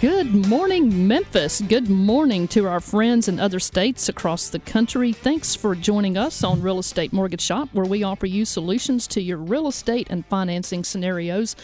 Good 0.00 0.32
morning, 0.46 1.08
Memphis. 1.08 1.60
Good 1.60 1.90
morning 1.90 2.46
to 2.48 2.68
our 2.68 2.78
friends 2.78 3.26
in 3.26 3.40
other 3.40 3.58
states 3.58 4.08
across 4.08 4.48
the 4.48 4.60
country. 4.60 5.12
Thanks 5.12 5.56
for 5.56 5.74
joining 5.74 6.16
us 6.16 6.44
on 6.44 6.62
Real 6.62 6.78
Estate 6.78 7.12
Mortgage 7.12 7.40
Shop, 7.40 7.68
where 7.72 7.84
we 7.84 8.04
offer 8.04 8.26
you 8.26 8.44
solutions 8.44 9.08
to 9.08 9.20
your 9.20 9.38
real 9.38 9.66
estate 9.66 10.06
and 10.08 10.24
financing 10.26 10.84
scenarios. 10.84 11.56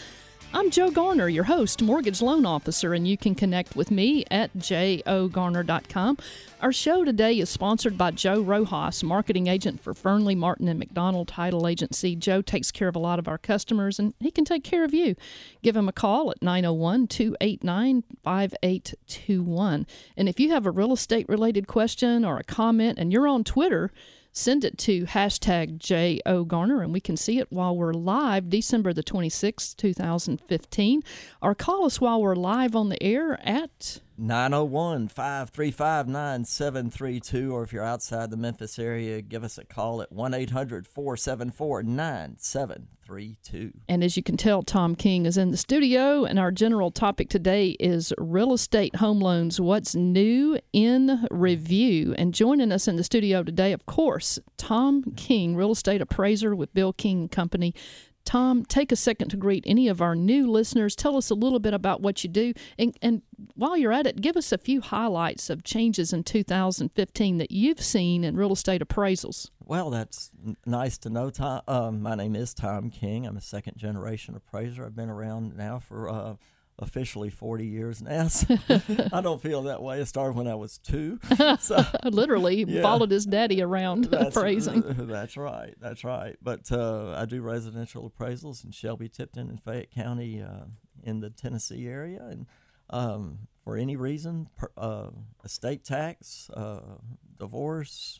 I'm 0.53 0.69
Joe 0.69 0.89
Garner, 0.89 1.27
your 1.27 1.43
host, 1.43 1.81
mortgage 1.81 2.21
loan 2.21 2.45
officer, 2.45 2.93
and 2.93 3.07
you 3.07 3.17
can 3.17 3.35
connect 3.35 3.75
with 3.75 3.91
me 3.91 4.23
at 4.31 4.53
jogarner.com. 4.57 6.17
Our 6.61 6.71
show 6.71 7.03
today 7.03 7.37
is 7.39 7.49
sponsored 7.49 7.97
by 7.97 8.11
Joe 8.11 8.41
Rojas, 8.41 9.03
marketing 9.03 9.47
agent 9.47 9.81
for 9.81 9.93
Fernley 9.93 10.35
Martin 10.35 10.67
and 10.67 10.79
McDonald 10.79 11.27
Title 11.27 11.67
Agency. 11.67 12.15
Joe 12.15 12.41
takes 12.41 12.71
care 12.71 12.87
of 12.87 12.95
a 12.95 12.99
lot 12.99 13.19
of 13.19 13.27
our 13.27 13.37
customers, 13.37 13.99
and 13.99 14.13
he 14.19 14.31
can 14.31 14.45
take 14.45 14.63
care 14.63 14.83
of 14.83 14.93
you. 14.93 15.15
Give 15.61 15.75
him 15.75 15.89
a 15.89 15.93
call 15.93 16.31
at 16.31 16.41
901 16.41 17.07
289 17.07 18.03
5821. 18.23 19.87
And 20.15 20.29
if 20.29 20.39
you 20.39 20.51
have 20.51 20.65
a 20.65 20.71
real 20.71 20.93
estate 20.93 21.27
related 21.27 21.67
question 21.67 22.23
or 22.23 22.37
a 22.37 22.43
comment 22.43 22.97
and 22.97 23.11
you're 23.11 23.27
on 23.27 23.43
Twitter, 23.43 23.91
send 24.35 24.65
it 24.65 24.77
to 24.77 25.05
hashtag 25.05 25.79
J.O. 25.79 26.43
Garner 26.43 26.81
and 26.81 26.91
we 26.91 26.99
can 26.99 27.15
see 27.15 27.39
it 27.39 27.51
while 27.51 27.75
we're 27.75 27.93
live 27.93 28.49
December 28.49 28.91
the 28.91 29.01
26th, 29.01 29.77
2015. 29.77 31.01
Or 31.41 31.55
call 31.55 31.85
us 31.85 32.01
while 32.01 32.21
we're 32.21 32.35
live 32.35 32.75
on 32.75 32.89
the 32.89 33.01
air 33.01 33.39
at 33.47 34.01
901 34.17 35.07
535 35.07 36.07
9732. 36.07 37.53
Or 37.53 37.63
if 37.63 37.73
you're 37.73 37.83
outside 37.83 38.31
the 38.31 38.37
Memphis 38.37 38.79
area, 38.79 39.21
give 39.21 39.43
us 39.43 39.57
a 39.57 39.65
call 39.65 40.01
at 40.01 40.11
1 40.11 40.33
800 40.33 40.87
474 40.87 41.83
9732. 41.83 43.73
And 43.87 44.03
as 44.03 44.17
you 44.17 44.23
can 44.23 44.37
tell, 44.37 44.63
Tom 44.63 44.95
King 44.95 45.25
is 45.25 45.37
in 45.37 45.51
the 45.51 45.57
studio, 45.57 46.25
and 46.25 46.39
our 46.39 46.51
general 46.51 46.91
topic 46.91 47.29
today 47.29 47.71
is 47.79 48.13
real 48.17 48.53
estate 48.53 48.95
home 48.95 49.19
loans 49.19 49.59
what's 49.59 49.95
new 49.95 50.59
in 50.73 51.27
review. 51.29 52.15
And 52.17 52.33
joining 52.33 52.71
us 52.71 52.87
in 52.87 52.95
the 52.95 53.03
studio 53.03 53.43
today, 53.43 53.73
of 53.73 53.85
course, 53.85 54.39
Tom 54.57 55.03
King, 55.15 55.55
real 55.55 55.71
estate 55.71 56.01
appraiser 56.01 56.55
with 56.55 56.73
Bill 56.73 56.93
King 56.93 57.27
Company. 57.27 57.73
Tom, 58.25 58.65
take 58.65 58.91
a 58.91 58.95
second 58.95 59.29
to 59.29 59.37
greet 59.37 59.63
any 59.67 59.87
of 59.87 60.01
our 60.01 60.15
new 60.15 60.49
listeners. 60.49 60.95
Tell 60.95 61.15
us 61.15 61.29
a 61.29 61.35
little 61.35 61.59
bit 61.59 61.73
about 61.73 62.01
what 62.01 62.23
you 62.23 62.29
do. 62.29 62.53
And, 62.77 62.97
and 63.01 63.21
while 63.53 63.77
you're 63.77 63.93
at 63.93 64.07
it, 64.07 64.21
give 64.21 64.35
us 64.35 64.51
a 64.51 64.57
few 64.57 64.81
highlights 64.81 65.49
of 65.49 65.63
changes 65.63 66.11
in 66.11 66.23
2015 66.23 67.37
that 67.37 67.51
you've 67.51 67.81
seen 67.81 68.23
in 68.23 68.35
real 68.35 68.51
estate 68.51 68.81
appraisals. 68.81 69.49
Well, 69.63 69.89
that's 69.89 70.31
n- 70.45 70.57
nice 70.65 70.97
to 70.99 71.09
know. 71.09 71.29
Tom, 71.29 71.61
uh, 71.67 71.91
my 71.91 72.15
name 72.15 72.35
is 72.35 72.53
Tom 72.53 72.89
King. 72.89 73.25
I'm 73.25 73.37
a 73.37 73.41
second 73.41 73.77
generation 73.77 74.35
appraiser. 74.35 74.85
I've 74.85 74.95
been 74.95 75.09
around 75.09 75.55
now 75.55 75.79
for 75.79 76.09
uh, 76.09 76.35
officially 76.79 77.29
40 77.29 77.65
years 77.65 78.01
now. 78.01 78.27
So 78.27 78.57
I 79.13 79.21
don't 79.21 79.41
feel 79.41 79.63
that 79.63 79.81
way. 79.81 80.01
It 80.01 80.07
started 80.07 80.35
when 80.35 80.47
I 80.47 80.55
was 80.55 80.77
two. 80.77 81.19
So, 81.59 81.83
Literally 82.03 82.63
Yeah. 82.67 82.81
followed 82.81 83.11
his 83.11 83.25
daddy 83.25 83.61
around 83.61 84.05
that's, 84.05 84.35
appraising. 84.35 84.83
that's 84.85 85.37
right. 85.37 85.73
That's 85.79 86.03
right. 86.03 86.35
But 86.41 86.71
uh, 86.71 87.13
I 87.13 87.25
do 87.25 87.41
residential 87.41 88.09
appraisals 88.09 88.63
in 88.65 88.71
Shelby, 88.71 89.07
Tipton, 89.09 89.49
and 89.49 89.61
Fayette 89.61 89.91
County 89.91 90.41
uh, 90.41 90.65
in 91.03 91.21
the 91.21 91.29
Tennessee 91.29 91.87
area. 91.87 92.21
And 92.29 92.45
um, 92.89 93.47
for 93.63 93.77
any 93.77 93.95
reason, 93.95 94.49
per, 94.57 94.69
uh, 94.77 95.09
estate 95.43 95.83
tax, 95.85 96.49
uh, 96.53 96.97
divorce, 97.39 98.19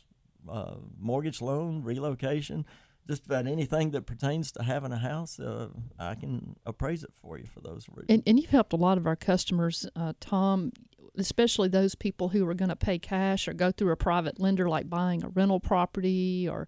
uh, 0.50 0.76
mortgage 0.98 1.42
loan, 1.42 1.82
relocation, 1.82 2.64
just 3.06 3.26
about 3.26 3.46
anything 3.46 3.90
that 3.92 4.06
pertains 4.06 4.52
to 4.52 4.62
having 4.62 4.92
a 4.92 4.98
house, 4.98 5.38
uh, 5.38 5.68
I 5.98 6.14
can 6.14 6.56
appraise 6.64 7.04
it 7.04 7.12
for 7.20 7.38
you 7.38 7.46
for 7.46 7.60
those 7.60 7.86
reasons. 7.88 8.06
And, 8.08 8.22
and 8.26 8.40
you've 8.40 8.50
helped 8.50 8.72
a 8.72 8.76
lot 8.76 8.98
of 8.98 9.06
our 9.06 9.16
customers, 9.16 9.86
uh, 9.94 10.12
Tom, 10.20 10.72
especially 11.16 11.68
those 11.68 11.94
people 11.94 12.28
who 12.28 12.46
are 12.48 12.54
going 12.54 12.68
to 12.68 12.76
pay 12.76 12.98
cash 12.98 13.48
or 13.48 13.52
go 13.52 13.70
through 13.70 13.92
a 13.92 13.96
private 13.96 14.40
lender, 14.40 14.68
like 14.68 14.90
buying 14.90 15.24
a 15.24 15.28
rental 15.28 15.60
property 15.60 16.48
or 16.48 16.66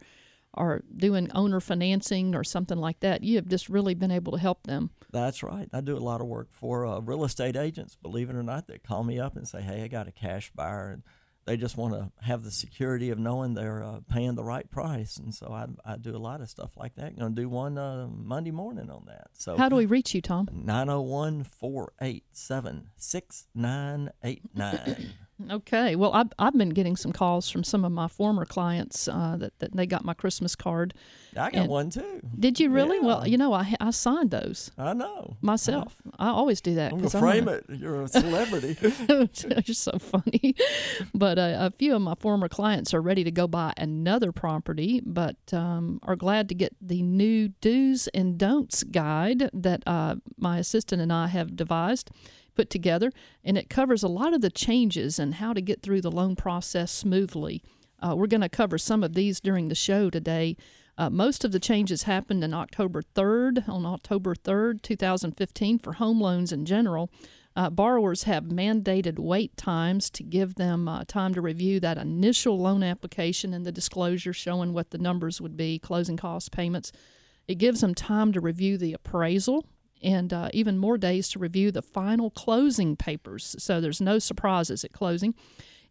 or 0.55 0.83
doing 0.97 1.31
owner 1.35 1.61
financing 1.61 2.35
or 2.35 2.43
something 2.43 2.79
like 2.79 2.99
that. 3.01 3.23
You 3.23 3.37
have 3.37 3.47
just 3.47 3.69
really 3.69 3.95
been 3.95 4.11
able 4.11 4.33
to 4.33 4.39
help 4.39 4.65
them. 4.65 4.91
That's 5.13 5.43
right. 5.43 5.69
I 5.73 5.83
do 5.83 5.97
a 5.97 5.99
lot 6.01 6.21
of 6.21 6.27
work 6.27 6.49
for 6.51 6.87
uh, 6.87 7.01
real 7.01 7.25
estate 7.25 7.55
agents, 7.55 7.97
believe 7.97 8.31
it 8.31 8.35
or 8.35 8.43
not, 8.43 8.67
that 8.67 8.83
call 8.83 9.05
me 9.05 9.21
up 9.21 9.37
and 9.37 9.47
say, 9.47 9.61
"Hey, 9.61 9.85
I 9.85 9.89
got 9.89 10.09
a 10.09 10.13
cash 10.13 10.51
buyer," 10.55 10.91
and 10.91 11.03
they 11.49 11.57
just 11.57 11.79
want 11.79 11.95
to 11.95 12.13
have 12.23 12.45
the 12.45 12.51
security 12.51 13.09
of 13.09 13.19
knowing 13.19 13.55
they're 13.55 13.83
uh, 13.83 14.01
paying 14.11 14.35
the 14.35 14.45
right 14.45 14.71
price. 14.71 15.17
And 15.17 15.35
so 15.35 15.51
I, 15.51 15.65
I 15.93 15.97
do 15.97 16.15
a 16.15 16.19
lot 16.19 16.43
of 16.43 16.51
stuff 16.51 16.77
like 16.77 16.97
that. 16.97 17.19
Going 17.19 17.35
to 17.35 17.41
do 17.41 17.49
one 17.49 17.79
uh, 17.79 18.07
Monday 18.07 18.51
morning 18.51 18.91
on 18.91 19.05
that. 19.07 19.29
So 19.33 19.57
How 19.57 19.71
do 19.71 19.77
we 19.77 19.87
reach 19.87 20.15
you, 20.15 20.21
Tom? 20.21 20.47
901 20.53 21.45
487 21.45 22.91
6989. 22.99 25.11
Okay. 25.51 25.95
Well, 25.97 26.13
I've, 26.13 26.29
I've 26.39 26.57
been 26.57 26.71
getting 26.71 26.97
some 26.97 27.13
calls 27.13 27.49
from 27.49 27.63
some 27.63 27.85
of 27.85 27.93
my 27.93 28.09
former 28.09 28.45
clients 28.45 29.07
uh, 29.07 29.37
that, 29.39 29.59
that 29.61 29.77
they 29.77 29.87
got 29.87 30.05
my 30.05 30.15
Christmas 30.15 30.57
card. 30.57 30.95
I 31.37 31.51
got 31.51 31.55
And- 31.55 31.69
one 31.69 31.91
too. 31.91 32.21
Did 32.39 32.59
you 32.59 32.71
really? 32.71 32.99
Well, 33.01 33.27
you 33.27 33.37
know, 33.39 33.53
I, 33.53 33.75
I 33.81 33.91
signed 33.91 34.31
those 34.33 34.71
I 34.77 34.95
know. 34.95 35.37
myself. 35.41 35.97
I 36.19 36.29
always 36.29 36.61
do 36.61 36.75
that. 36.75 36.93
I'm 36.93 36.99
going 36.99 37.11
to 37.11 37.19
frame 37.19 37.49
it. 37.49 37.65
You're 37.69 38.03
a 38.03 38.09
celebrity. 38.09 38.77
You're 39.67 39.75
so 39.75 39.99
funny. 39.99 40.55
But 41.15 41.39
uh, 41.39 41.57
a 41.61 41.71
few 41.71 41.95
of 41.95 42.03
my 42.03 42.15
former 42.19 42.49
clients 42.49 42.93
are 42.93 43.01
ready 43.01 43.23
to 43.25 43.31
go 43.31 43.47
buy 43.47 43.73
another 43.77 44.33
property, 44.33 45.01
but 45.05 45.37
um, 45.53 46.01
are 46.03 46.17
glad 46.17 46.49
to 46.49 46.55
get 46.55 46.75
the 46.81 47.03
new 47.03 47.49
do's 47.61 48.09
and 48.09 48.37
don'ts 48.39 48.83
guide 48.83 49.51
that 49.53 49.83
uh, 49.87 50.17
my 50.37 50.59
assistant 50.59 51.01
and 51.01 51.13
I 51.13 51.29
have 51.29 51.55
devised, 51.57 52.11
put 52.59 52.71
together. 52.71 53.13
And 53.45 53.57
it 53.57 53.71
covers 53.71 54.03
a 54.03 54.09
lot 54.09 54.35
of 54.35 54.41
the 54.41 54.51
changes 54.51 55.21
and 55.21 55.35
how 55.35 55.53
to 55.53 55.61
get 55.61 55.81
through 55.81 56.01
the 56.01 56.11
loan 56.11 56.35
process 56.35 56.91
smoothly. 56.91 57.63
Uh, 58.01 58.15
we're 58.17 58.27
going 58.27 58.41
to 58.41 58.49
cover 58.49 58.79
some 58.79 59.05
of 59.05 59.15
these 59.15 59.39
during 59.39 59.69
the 59.69 59.77
show 59.77 60.11
today. 60.11 60.57
Uh, 60.97 61.09
most 61.09 61.45
of 61.45 61.53
the 61.53 61.61
changes 61.61 62.03
happened 62.03 62.43
in 62.43 62.53
October 62.53 63.01
3rd, 63.15 63.69
on 63.69 63.87
October 63.87 64.35
3rd, 64.35 64.83
2015, 64.83 65.79
for 65.79 65.93
home 65.95 66.21
loans 66.21 66.51
in 66.51 66.65
general. 66.65 67.13
Uh, 67.55 67.71
borrowers 67.71 68.25
have 68.25 68.45
mandated 68.45 69.21
wait 69.21 69.57
times 69.57 70.11
to 70.11 70.25
give 70.25 70.57
them 70.57 70.89
uh, 70.89 71.05
time 71.07 71.33
to 71.35 71.41
review 71.41 71.79
that 71.79 71.97
initial 71.97 72.59
loan 72.59 72.83
application 72.83 73.55
and 73.55 73.65
the 73.65 73.71
disclosure 73.71 74.33
showing 74.33 74.73
what 74.73 74.91
the 74.91 74.99
numbers 74.99 75.41
would 75.41 75.57
be, 75.57 75.79
closing 75.79 76.17
costs, 76.17 76.49
payments. 76.49 76.91
It 77.47 77.59
gives 77.59 77.83
them 77.83 77.95
time 77.95 78.33
to 78.33 78.41
review 78.41 78.77
the 78.77 78.95
appraisal 78.95 79.65
and 80.03 80.33
uh, 80.33 80.49
even 80.53 80.79
more 80.79 80.99
days 80.99 81.29
to 81.31 81.39
review 81.39 81.71
the 81.71 81.83
final 81.83 82.31
closing 82.31 82.97
papers. 82.97 83.57
So 83.59 83.81
there's 83.81 84.01
no 84.01 84.19
surprises 84.19 84.85
at 84.85 84.93
closing. 84.93 85.35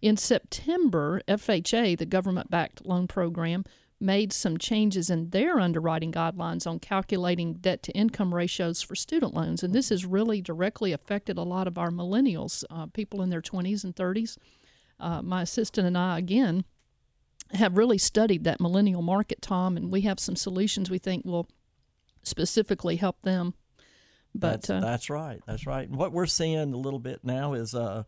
In 0.01 0.17
September, 0.17 1.21
FHA, 1.27 1.97
the 1.97 2.05
government 2.05 2.49
backed 2.49 2.85
loan 2.85 3.07
program, 3.07 3.65
made 3.99 4.31
some 4.31 4.57
changes 4.57 5.09
in 5.09 5.31
their 5.31 5.59
underwriting 5.59 6.11
guidelines 6.11 6.67
on 6.67 6.79
calculating 6.79 7.55
debt 7.55 7.81
to 7.83 7.91
income 7.93 8.33
ratios 8.33 8.81
for 8.81 8.95
student 8.95 9.33
loans. 9.33 9.63
And 9.63 9.73
this 9.73 9.89
has 9.89 10.05
really 10.05 10.39
directly 10.39 10.91
affected 10.91 11.37
a 11.37 11.43
lot 11.43 11.67
of 11.67 11.77
our 11.77 11.89
millennials, 11.89 12.63
uh, 12.69 12.85
people 12.87 13.23
in 13.23 13.31
their 13.31 13.41
20s 13.41 13.83
and 13.83 13.95
30s. 13.95 14.37
Uh, 14.99 15.21
my 15.23 15.41
assistant 15.41 15.87
and 15.87 15.97
I, 15.97 16.19
again, 16.19 16.63
have 17.53 17.77
really 17.77 17.97
studied 17.97 18.43
that 18.43 18.59
millennial 18.59 19.01
market, 19.01 19.41
Tom, 19.41 19.77
and 19.77 19.91
we 19.91 20.01
have 20.01 20.19
some 20.19 20.35
solutions 20.35 20.89
we 20.89 20.99
think 20.99 21.25
will 21.25 21.47
specifically 22.21 22.97
help 22.97 23.21
them. 23.23 23.53
But 24.39 24.51
that's, 24.51 24.69
uh, 24.69 24.79
that's 24.79 25.09
right. 25.09 25.41
That's 25.45 25.65
right. 25.65 25.87
And 25.87 25.97
what 25.97 26.11
we're 26.11 26.25
seeing 26.25 26.73
a 26.73 26.77
little 26.77 26.99
bit 26.99 27.21
now 27.23 27.53
is 27.53 27.73
uh, 27.73 28.03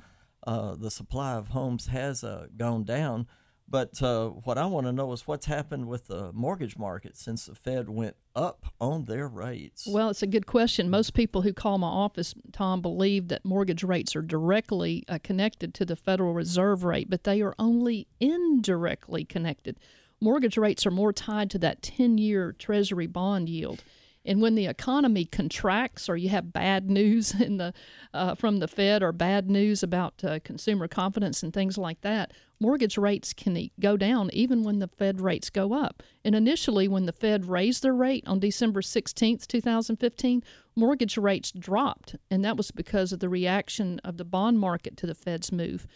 uh, 0.46 0.76
the 0.76 0.92
supply 0.92 1.34
of 1.34 1.50
homes 1.50 1.88
has 1.88 2.24
uh, 2.24 2.48
gone 2.56 2.84
down. 2.84 3.28
But 3.72 4.02
uh, 4.02 4.30
what 4.30 4.58
I 4.58 4.66
want 4.66 4.88
to 4.88 4.92
know 4.92 5.12
is 5.14 5.28
what's 5.28 5.46
happened 5.46 5.88
with 5.88 6.08
the 6.08 6.34
mortgage 6.34 6.76
market 6.76 7.16
since 7.16 7.46
the 7.46 7.54
Fed 7.54 7.88
went 7.88 8.16
up 8.36 8.66
on 8.82 9.06
their 9.06 9.28
rates. 9.28 9.88
Well, 9.88 10.10
it's 10.10 10.24
a 10.24 10.28
good 10.28 10.48
question. 10.48 10.90
Most 10.90 11.14
people 11.14 11.44
who 11.44 11.54
call 11.54 11.78
my 11.78 11.88
office, 11.88 12.34
Tom, 12.52 12.82
believe 12.82 13.28
that 13.28 13.46
mortgage 13.46 13.84
rates 13.84 14.16
are 14.16 14.24
directly 14.24 15.04
uh, 15.08 15.20
connected 15.22 15.76
to 15.76 15.86
the 15.86 15.96
Federal 15.96 16.34
Reserve 16.34 16.84
rate, 16.84 17.12
but 17.12 17.26
they 17.26 17.42
are 17.42 17.54
only 17.60 18.08
indirectly 18.20 19.24
connected. 19.24 19.80
Mortgage 20.20 20.58
rates 20.58 20.88
are 20.88 20.92
more 20.92 21.14
tied 21.14 21.52
to 21.52 21.60
that 21.60 21.84
10 21.84 22.18
year 22.18 22.54
Treasury 22.58 23.08
bond 23.08 23.50
yield. 23.50 23.84
And 24.30 24.44
when 24.44 24.54
the 24.54 24.68
economy 24.68 25.26
contracts, 25.26 26.08
or 26.08 26.16
you 26.16 26.30
have 26.30 26.54
bad 26.54 26.88
news 26.88 27.34
in 27.42 27.58
the 27.58 27.74
uh, 28.14 28.36
from 28.36 28.60
the 28.60 28.68
Fed, 28.68 29.02
or 29.02 29.12
bad 29.12 29.50
news 29.50 29.82
about 29.82 30.24
uh, 30.24 30.40
consumer 30.44 30.88
confidence 30.88 31.42
and 31.42 31.52
things 31.52 31.80
like 31.80 32.02
that, 32.02 32.32
mortgage 32.60 32.96
rates 32.96 33.34
can 33.34 33.72
go 33.80 33.98
down 33.98 34.30
even 34.32 34.64
when 34.64 34.78
the 34.78 34.88
Fed 34.88 35.20
rates 35.20 35.50
go 35.50 35.74
up. 35.74 36.04
And 36.24 36.36
initially, 36.36 36.88
when 36.88 37.08
the 37.08 37.12
Fed 37.12 37.48
raised 37.48 37.82
their 37.82 37.96
rate 37.96 38.24
on 38.28 38.40
December 38.40 38.82
16th, 38.82 39.48
2015, 39.48 40.44
mortgage 40.76 41.18
rates 41.18 41.52
dropped, 41.52 42.16
and 42.30 42.46
that 42.46 42.56
was 42.56 42.70
because 42.70 43.12
of 43.12 43.22
the 43.22 43.30
reaction 43.30 44.00
of 44.04 44.18
the 44.18 44.26
bond 44.26 44.60
market 44.60 44.96
to 44.98 45.08
the 45.08 45.16
Fed's 45.16 45.52
move. 45.52 45.88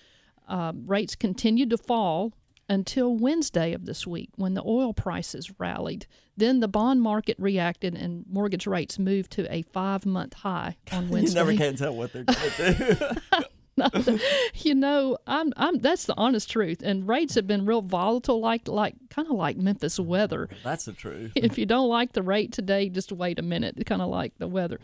Uh, 0.48 0.74
rates 0.86 1.16
continued 1.16 1.70
to 1.70 1.78
fall 1.78 2.34
until 2.70 3.16
Wednesday 3.16 3.74
of 3.74 3.86
this 3.86 4.08
week 4.08 4.30
when 4.36 4.54
the 4.54 4.64
oil 4.66 4.94
prices 4.94 5.52
rallied. 5.60 6.06
Then 6.36 6.60
the 6.60 6.68
bond 6.68 7.02
market 7.02 7.38
reacted 7.40 7.96
and 7.96 8.26
mortgage 8.28 8.66
rates 8.66 8.98
moved 8.98 9.32
to 9.34 9.54
a 9.54 9.62
five 9.62 10.06
month 10.06 10.34
high 10.34 10.78
on 10.92 11.10
Wednesday. 11.10 11.40
you 11.40 11.46
never 11.46 11.58
can 11.58 11.76
tell 11.76 11.96
what 11.96 12.14
they're 12.14 12.24
going 12.24 12.52
to 12.52 13.10
do. 13.20 14.20
you 14.56 14.76
know, 14.76 15.18
I'm, 15.26 15.52
I'm. 15.58 15.80
That's 15.80 16.06
the 16.06 16.14
honest 16.18 16.50
truth. 16.50 16.82
And 16.84 17.08
rates 17.08 17.36
have 17.36 17.48
been 17.48 17.66
real 17.66 17.82
volatile, 17.82 18.40
like, 18.40 18.68
like, 18.68 18.96
kind 19.10 19.28
of 19.28 19.36
like 19.36 19.58
Memphis 19.58 20.00
weather. 20.00 20.50
That's 20.64 20.86
the 20.86 20.94
truth. 20.94 21.32
if 21.36 21.58
you 21.58 21.66
don't 21.66 21.90
like 21.90 22.14
the 22.14 22.24
rate 22.24 22.52
today, 22.52 22.90
just 22.90 23.12
wait 23.12 23.40
a 23.40 23.44
minute. 23.44 23.84
Kind 23.86 24.02
of 24.02 24.10
like 24.10 24.38
the 24.38 24.48
weather. 24.48 24.80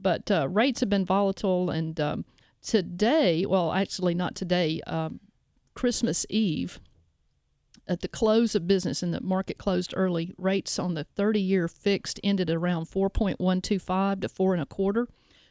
But 0.00 0.30
uh, 0.30 0.48
rates 0.48 0.80
have 0.80 0.88
been 0.88 1.04
volatile, 1.04 1.70
and 1.70 2.00
um, 2.00 2.24
today, 2.62 3.44
well, 3.46 3.72
actually 3.72 4.14
not 4.14 4.34
today, 4.34 4.80
um, 4.86 5.20
Christmas 5.74 6.26
Eve, 6.28 6.80
at 7.88 8.00
the 8.00 8.08
close 8.08 8.54
of 8.54 8.68
business 8.68 9.02
and 9.02 9.12
the 9.12 9.20
market 9.20 9.58
closed 9.58 9.92
early, 9.96 10.32
rates 10.38 10.78
on 10.78 10.94
the 10.94 11.04
30 11.04 11.40
year 11.40 11.68
fixed 11.68 12.20
ended 12.22 12.50
around 12.50 12.86
4.125 12.86 14.20
to 14.20 14.28
four 14.28 14.54
and 14.54 14.62
a 14.62 14.66
quarter. 14.66 15.08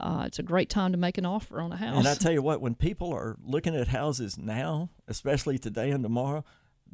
uh, 0.00 0.24
it's 0.26 0.38
a 0.38 0.42
great 0.42 0.70
time 0.70 0.92
to 0.92 0.98
make 0.98 1.18
an 1.18 1.26
offer 1.26 1.60
on 1.60 1.72
a 1.72 1.76
house 1.76 1.98
and 1.98 2.08
i 2.08 2.14
tell 2.14 2.32
you 2.32 2.42
what 2.42 2.60
when 2.60 2.74
people 2.74 3.12
are 3.12 3.36
looking 3.44 3.74
at 3.76 3.88
houses 3.88 4.38
now 4.38 4.88
especially 5.08 5.58
today 5.58 5.90
and 5.90 6.02
tomorrow 6.02 6.44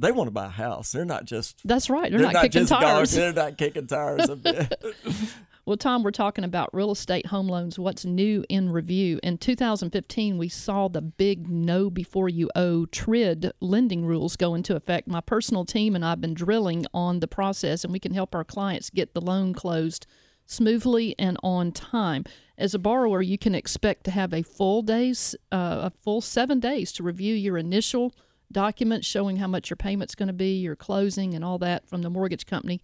they 0.00 0.12
want 0.12 0.28
to 0.28 0.32
buy 0.32 0.46
a 0.46 0.50
house. 0.50 0.92
They're 0.92 1.04
not 1.04 1.24
just. 1.24 1.60
That's 1.64 1.90
right. 1.90 2.08
They're, 2.08 2.20
they're 2.20 2.28
not, 2.28 2.34
not, 2.34 2.42
kicking 2.44 2.66
tires. 2.66 3.10
They're 3.10 3.32
not 3.32 3.58
kicking 3.58 3.88
tires 3.88 4.28
a 4.28 4.36
bit. 4.36 4.80
Well, 5.68 5.76
Tom, 5.76 6.02
we're 6.02 6.12
talking 6.12 6.44
about 6.44 6.72
real 6.72 6.90
estate 6.90 7.26
home 7.26 7.46
loans. 7.46 7.78
What's 7.78 8.06
new 8.06 8.42
in 8.48 8.70
review? 8.70 9.20
In 9.22 9.36
2015, 9.36 10.38
we 10.38 10.48
saw 10.48 10.88
the 10.88 11.02
big 11.02 11.46
know 11.46 11.90
before 11.90 12.30
you 12.30 12.50
owe 12.56 12.86
TRID 12.86 13.52
lending 13.60 14.06
rules 14.06 14.34
go 14.36 14.54
into 14.54 14.76
effect. 14.76 15.08
My 15.08 15.20
personal 15.20 15.66
team 15.66 15.94
and 15.94 16.02
I've 16.02 16.22
been 16.22 16.32
drilling 16.32 16.86
on 16.94 17.20
the 17.20 17.28
process, 17.28 17.84
and 17.84 17.92
we 17.92 17.98
can 17.98 18.14
help 18.14 18.34
our 18.34 18.44
clients 18.44 18.88
get 18.88 19.12
the 19.12 19.20
loan 19.20 19.52
closed 19.52 20.06
smoothly 20.46 21.14
and 21.18 21.36
on 21.42 21.72
time. 21.72 22.24
As 22.56 22.72
a 22.72 22.78
borrower, 22.78 23.20
you 23.20 23.36
can 23.36 23.54
expect 23.54 24.04
to 24.04 24.10
have 24.10 24.32
a 24.32 24.40
full 24.42 24.80
days, 24.80 25.36
uh, 25.52 25.80
a 25.82 25.92
full 26.02 26.22
seven 26.22 26.60
days 26.60 26.92
to 26.92 27.02
review 27.02 27.34
your 27.34 27.58
initial 27.58 28.14
documents 28.50 29.06
showing 29.06 29.36
how 29.36 29.46
much 29.46 29.68
your 29.68 29.76
payment's 29.76 30.14
going 30.14 30.28
to 30.28 30.32
be, 30.32 30.56
your 30.56 30.76
closing, 30.76 31.34
and 31.34 31.44
all 31.44 31.58
that 31.58 31.86
from 31.86 32.00
the 32.00 32.08
mortgage 32.08 32.46
company. 32.46 32.80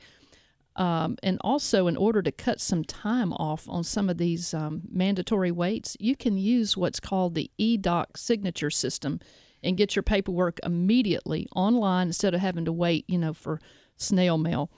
Um, 0.76 1.16
and 1.22 1.38
also, 1.42 1.86
in 1.86 1.96
order 1.96 2.20
to 2.22 2.32
cut 2.32 2.60
some 2.60 2.84
time 2.84 3.32
off 3.32 3.68
on 3.68 3.84
some 3.84 4.10
of 4.10 4.18
these 4.18 4.52
um, 4.52 4.82
mandatory 4.90 5.52
waits, 5.52 5.96
you 6.00 6.16
can 6.16 6.36
use 6.36 6.76
what's 6.76 6.98
called 6.98 7.34
the 7.34 7.50
eDoc 7.60 8.16
signature 8.16 8.70
system 8.70 9.20
and 9.62 9.76
get 9.76 9.94
your 9.94 10.02
paperwork 10.02 10.58
immediately 10.62 11.46
online 11.54 12.08
instead 12.08 12.34
of 12.34 12.40
having 12.40 12.64
to 12.64 12.72
wait, 12.72 13.04
you 13.08 13.18
know, 13.18 13.32
for 13.32 13.60
snail 13.96 14.36
mail. 14.36 14.70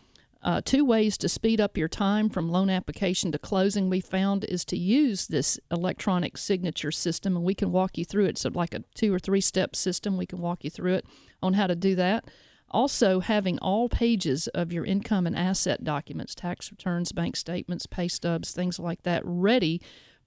Uh, 0.43 0.61
two 0.65 0.85
ways 0.85 1.19
to 1.19 1.29
speed 1.29 1.61
up 1.61 1.77
your 1.77 1.89
time 1.89 2.29
from 2.29 2.49
loan 2.49 2.71
application 2.71 3.33
to 3.33 3.39
closing 3.39 3.91
we 3.91 4.01
found 4.01 4.45
is 4.45 4.65
to 4.65 4.77
use 4.77 5.27
this 5.27 5.59
electronic 5.73 6.37
signature 6.37 6.93
system, 6.93 7.37
and 7.37 7.45
we 7.45 7.55
can 7.55 7.73
walk 7.73 7.99
you 7.99 8.05
through 8.05 8.27
it. 8.27 8.39
So, 8.39 8.51
like 8.55 8.75
a 8.75 8.85
two 8.95 9.13
or 9.13 9.19
three 9.19 9.41
step 9.41 9.75
system, 9.75 10.17
we 10.17 10.27
can 10.27 10.41
walk 10.41 10.63
you 10.63 10.71
through 10.71 10.95
it 10.95 11.07
on 11.43 11.55
how 11.55 11.67
to 11.67 11.75
do 11.75 11.97
that. 11.97 12.27
Also, 12.71 13.21
having 13.21 13.59
all 13.61 13.89
pages 13.89 14.49
of 14.49 14.73
your 14.73 14.85
income 14.85 15.26
and 15.26 15.37
asset 15.37 15.85
documents, 15.85 16.35
tax 16.35 16.71
returns, 16.71 17.12
bank 17.12 17.37
statements, 17.37 17.87
pay 17.87 18.09
stubs, 18.09 18.52
things 18.52 18.79
like 18.79 19.02
that, 19.05 19.23
ready 19.25 19.81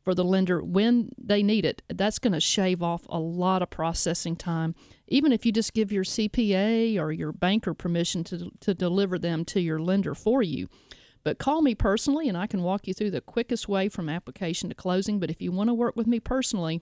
for 0.03 0.15
the 0.15 0.23
lender 0.23 0.63
when 0.63 1.09
they 1.17 1.43
need 1.43 1.65
it. 1.65 1.81
That's 1.89 2.19
going 2.19 2.33
to 2.33 2.39
shave 2.39 2.81
off 2.81 3.05
a 3.09 3.19
lot 3.19 3.61
of 3.61 3.69
processing 3.69 4.35
time. 4.35 4.73
Even 5.07 5.31
if 5.31 5.45
you 5.45 5.51
just 5.51 5.73
give 5.73 5.91
your 5.91 6.03
CPA 6.03 6.99
or 6.99 7.11
your 7.11 7.31
banker 7.31 7.73
permission 7.73 8.23
to, 8.25 8.49
to 8.61 8.73
deliver 8.73 9.19
them 9.19 9.43
to 9.45 9.59
your 9.59 9.79
lender 9.79 10.15
for 10.15 10.41
you. 10.41 10.69
But 11.23 11.37
call 11.37 11.61
me 11.61 11.75
personally 11.75 12.29
and 12.29 12.37
I 12.37 12.47
can 12.47 12.63
walk 12.63 12.87
you 12.87 12.93
through 12.93 13.11
the 13.11 13.21
quickest 13.21 13.67
way 13.67 13.89
from 13.89 14.07
application 14.07 14.69
to 14.69 14.75
closing. 14.75 15.19
But 15.19 15.29
if 15.29 15.41
you 15.41 15.51
want 15.51 15.69
to 15.69 15.73
work 15.73 15.95
with 15.95 16.07
me 16.07 16.19
personally, 16.19 16.81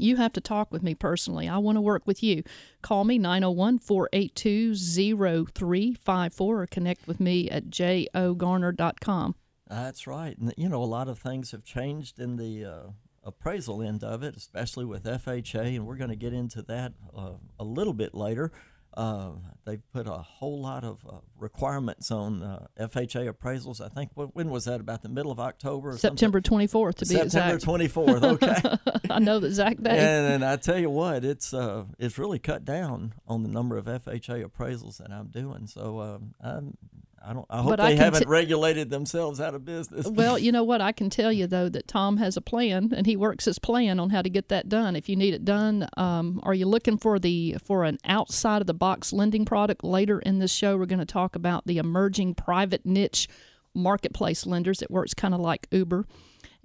you 0.00 0.16
have 0.16 0.32
to 0.34 0.40
talk 0.40 0.72
with 0.72 0.82
me 0.82 0.94
personally. 0.94 1.48
I 1.48 1.58
want 1.58 1.76
to 1.76 1.82
work 1.82 2.06
with 2.06 2.22
you. 2.22 2.42
Call 2.82 3.04
me 3.04 3.18
901 3.18 3.78
482 3.78 4.74
0354 4.74 6.60
or 6.60 6.66
connect 6.66 7.06
with 7.06 7.20
me 7.20 7.50
at 7.50 7.66
jogarner.com. 7.70 9.34
That's 9.68 10.06
right. 10.06 10.36
And, 10.36 10.52
you 10.56 10.68
know, 10.68 10.82
a 10.82 10.84
lot 10.84 11.08
of 11.08 11.18
things 11.18 11.52
have 11.52 11.64
changed 11.64 12.18
in 12.18 12.36
the 12.36 12.64
uh, 12.64 12.90
appraisal 13.24 13.82
end 13.82 14.02
of 14.02 14.22
it, 14.22 14.36
especially 14.36 14.84
with 14.84 15.04
FHA, 15.04 15.76
and 15.76 15.86
we're 15.86 15.96
going 15.96 16.10
to 16.10 16.16
get 16.16 16.32
into 16.32 16.62
that 16.62 16.92
uh, 17.16 17.34
a 17.58 17.64
little 17.64 17.92
bit 17.92 18.14
later. 18.14 18.50
Uh, 18.94 19.30
they've 19.64 19.82
put 19.92 20.06
a 20.06 20.18
whole 20.18 20.60
lot 20.60 20.84
of 20.84 21.04
uh, 21.08 21.18
requirements 21.38 22.10
on 22.10 22.42
uh, 22.42 22.66
FHA 22.78 23.32
appraisals. 23.32 23.80
I 23.80 23.88
think 23.88 24.10
when 24.14 24.50
was 24.50 24.64
that? 24.64 24.80
About 24.80 25.02
the 25.02 25.08
middle 25.08 25.30
of 25.30 25.38
October. 25.38 25.96
September 25.96 26.40
twenty 26.40 26.66
fourth 26.66 26.96
to 26.96 27.06
be 27.06 27.14
exact. 27.14 27.32
September 27.32 27.60
twenty 27.60 27.88
fourth. 27.88 28.22
Okay. 28.22 28.56
I 29.10 29.18
know 29.20 29.38
the 29.38 29.46
exact 29.46 29.82
day. 29.82 29.90
And, 29.90 30.34
and, 30.34 30.44
I 30.44 30.56
tell 30.56 30.78
you 30.78 30.90
what, 30.90 31.24
it's 31.24 31.54
uh, 31.54 31.84
it's 31.98 32.18
really 32.18 32.38
cut 32.38 32.64
down 32.64 33.14
on 33.28 33.42
the 33.42 33.48
number 33.48 33.76
of 33.76 33.84
FHA 33.84 34.44
appraisals 34.44 34.98
that 34.98 35.10
I'm 35.12 35.28
doing. 35.28 35.66
So 35.66 36.00
um, 36.00 36.34
I'm 36.40 36.76
I 37.22 37.34
don't. 37.34 37.46
I 37.50 37.58
hope 37.58 37.76
but 37.76 37.76
they 37.76 37.92
I 37.92 37.94
haven't 37.96 38.22
t- 38.22 38.28
regulated 38.28 38.88
themselves 38.88 39.40
out 39.40 39.54
of 39.54 39.64
business. 39.64 40.06
Well, 40.06 40.38
you 40.38 40.52
know 40.52 40.64
what? 40.70 40.80
I 40.80 40.92
can 40.92 41.10
tell 41.10 41.30
you 41.32 41.46
though 41.46 41.68
that 41.68 41.86
Tom 41.86 42.16
has 42.16 42.36
a 42.36 42.40
plan, 42.40 42.92
and 42.96 43.06
he 43.06 43.16
works 43.16 43.44
his 43.44 43.58
plan 43.58 44.00
on 44.00 44.10
how 44.10 44.22
to 44.22 44.30
get 44.30 44.48
that 44.48 44.68
done. 44.68 44.96
If 44.96 45.08
you 45.08 45.16
need 45.16 45.34
it 45.34 45.44
done, 45.44 45.86
um, 45.96 46.40
are 46.42 46.54
you 46.54 46.66
looking 46.66 46.96
for 46.96 47.18
the 47.18 47.56
for 47.62 47.84
an 47.84 47.98
outside 48.04 48.62
of 48.62 48.66
the 48.66 48.74
box 48.74 49.12
lending 49.12 49.44
product? 49.44 49.84
Later 49.84 50.18
in 50.20 50.38
this 50.38 50.52
show, 50.52 50.76
we're 50.78 50.86
going 50.86 50.98
to 50.98 51.04
talk 51.04 51.36
about 51.36 51.66
the 51.66 51.78
emerging 51.78 52.34
private 52.34 52.86
niche 52.86 53.28
marketplace 53.74 54.46
lenders. 54.46 54.80
It 54.80 54.90
works 54.90 55.12
kind 55.12 55.34
of 55.34 55.40
like 55.40 55.68
Uber, 55.70 56.06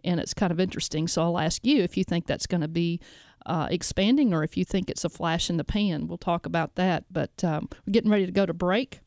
and 0.06 0.22
it's 0.22 0.34
kind 0.34 0.54
of 0.54 0.60
interesting. 0.60 1.10
So 1.10 1.24
I'll 1.24 1.40
ask 1.40 1.66
you 1.66 1.84
if 1.84 1.98
you 1.98 2.06
think 2.06 2.28
that's 2.28 2.48
going 2.48 2.62
to 2.62 2.70
be 2.70 3.02
uh, 3.46 3.68
expanding 3.70 4.34
or 4.34 4.44
if 4.44 4.56
you 4.58 4.64
think 4.64 4.90
it's 4.90 5.04
a 5.04 5.10
flash 5.10 5.50
in 5.50 5.58
the 5.58 5.64
pan. 5.64 6.08
We'll 6.08 6.18
talk 6.18 6.46
about 6.46 6.76
that. 6.76 7.04
But 7.12 7.44
um, 7.44 7.68
we're 7.86 7.92
getting 7.92 8.10
ready 8.10 8.26
to 8.26 8.32
go 8.32 8.46
to 8.46 8.54
break. 8.54 9.02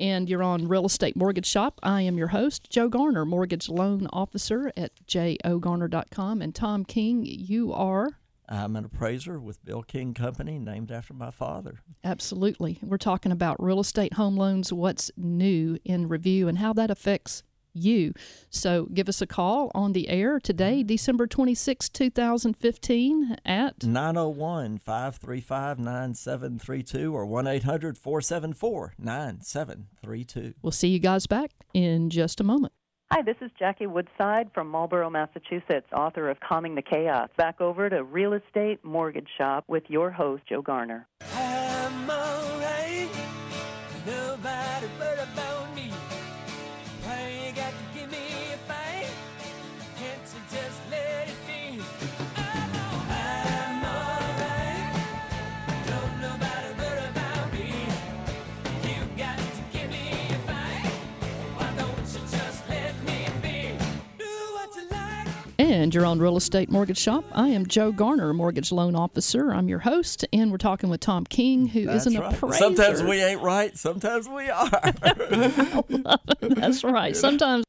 And 0.00 0.30
you're 0.30 0.42
on 0.42 0.66
Real 0.66 0.86
Estate 0.86 1.14
Mortgage 1.14 1.46
Shop. 1.46 1.78
I 1.82 2.00
am 2.00 2.16
your 2.16 2.28
host, 2.28 2.70
Joe 2.70 2.88
Garner, 2.88 3.26
Mortgage 3.26 3.68
Loan 3.68 4.08
Officer 4.12 4.72
at 4.74 4.92
jogarner.com. 5.06 6.40
And 6.40 6.54
Tom 6.54 6.84
King, 6.86 7.24
you 7.24 7.72
are 7.72 8.16
I'm 8.50 8.74
an 8.74 8.84
appraiser 8.84 9.38
with 9.38 9.64
Bill 9.64 9.82
King 9.82 10.12
Company, 10.12 10.58
named 10.58 10.90
after 10.90 11.14
my 11.14 11.30
father. 11.30 11.82
Absolutely. 12.02 12.78
We're 12.82 12.96
talking 12.96 13.30
about 13.30 13.62
real 13.62 13.78
estate 13.78 14.14
home 14.14 14.36
loans, 14.36 14.72
what's 14.72 15.12
new 15.16 15.78
in 15.84 16.08
review, 16.08 16.48
and 16.48 16.58
how 16.58 16.72
that 16.72 16.90
affects 16.90 17.44
you. 17.72 18.12
So 18.50 18.86
give 18.92 19.08
us 19.08 19.20
a 19.22 19.26
call 19.26 19.70
on 19.74 19.92
the 19.92 20.08
air 20.08 20.40
today, 20.40 20.80
mm-hmm. 20.80 20.86
December 20.86 21.26
26, 21.26 21.88
2015, 21.88 23.36
at 23.44 23.84
901 23.84 24.78
535 24.78 25.78
9732 25.78 27.14
or 27.14 27.26
1 27.26 27.46
800 27.46 27.98
474 27.98 28.94
9732. 28.98 30.54
We'll 30.62 30.72
see 30.72 30.88
you 30.88 30.98
guys 30.98 31.26
back 31.26 31.52
in 31.74 32.10
just 32.10 32.40
a 32.40 32.44
moment. 32.44 32.72
Hi, 33.12 33.22
this 33.22 33.36
is 33.40 33.50
Jackie 33.58 33.88
Woodside 33.88 34.50
from 34.54 34.68
Marlborough, 34.68 35.10
Massachusetts, 35.10 35.88
author 35.92 36.30
of 36.30 36.38
Calming 36.38 36.76
the 36.76 36.82
Chaos. 36.82 37.28
Back 37.36 37.60
over 37.60 37.90
to 37.90 38.04
Real 38.04 38.34
Estate 38.34 38.84
Mortgage 38.84 39.28
Shop 39.36 39.64
with 39.66 39.82
your 39.88 40.12
host, 40.12 40.44
Joe 40.48 40.62
Garner. 40.62 41.08
And 65.70 65.94
you're 65.94 66.04
on 66.04 66.18
Real 66.18 66.36
Estate 66.36 66.68
Mortgage 66.68 66.98
Shop. 66.98 67.24
I 67.30 67.50
am 67.50 67.64
Joe 67.64 67.92
Garner, 67.92 68.34
Mortgage 68.34 68.72
Loan 68.72 68.96
Officer. 68.96 69.54
I'm 69.54 69.68
your 69.68 69.78
host, 69.78 70.24
and 70.32 70.50
we're 70.50 70.58
talking 70.58 70.90
with 70.90 70.98
Tom 70.98 71.24
King, 71.24 71.68
who 71.68 71.82
is 71.82 71.86
That's 71.86 72.06
an 72.06 72.18
right. 72.18 72.34
appraiser. 72.34 72.58
Sometimes 72.58 73.02
we 73.04 73.22
ain't 73.22 73.40
right, 73.40 73.78
sometimes 73.78 74.28
we 74.28 74.50
are. 74.50 74.68
That's 76.40 76.82
right. 76.82 77.16
Sometimes 77.16 77.64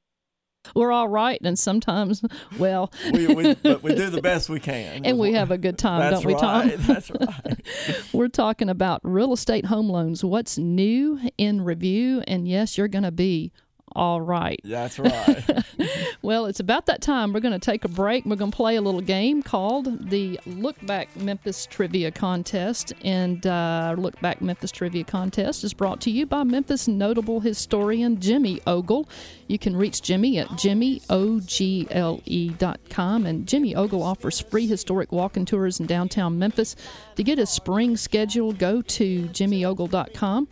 we're 0.74 0.91
all 0.91 1.10
right, 1.10 1.39
and 1.43 1.60
sometimes, 1.60 2.24
well, 2.58 2.91
we, 3.13 3.27
we, 3.27 3.53
but 3.53 3.84
we 3.84 3.93
do 3.93 4.10
the 4.10 4.22
best 4.22 4.50
we 4.50 4.60
can. 4.60 5.05
and 5.05 5.20
we 5.20 5.34
have 5.34 5.51
a 5.51 5.58
good 5.60 5.77
time, 5.77 6.00
That's 6.00 6.24
don't 6.24 6.25
we, 6.25 6.34
Tom? 6.34 6.70
right. 6.70 6.79
That's 6.79 7.12
right. 7.12 8.03
We're 8.13 8.29
talking 8.29 8.70
about 8.70 9.01
real 9.03 9.31
estate 9.31 9.65
home 9.67 9.89
loans. 9.89 10.24
What's 10.24 10.58
new 10.58 11.20
in 11.38 11.62
review? 11.62 12.24
And 12.27 12.48
yes, 12.48 12.79
you're 12.79 12.88
going 12.88 13.03
to 13.03 13.12
be 13.12 13.51
all 13.95 14.21
right. 14.21 14.60
That's 14.63 15.00
right. 15.00 15.43
Well, 16.24 16.45
it's 16.45 16.60
about 16.60 16.86
that 16.86 17.01
time. 17.01 17.33
We're 17.33 17.39
going 17.39 17.60
to 17.60 17.65
take 17.71 17.83
a 17.83 17.88
break. 17.88 18.25
We're 18.25 18.36
going 18.36 18.51
to 18.51 18.55
play 18.55 18.75
a 18.75 18.81
little 18.81 19.01
game 19.01 19.41
called 19.41 20.12
the 20.12 20.39
Look 20.45 20.75
Back 20.86 21.15
Memphis 21.15 21.65
Trivia 21.65 22.12
Contest. 22.12 22.93
And 23.03 23.48
uh, 23.48 23.95
Look 23.98 24.21
Back 24.21 24.39
Memphis 24.39 24.69
Trivia 24.71 25.03
Contest 25.03 25.63
is 25.63 25.74
brought 25.74 26.00
to 26.01 26.12
you 26.12 26.27
by 26.27 26.43
Memphis 26.43 26.88
notable 26.88 27.39
historian 27.39 28.19
Jimmy 28.19 28.62
Ogle. 28.67 29.10
You 29.48 29.57
can 29.57 29.75
reach 29.75 30.03
Jimmy 30.03 30.38
at 30.38 30.48
jimmyogle.com. 30.50 33.25
And 33.25 33.48
Jimmy 33.48 33.75
Ogle 33.75 34.03
offers 34.03 34.39
free 34.39 34.67
historic 34.67 35.12
walking 35.12 35.45
tours 35.45 35.79
in 35.79 35.88
downtown 35.88 36.38
Memphis. 36.38 36.75
To 37.15 37.24
get 37.24 37.39
a 37.39 37.48
spring 37.48 37.98
schedule, 37.98 38.53
go 38.53 38.83
to 38.83 39.24
jimmyogle.com. 39.29 40.48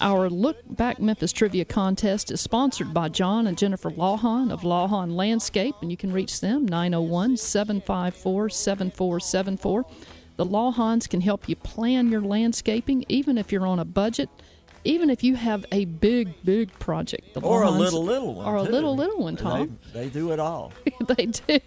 Our 0.00 0.28
Look 0.28 0.56
Back 0.68 0.98
Memphis 0.98 1.32
Trivia 1.32 1.64
Contest 1.64 2.30
is 2.30 2.40
sponsored 2.40 2.92
by 2.92 3.08
John 3.08 3.46
and 3.46 3.56
Jennifer 3.56 3.90
Lawhon 3.90 4.52
of 4.52 4.62
Lawhon 4.62 5.14
Landscape, 5.14 5.74
and 5.80 5.90
you 5.90 5.96
can 5.96 6.12
reach 6.12 6.40
them 6.40 6.66
901 6.66 7.36
754 7.36 8.50
7474. 8.50 9.84
The 10.36 10.44
Lawhons 10.44 11.06
can 11.06 11.20
help 11.20 11.48
you 11.48 11.54
plan 11.54 12.10
your 12.10 12.22
landscaping, 12.22 13.04
even 13.08 13.38
if 13.38 13.52
you're 13.52 13.66
on 13.66 13.78
a 13.78 13.84
budget, 13.84 14.28
even 14.84 15.10
if 15.10 15.24
you 15.24 15.34
have 15.34 15.64
a 15.72 15.84
big, 15.86 16.34
big 16.44 16.78
project. 16.78 17.34
The 17.34 17.40
or 17.40 17.62
a 17.62 17.70
little, 17.70 18.04
little 18.04 18.34
one. 18.34 18.46
Or 18.46 18.58
a 18.58 18.64
too. 18.64 18.70
little, 18.70 18.94
little 18.94 19.22
one, 19.22 19.36
Tom. 19.36 19.78
They, 19.92 20.04
they 20.04 20.08
do 20.10 20.32
it 20.32 20.38
all. 20.40 20.72
they 21.16 21.26
do. 21.26 21.58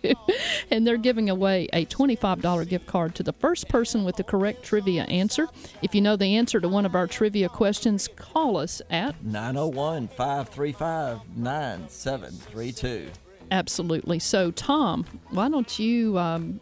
And 0.72 0.86
they're 0.86 0.98
giving 0.98 1.30
away 1.30 1.68
a 1.74 1.86
$25 1.86 2.70
gift 2.70 2.88
card 2.88 3.16
to 3.16 3.24
the 3.24 3.34
first 3.34 3.68
person 3.70 4.04
with 4.04 4.16
the 4.16 4.24
correct 4.24 4.64
trivia 4.64 5.04
answer. 5.04 5.48
If 5.82 5.96
you 5.96 6.02
know 6.02 6.16
the 6.16 6.36
answer 6.36 6.60
to 6.60 6.68
one 6.68 6.86
of 6.86 6.96
our 6.96 7.08
trivia 7.08 7.50
questions, 7.50 8.08
call 8.08 8.58
us 8.58 8.82
at 8.90 9.22
901 9.24 10.08
535 10.10 11.20
9732. 11.36 13.10
absolutely. 13.52 14.20
So, 14.20 14.52
Tom, 14.52 15.06
why 15.30 15.50
don't 15.50 15.80
you 15.80 16.18
um, 16.18 16.60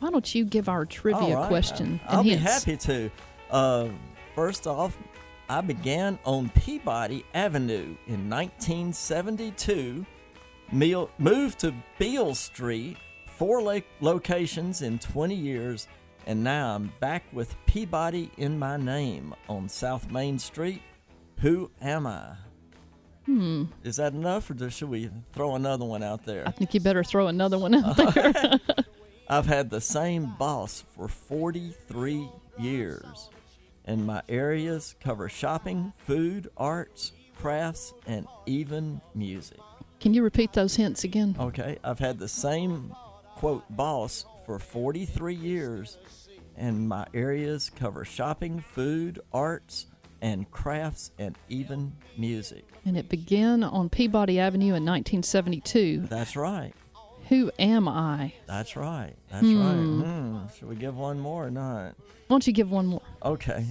why 0.00 0.10
don't 0.10 0.34
you 0.34 0.44
give 0.44 0.68
our 0.68 0.84
trivia 0.84 1.36
right. 1.36 1.48
question? 1.48 2.00
I'll 2.06 2.20
and 2.20 2.28
be 2.28 2.36
happy 2.36 2.76
to. 2.76 3.10
Uh, 3.50 3.88
first 4.34 4.66
off, 4.66 4.98
I 5.48 5.60
began 5.60 6.18
on 6.24 6.48
Peabody 6.50 7.24
Avenue 7.34 7.96
in 8.06 8.30
1972, 8.30 10.06
moved 10.72 11.58
to 11.60 11.74
Beale 11.98 12.34
Street, 12.34 12.96
four 13.26 13.62
lo- 13.62 13.82
locations 14.00 14.80
in 14.82 14.98
20 14.98 15.34
years, 15.34 15.86
and 16.26 16.42
now 16.42 16.74
I'm 16.74 16.92
back 16.98 17.24
with 17.32 17.54
Peabody 17.66 18.30
in 18.38 18.58
my 18.58 18.78
name 18.78 19.34
on 19.48 19.68
South 19.68 20.10
Main 20.10 20.38
Street. 20.38 20.80
Who 21.40 21.70
am 21.82 22.06
I? 22.06 22.36
Hmm. 23.26 23.64
Is 23.82 23.96
that 23.96 24.12
enough, 24.14 24.50
or 24.50 24.70
should 24.70 24.88
we 24.88 25.10
throw 25.32 25.54
another 25.56 25.84
one 25.84 26.02
out 26.02 26.24
there? 26.24 26.46
I 26.46 26.50
think 26.52 26.72
you 26.74 26.80
better 26.80 27.04
throw 27.04 27.26
another 27.26 27.58
one 27.58 27.74
out 27.74 27.96
there. 27.96 28.60
I've 29.28 29.46
had 29.46 29.70
the 29.70 29.80
same 29.80 30.34
boss 30.38 30.84
for 30.94 31.08
43 31.08 32.28
years, 32.58 33.30
and 33.84 34.06
my 34.06 34.22
areas 34.28 34.94
cover 35.00 35.28
shopping, 35.28 35.92
food, 35.96 36.48
arts, 36.56 37.12
crafts, 37.36 37.92
and 38.06 38.26
even 38.46 39.00
music. 39.14 39.58
Can 40.00 40.14
you 40.14 40.22
repeat 40.22 40.52
those 40.52 40.76
hints 40.76 41.04
again? 41.04 41.36
Okay, 41.38 41.78
I've 41.82 41.98
had 41.98 42.18
the 42.18 42.28
same 42.28 42.94
quote 43.36 43.64
boss 43.70 44.26
for 44.46 44.58
43 44.58 45.34
years, 45.34 45.98
and 46.56 46.88
my 46.88 47.06
areas 47.14 47.70
cover 47.74 48.04
shopping, 48.04 48.60
food, 48.60 49.20
arts, 49.32 49.86
and 50.20 50.50
crafts, 50.50 51.10
and 51.18 51.36
even 51.48 51.92
music. 52.16 52.64
And 52.84 52.96
it 52.96 53.08
began 53.08 53.62
on 53.62 53.88
Peabody 53.88 54.38
Avenue 54.40 54.74
in 54.74 54.84
1972. 54.84 56.06
That's 56.08 56.36
right. 56.36 56.74
Who 57.28 57.50
am 57.58 57.88
I? 57.88 58.32
That's 58.46 58.76
right. 58.76 59.14
That's 59.30 59.44
right. 59.44 59.74
Hmm. 59.74 60.38
Should 60.58 60.68
we 60.68 60.76
give 60.76 60.96
one 60.96 61.18
more 61.18 61.46
or 61.46 61.50
not? 61.50 61.94
Why 61.98 62.28
don't 62.28 62.46
you 62.46 62.52
give 62.52 62.70
one 62.70 62.86
more? 62.86 63.02
Okay. 63.24 63.66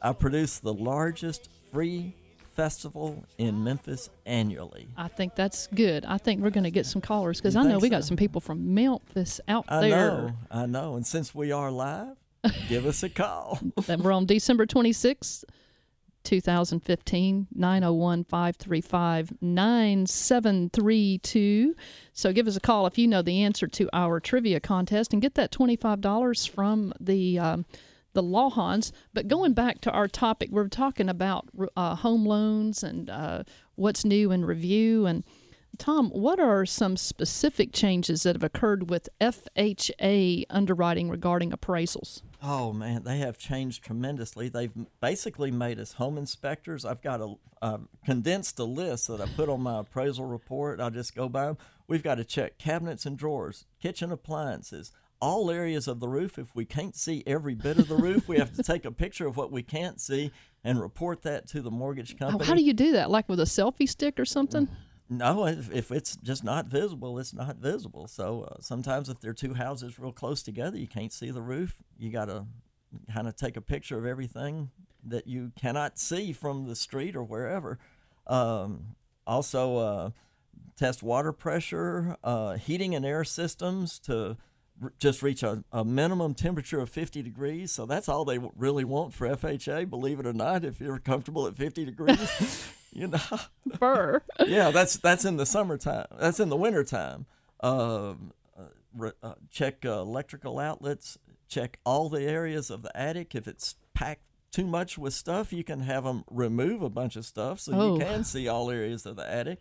I 0.00 0.12
produce 0.12 0.58
the 0.58 0.72
largest 0.72 1.48
free 1.72 2.14
festival 2.54 3.24
in 3.38 3.62
Memphis 3.62 4.10
annually. 4.26 4.88
I 4.96 5.08
think 5.08 5.34
that's 5.34 5.68
good. 5.68 6.04
I 6.04 6.18
think 6.18 6.42
we're 6.42 6.50
going 6.50 6.64
to 6.64 6.70
get 6.70 6.86
some 6.86 7.00
callers 7.00 7.40
because 7.40 7.56
I 7.56 7.62
know 7.62 7.78
we 7.78 7.88
got 7.88 8.04
some 8.04 8.16
people 8.16 8.40
from 8.40 8.74
Memphis 8.74 9.40
out 9.46 9.66
I 9.68 9.80
there. 9.80 9.96
I 9.96 10.16
know. 10.16 10.32
I 10.50 10.66
know. 10.66 10.96
And 10.96 11.06
since 11.06 11.34
we 11.34 11.52
are 11.52 11.70
live, 11.70 12.16
give 12.68 12.86
us 12.86 13.02
a 13.02 13.08
call. 13.08 13.60
we're 13.88 14.12
on 14.12 14.26
December 14.26 14.66
26th, 14.66 15.44
2015, 16.24 17.46
901 17.54 18.24
535 18.24 19.32
9732. 19.40 21.74
So 22.12 22.32
give 22.32 22.46
us 22.46 22.56
a 22.56 22.60
call 22.60 22.86
if 22.86 22.98
you 22.98 23.06
know 23.06 23.22
the 23.22 23.42
answer 23.42 23.66
to 23.66 23.88
our 23.92 24.20
trivia 24.20 24.60
contest 24.60 25.12
and 25.12 25.22
get 25.22 25.34
that 25.34 25.52
$25 25.52 26.48
from 26.48 26.92
the. 27.00 27.38
Um, 27.38 27.66
the 28.14 28.22
Lawhons, 28.22 28.90
but 29.12 29.28
going 29.28 29.52
back 29.52 29.82
to 29.82 29.90
our 29.92 30.08
topic, 30.08 30.48
we're 30.50 30.68
talking 30.68 31.10
about 31.10 31.46
uh, 31.76 31.94
home 31.94 32.24
loans 32.24 32.82
and 32.82 33.10
uh, 33.10 33.44
what's 33.76 34.04
new 34.04 34.32
in 34.32 34.44
review. 34.44 35.06
And 35.06 35.22
Tom, 35.78 36.10
what 36.10 36.40
are 36.40 36.66
some 36.66 36.96
specific 36.96 37.72
changes 37.72 38.24
that 38.24 38.34
have 38.34 38.42
occurred 38.42 38.90
with 38.90 39.08
FHA 39.20 40.44
underwriting 40.50 41.08
regarding 41.08 41.52
appraisals? 41.52 42.22
Oh 42.42 42.72
man, 42.72 43.04
they 43.04 43.18
have 43.18 43.38
changed 43.38 43.84
tremendously. 43.84 44.48
They've 44.48 44.72
basically 45.00 45.50
made 45.50 45.78
us 45.78 45.94
home 45.94 46.18
inspectors. 46.18 46.84
I've 46.84 47.02
got 47.02 47.20
a 47.20 47.34
uh, 47.60 47.78
condensed 48.04 48.58
a 48.58 48.64
list 48.64 49.08
that 49.08 49.20
I 49.20 49.26
put 49.26 49.48
on 49.48 49.62
my 49.62 49.80
appraisal 49.80 50.26
report. 50.26 50.80
I 50.80 50.90
just 50.90 51.14
go 51.14 51.28
by 51.28 51.46
them. 51.46 51.58
We've 51.86 52.02
got 52.02 52.16
to 52.16 52.24
check 52.24 52.58
cabinets 52.58 53.06
and 53.06 53.16
drawers, 53.16 53.64
kitchen 53.80 54.12
appliances, 54.12 54.92
all 55.20 55.50
areas 55.50 55.88
of 55.88 56.00
the 56.00 56.08
roof. 56.08 56.38
If 56.38 56.54
we 56.54 56.64
can't 56.64 56.94
see 56.94 57.24
every 57.26 57.54
bit 57.54 57.78
of 57.78 57.88
the 57.88 57.96
roof, 57.96 58.28
we 58.28 58.38
have 58.38 58.52
to 58.54 58.62
take 58.62 58.84
a 58.84 58.92
picture 58.92 59.26
of 59.26 59.36
what 59.36 59.50
we 59.50 59.62
can't 59.62 60.00
see 60.00 60.30
and 60.62 60.80
report 60.80 61.22
that 61.22 61.48
to 61.48 61.62
the 61.62 61.70
mortgage 61.70 62.16
company. 62.18 62.44
how 62.44 62.54
do 62.54 62.62
you 62.62 62.74
do 62.74 62.92
that? 62.92 63.10
Like 63.10 63.28
with 63.28 63.40
a 63.40 63.44
selfie 63.44 63.88
stick 63.88 64.20
or 64.20 64.24
something? 64.24 64.68
No, 65.10 65.46
if, 65.46 65.72
if 65.72 65.90
it's 65.90 66.16
just 66.16 66.44
not 66.44 66.66
visible, 66.66 67.18
it's 67.18 67.32
not 67.32 67.56
visible. 67.56 68.06
So 68.08 68.48
uh, 68.50 68.56
sometimes 68.60 69.08
if 69.08 69.20
there 69.20 69.30
are 69.30 69.34
two 69.34 69.54
houses 69.54 69.98
real 69.98 70.12
close 70.12 70.42
together, 70.42 70.76
you 70.76 70.86
can't 70.86 71.12
see 71.12 71.30
the 71.30 71.40
roof. 71.40 71.76
You 71.98 72.10
got 72.10 72.26
to 72.26 72.44
kind 73.12 73.26
of 73.26 73.34
take 73.34 73.56
a 73.56 73.62
picture 73.62 73.96
of 73.98 74.04
everything 74.04 74.70
that 75.04 75.26
you 75.26 75.52
cannot 75.58 75.98
see 75.98 76.32
from 76.32 76.66
the 76.66 76.76
street 76.76 77.16
or 77.16 77.22
wherever. 77.22 77.78
Um, 78.26 78.96
also, 79.26 79.76
uh, 79.76 80.10
test 80.76 81.02
water 81.02 81.32
pressure, 81.32 82.16
uh, 82.22 82.56
heating 82.56 82.94
and 82.94 83.04
air 83.06 83.24
systems 83.24 83.98
to 84.00 84.36
just 84.98 85.22
reach 85.22 85.42
a, 85.42 85.64
a 85.72 85.84
minimum 85.84 86.34
temperature 86.34 86.80
of 86.80 86.88
50 86.90 87.22
degrees. 87.22 87.72
So 87.72 87.86
that's 87.86 88.08
all 88.08 88.24
they 88.24 88.38
really 88.38 88.84
want 88.84 89.14
for 89.14 89.26
FHA, 89.28 89.90
believe 89.90 90.20
it 90.20 90.26
or 90.26 90.32
not, 90.32 90.64
if 90.64 90.80
you're 90.80 90.98
comfortable 90.98 91.46
at 91.46 91.56
50 91.56 91.84
degrees. 91.84 92.68
you 92.92 93.06
know 93.08 93.20
Fur. 93.78 94.22
yeah, 94.46 94.70
that's 94.70 94.96
that's 94.96 95.24
in 95.24 95.36
the 95.36 95.46
summertime. 95.46 96.06
That's 96.18 96.40
in 96.40 96.48
the 96.48 96.56
wintertime. 96.56 97.26
Um, 97.60 98.32
uh, 98.58 99.10
uh, 99.22 99.34
check 99.50 99.84
uh, 99.84 100.00
electrical 100.00 100.58
outlets. 100.58 101.18
Check 101.48 101.78
all 101.84 102.08
the 102.08 102.22
areas 102.22 102.70
of 102.70 102.82
the 102.82 102.94
attic. 102.96 103.34
If 103.34 103.48
it's 103.48 103.76
packed 103.94 104.22
too 104.52 104.66
much 104.66 104.96
with 104.98 105.14
stuff, 105.14 105.52
you 105.52 105.64
can 105.64 105.80
have 105.80 106.04
them 106.04 106.24
remove 106.30 106.82
a 106.82 106.90
bunch 106.90 107.16
of 107.16 107.24
stuff 107.24 107.60
so 107.60 107.72
Oh. 107.74 107.94
you 107.98 108.04
can 108.04 108.24
see 108.24 108.48
all 108.48 108.70
areas 108.70 109.06
of 109.06 109.16
the 109.16 109.30
attic. 109.30 109.60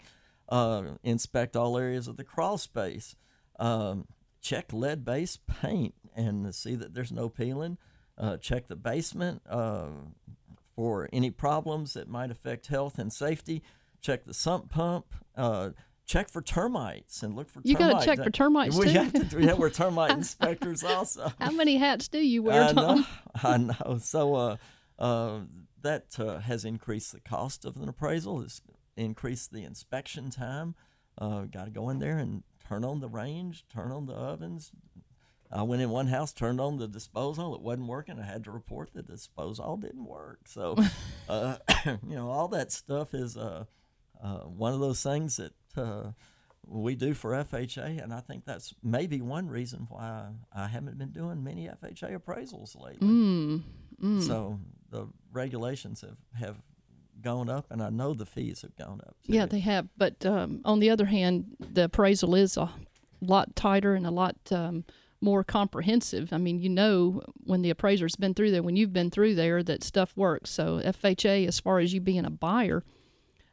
Uh, 0.50 0.96
inspect 1.03 1.55
all 1.57 1.77
areas 1.77 2.07
of 2.07 2.15
the 2.17 2.24
crawl 2.24 2.57
space. 2.57 3.15
Um, 3.60 4.07
check 4.41 4.72
lead 4.72 5.03
based 5.03 5.46
paint 5.48 5.93
and 6.15 6.53
see 6.55 6.75
that 6.75 6.93
there's 6.93 7.12
no 7.12 7.27
peeling. 7.29 7.77
Uh, 8.17 8.38
check 8.38 8.67
the 8.67 8.75
basement. 8.77 9.41
For 10.77 11.10
any 11.12 11.31
problems 11.31 11.93
that 11.96 12.07
might 12.07 12.29
affect 12.29 12.67
health 12.67 13.00
and 13.00 13.12
safety. 13.12 13.63
Check 14.00 14.25
the 14.25 14.34
sump 14.34 14.69
pump. 14.69 15.07
Uh, 15.36 15.72
check 16.05 16.29
for 16.29 16.39
termites 16.39 17.24
and 17.24 17.36
look 17.36 17.50
for 17.50 17.62
You 17.63 17.75
gotta 17.75 18.05
check 18.05 18.24
for 18.24 18.29
termites, 18.29 18.77
we 18.77 18.86
too. 18.86 18.91
Have 18.91 19.29
to, 19.31 19.41
yeah, 19.41 19.53
we're 19.53 19.72
termite 19.72 20.12
inspectors 20.17 20.84
also. 20.84 21.31
How 21.41 21.50
many 21.50 21.77
hats 21.77 22.07
do 22.07 22.19
you 22.19 22.43
wear, 22.43 22.62
I 22.62 22.72
know. 22.74 23.03
Tom? 23.03 23.07
I 23.43 23.57
know. 23.57 23.98
So 24.00 24.36
uh, 24.36 24.57
uh, 25.00 25.39
that 25.81 26.19
uh, 26.19 26.41
has 26.41 26.63
increased 26.63 27.12
the 27.12 27.22
cost 27.22 27.65
of 27.65 27.77
an 27.77 27.89
appraisal. 27.89 28.41
It's 28.43 28.62
increased 28.96 29.51
the 29.51 29.63
inspection 29.63 30.29
time. 30.29 30.75
Uh, 31.17 31.41
Got 31.46 31.65
to 31.65 31.72
go 31.72 31.89
in 31.89 31.98
there 31.98 32.19
and 32.19 32.43
turn 32.67 32.86
on 32.86 33.00
the 33.00 33.10
range, 33.10 33.65
turn 33.67 33.91
on 33.91 34.05
the 34.05 34.13
ovens. 34.13 34.72
I 35.51 35.63
went 35.63 35.82
in 35.82 35.89
one 35.89 36.08
house, 36.08 36.34
turned 36.34 36.60
on 36.60 36.77
the 36.77 36.88
disposal. 36.88 37.56
It 37.56 37.62
wasn't 37.62 37.88
working. 37.88 38.20
I 38.20 38.25
had 38.25 38.44
to 38.46 38.51
report 38.51 38.92
that 38.94 39.08
the 39.08 39.13
disposal 39.13 39.77
didn't 39.77 40.06
work. 40.06 40.39
So, 40.46 40.75
uh, 41.30 41.58
you 41.86 42.16
know, 42.16 42.30
all 42.30 42.48
that 42.50 42.72
stuff 42.72 43.13
is 43.13 43.38
uh, 43.38 43.66
uh, 44.22 44.39
one 44.39 44.74
of 44.74 44.80
those 44.80 45.01
things 45.01 45.38
that 45.38 45.54
uh, 45.77 46.12
we 46.66 46.96
do 46.96 47.13
for 47.13 47.32
FHA, 47.32 48.04
and 48.04 48.13
I 48.13 48.20
think 48.20 48.46
that's 48.46 48.74
maybe 48.84 49.22
one 49.22 49.48
reason 49.48 49.88
why 49.89 50.27
I 50.54 50.68
haven't 50.68 50.98
been 50.98 51.12
doing 51.12 51.44
many 51.44 51.68
FHA 51.68 52.20
appraisals 52.20 52.80
lately. 52.80 53.08
Mm, 53.08 53.63
mm. 54.04 54.22
So 54.22 54.60
the 54.89 55.08
regulations 55.32 56.01
have, 56.01 56.18
have 56.38 56.58
gone 57.22 57.50
up, 57.50 57.68
and 57.70 57.82
I 57.82 57.89
know 57.89 58.13
the 58.13 58.25
fees 58.25 58.63
have 58.63 58.75
gone 58.75 59.00
up. 59.06 59.16
Too. 59.25 59.34
Yeah, 59.34 59.46
they 59.46 59.60
have. 59.60 59.88
But 59.98 60.25
um, 60.25 60.62
on 60.66 60.80
the 60.80 60.89
other 60.89 61.06
hand, 61.06 61.56
the 61.60 61.86
appraisal 61.86 62.36
is 62.36 62.58
a 62.58 62.70
lot 63.22 63.56
tighter 63.56 63.96
and 63.96 64.06
a 64.06 64.12
lot 64.12 64.36
um, 64.51 64.84
more 65.21 65.43
comprehensive. 65.43 66.31
I 66.31 66.38
mean, 66.38 66.59
you 66.59 66.69
know, 66.69 67.21
when 67.43 67.62
the 67.62 67.69
appraiser's 67.69 68.15
been 68.15 68.33
through 68.33 68.51
there, 68.51 68.63
when 68.63 68.75
you've 68.75 68.93
been 68.93 69.09
through 69.09 69.36
there, 69.36 69.63
that 69.63 69.83
stuff 69.83 70.13
works. 70.15 70.50
So 70.50 70.79
FHA, 70.79 71.47
as 71.47 71.59
far 71.59 71.79
as 71.79 71.93
you 71.93 72.01
being 72.01 72.25
a 72.25 72.29
buyer, 72.29 72.83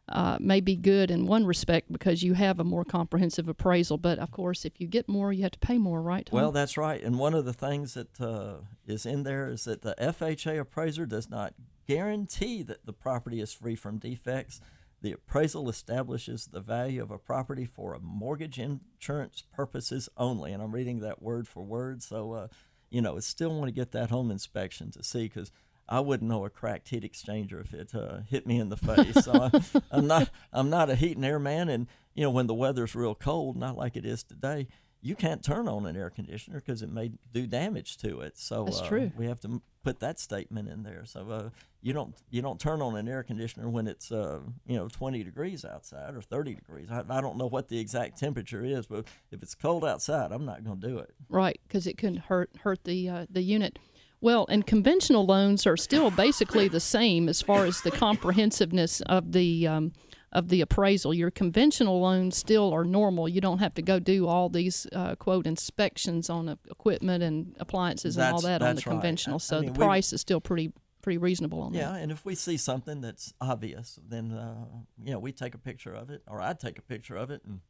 uh, 0.09 0.37
may 0.39 0.61
be 0.61 0.77
good 0.77 1.11
in 1.11 1.27
one 1.27 1.47
respect 1.47 1.91
because 1.91 2.23
you 2.23 2.35
have 2.35 2.61
a 2.61 2.65
more 2.65 2.85
comprehensive 2.85 3.49
appraisal. 3.49 3.97
But 3.97 4.19
of 4.19 4.31
course, 4.31 4.65
if 4.65 4.79
you 4.79 4.87
get 4.87 5.09
more, 5.09 5.33
you 5.33 5.43
have 5.43 5.53
to 5.53 5.59
pay 5.59 5.79
more, 5.79 6.03
right? 6.03 6.27
Tom? 6.27 6.39
Well, 6.39 6.53
that's 6.53 6.77
right. 6.77 7.03
And 7.03 7.19
one 7.19 7.35
of 7.35 7.45
the 7.45 7.55
things 7.55 7.95
that 7.95 8.21
uh, 8.21 8.57
is 8.87 9.07
in 9.07 9.23
there 9.23 9.49
is 9.49 9.65
that 9.65 9.83
the 9.83 9.95
FHA 9.99 10.61
appraiser 10.61 11.07
does 11.07 11.31
not 11.31 11.55
guarantee 11.87 12.63
that 12.63 12.85
the 12.85 12.93
property 12.93 13.41
is 13.41 13.53
free 13.53 13.77
from 13.77 13.99
defects. 13.99 14.61
The 15.05 15.13
appraisal 15.13 15.69
establishes 15.69 16.47
the 16.47 16.63
value 16.63 17.03
of 17.03 17.11
a 17.11 17.19
property 17.19 17.67
for 17.67 17.93
a 17.93 18.01
mortgage 18.01 18.59
insurance 18.59 19.43
purposes 19.53 20.09
only. 20.17 20.51
And 20.51 20.63
I'm 20.63 20.73
reading 20.73 21.01
that 21.01 21.21
word 21.21 21.47
for 21.47 21.63
word. 21.63 22.03
So, 22.03 22.33
uh, 22.33 22.49
you 22.89 23.03
know, 23.03 23.19
I 23.19 23.21
still 23.21 23.55
want 23.55 23.67
to 23.67 23.71
get 23.71 23.93
that 23.93 24.09
home 24.09 24.31
inspection 24.31 24.91
to 24.93 25.05
see 25.05 25.25
because 25.25 25.53
I 25.87 26.01
wouldn't 26.01 26.31
know 26.31 26.47
a 26.47 26.49
cracked 26.49 26.89
heat 26.89 27.03
exchanger 27.03 27.61
if 27.61 27.75
it 27.75 27.95
uh, 27.95 28.21
hit 28.31 28.47
me 28.47 28.59
in 28.59 28.71
the 28.71 28.79
face. 28.79 29.23
So 29.27 29.33
I, 29.35 29.61
I'm 29.91 30.07
not 30.07 30.31
I'm 30.55 30.71
not 30.71 30.89
a 30.89 30.95
heat 30.95 31.19
and 31.19 31.27
air 31.27 31.39
man, 31.39 31.69
and 31.69 31.87
you 32.15 32.23
know 32.23 32.31
when 32.31 32.47
the 32.47 32.55
weather's 32.55 32.95
real 32.95 33.15
cold, 33.15 33.57
not 33.57 33.77
like 33.77 33.97
it 33.97 34.07
is 34.07 34.23
today, 34.23 34.69
you 35.05 35.15
can't 35.15 35.45
turn 35.45 35.69
on 35.69 35.85
an 35.85 35.97
air 35.97 36.09
conditioner 36.09 36.63
because 36.65 36.81
it 36.81 36.91
may 36.91 37.13
do 37.31 37.47
damage 37.47 37.99
to 37.99 38.21
it. 38.21 38.39
So 38.39 38.65
That's 38.65 38.81
uh, 38.81 38.89
true. 38.89 39.13
we 39.19 39.27
have 39.27 39.39
to 39.41 39.61
put 39.85 40.01
that 40.01 40.19
statement 40.19 40.71
in 40.71 40.83
there. 40.83 41.05
So 41.05 41.31
uh, 41.31 41.51
you 41.83 41.93
don't 41.93 42.15
you 42.31 42.41
don't 42.41 42.59
turn 42.59 42.81
on 42.81 42.97
an 42.97 43.07
air 43.07 43.23
conditioner 43.23 43.69
when 43.69 43.87
it's 43.87 44.11
uh, 44.11 44.41
you 44.67 44.77
know 44.77 44.89
20 44.89 45.23
degrees 45.23 45.63
outside 45.63 46.15
or 46.15 46.23
30 46.23 46.55
degrees. 46.55 46.89
I, 46.91 47.05
I 47.07 47.21
don't 47.21 47.37
know 47.37 47.47
what 47.47 47.69
the 47.69 47.79
exact 47.79 48.19
temperature 48.19 48.65
is, 48.65 48.87
but 48.87 49.07
if 49.31 49.43
it's 49.43 49.55
cold 49.55 49.85
outside, 49.85 50.33
I'm 50.33 50.47
not 50.47 50.65
going 50.65 50.81
to 50.81 50.89
do 50.89 50.99
it. 50.99 51.15
Right, 51.29 51.61
because 51.69 51.87
it 51.87 51.99
can 51.99 52.17
hurt 52.17 52.51
hurt 52.61 52.85
the 52.85 53.09
uh, 53.11 53.27
the 53.29 53.43
unit. 53.43 53.79
Well, 54.23 54.47
and 54.49 54.67
conventional 54.67 55.27
loans 55.27 55.67
are 55.67 55.77
still 55.77 56.11
basically 56.11 56.67
the 56.67 56.81
same 56.81 57.29
as 57.29 57.43
far 57.43 57.67
as 57.67 57.83
the 57.83 57.91
comprehensiveness 57.91 59.03
of 59.03 59.33
the 59.33 59.67
um, 59.69 59.93
of 60.35 60.49
the 60.49 60.61
appraisal. 60.61 61.15
Your 61.15 61.31
conventional 61.31 62.01
loans 62.01 62.37
still 62.37 62.73
are 62.75 62.85
normal. 62.85 63.29
You 63.29 63.41
don't 63.41 63.59
have 63.61 63.75
to 63.75 63.83
go 63.83 63.99
do 64.01 64.27
all 64.27 64.49
these 64.49 64.87
uh, 64.93 65.15
quote 65.15 65.47
inspections 65.47 66.29
on 66.29 66.49
uh, 66.49 66.57
equipment 66.71 67.23
and 67.23 67.57
appliances 67.61 68.17
and 68.19 68.35
all 68.35 68.41
that 68.43 68.61
on 68.61 68.69
the 68.71 68.75
that's 68.75 68.87
right. 68.87 68.93
conventional. 68.93 69.35
I- 69.35 69.37
I 69.37 69.39
So 69.39 69.61
mean, 69.61 69.67
the 69.73 69.79
we- 69.79 69.85
price 69.87 70.13
is 70.13 70.21
still 70.21 70.41
pretty 70.41 70.73
pretty 71.03 71.19
reasonable 71.19 71.61
on 71.61 71.75
Yeah, 71.75 71.91
that. 71.91 71.97
Yeah, 71.97 72.03
and 72.03 72.11
if 72.13 72.25
we 72.25 72.35
see 72.35 72.57
something 72.57 73.03
that's 73.03 73.35
obvious, 73.39 73.99
then 74.09 74.33
uh, 74.33 74.65
you 75.03 75.13
know 75.13 75.19
we 75.19 75.33
take 75.33 75.55
a 75.55 75.59
picture 75.59 75.95
of 75.95 76.09
it, 76.11 76.23
or 76.27 76.41
I 76.41 76.55
take 76.55 76.79
a 76.79 76.83
picture 76.83 77.15
of 77.17 77.31
it, 77.31 77.43
and 77.45 77.61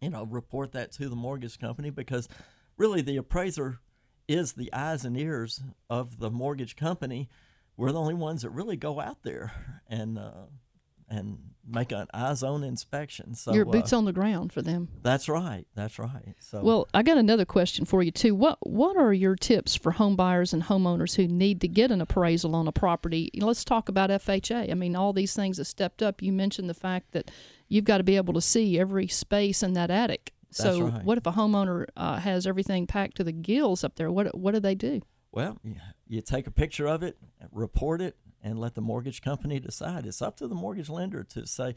you 0.00 0.10
know 0.10 0.24
report 0.24 0.72
that 0.72 0.92
to 0.92 1.08
the 1.08 1.16
mortgage 1.16 1.58
company 1.58 1.90
because 1.90 2.28
really 2.78 3.02
the 3.02 3.16
appraiser 3.16 3.80
is 4.28 4.52
the 4.52 4.72
eyes 4.72 5.04
and 5.04 5.16
ears 5.18 5.60
of 5.90 6.18
the 6.20 6.30
mortgage 6.30 6.76
company. 6.76 7.28
We're 7.76 7.90
the 7.90 8.00
only 8.00 8.14
ones 8.14 8.42
that 8.42 8.50
really 8.50 8.76
go 8.76 9.00
out 9.00 9.24
there 9.24 9.52
and 9.88 10.16
uh, 10.18 10.44
and 11.12 11.38
make 11.64 11.92
an 11.92 12.06
eyes 12.12 12.42
on 12.42 12.64
inspection. 12.64 13.34
So 13.34 13.52
Your 13.54 13.68
uh, 13.68 13.70
boots 13.70 13.92
on 13.92 14.04
the 14.04 14.12
ground 14.12 14.52
for 14.52 14.62
them. 14.62 14.88
that's 15.02 15.28
right. 15.28 15.64
That's 15.76 15.98
right. 15.98 16.34
So 16.40 16.60
Well, 16.62 16.88
I 16.92 17.02
got 17.02 17.18
another 17.18 17.44
question 17.44 17.84
for 17.84 18.02
you 18.02 18.10
too. 18.10 18.34
What 18.34 18.58
what 18.66 18.96
are 18.96 19.12
your 19.12 19.36
tips 19.36 19.76
for 19.76 19.92
home 19.92 20.16
buyers 20.16 20.52
and 20.52 20.64
homeowners 20.64 21.14
who 21.16 21.28
need 21.28 21.60
to 21.60 21.68
get 21.68 21.90
an 21.92 22.00
appraisal 22.00 22.56
on 22.56 22.66
a 22.66 22.72
property? 22.72 23.30
Let's 23.36 23.64
talk 23.64 23.88
about 23.88 24.10
FHA. 24.10 24.70
I 24.70 24.74
mean, 24.74 24.96
all 24.96 25.12
these 25.12 25.34
things 25.34 25.58
have 25.58 25.66
stepped 25.68 26.02
up. 26.02 26.20
You 26.22 26.32
mentioned 26.32 26.68
the 26.68 26.74
fact 26.74 27.12
that 27.12 27.30
you've 27.68 27.84
got 27.84 27.98
to 27.98 28.04
be 28.04 28.16
able 28.16 28.34
to 28.34 28.40
see 28.40 28.78
every 28.80 29.06
space 29.06 29.62
in 29.62 29.74
that 29.74 29.90
attic. 29.90 30.32
That's 30.48 30.62
So, 30.76 30.82
right. 30.88 31.04
what 31.04 31.16
if 31.18 31.26
a 31.26 31.32
homeowner 31.32 31.86
uh, 31.96 32.18
has 32.18 32.46
everything 32.46 32.86
packed 32.86 33.16
to 33.18 33.24
the 33.24 33.32
gills 33.32 33.84
up 33.84 33.94
there? 33.96 34.10
What 34.10 34.36
what 34.36 34.52
do 34.54 34.60
they 34.60 34.74
do? 34.74 35.00
Well, 35.30 35.58
you 36.08 36.20
take 36.20 36.46
a 36.46 36.50
picture 36.50 36.86
of 36.88 37.02
it, 37.02 37.16
report 37.52 38.02
it, 38.02 38.16
and 38.42 38.58
let 38.58 38.74
the 38.74 38.80
mortgage 38.80 39.22
company 39.22 39.60
decide. 39.60 40.06
It's 40.06 40.22
up 40.22 40.36
to 40.38 40.48
the 40.48 40.54
mortgage 40.54 40.88
lender 40.88 41.22
to 41.24 41.46
say 41.46 41.74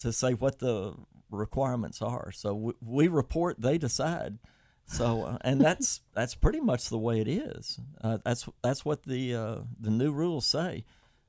to 0.00 0.12
say 0.12 0.32
what 0.32 0.58
the 0.58 0.94
requirements 1.30 2.02
are. 2.02 2.32
So 2.32 2.54
we, 2.54 2.72
we 2.84 3.08
report, 3.08 3.60
they 3.60 3.78
decide. 3.78 4.38
So 4.86 5.24
uh, 5.24 5.38
and 5.42 5.60
that's 5.60 6.00
that's 6.14 6.34
pretty 6.34 6.60
much 6.60 6.88
the 6.88 6.98
way 6.98 7.20
it 7.20 7.28
is. 7.28 7.78
Uh, 8.02 8.18
that's 8.24 8.48
that's 8.62 8.84
what 8.84 9.04
the 9.04 9.34
uh, 9.34 9.58
the 9.78 9.90
new 9.90 10.12
rules 10.12 10.46
say. 10.46 10.84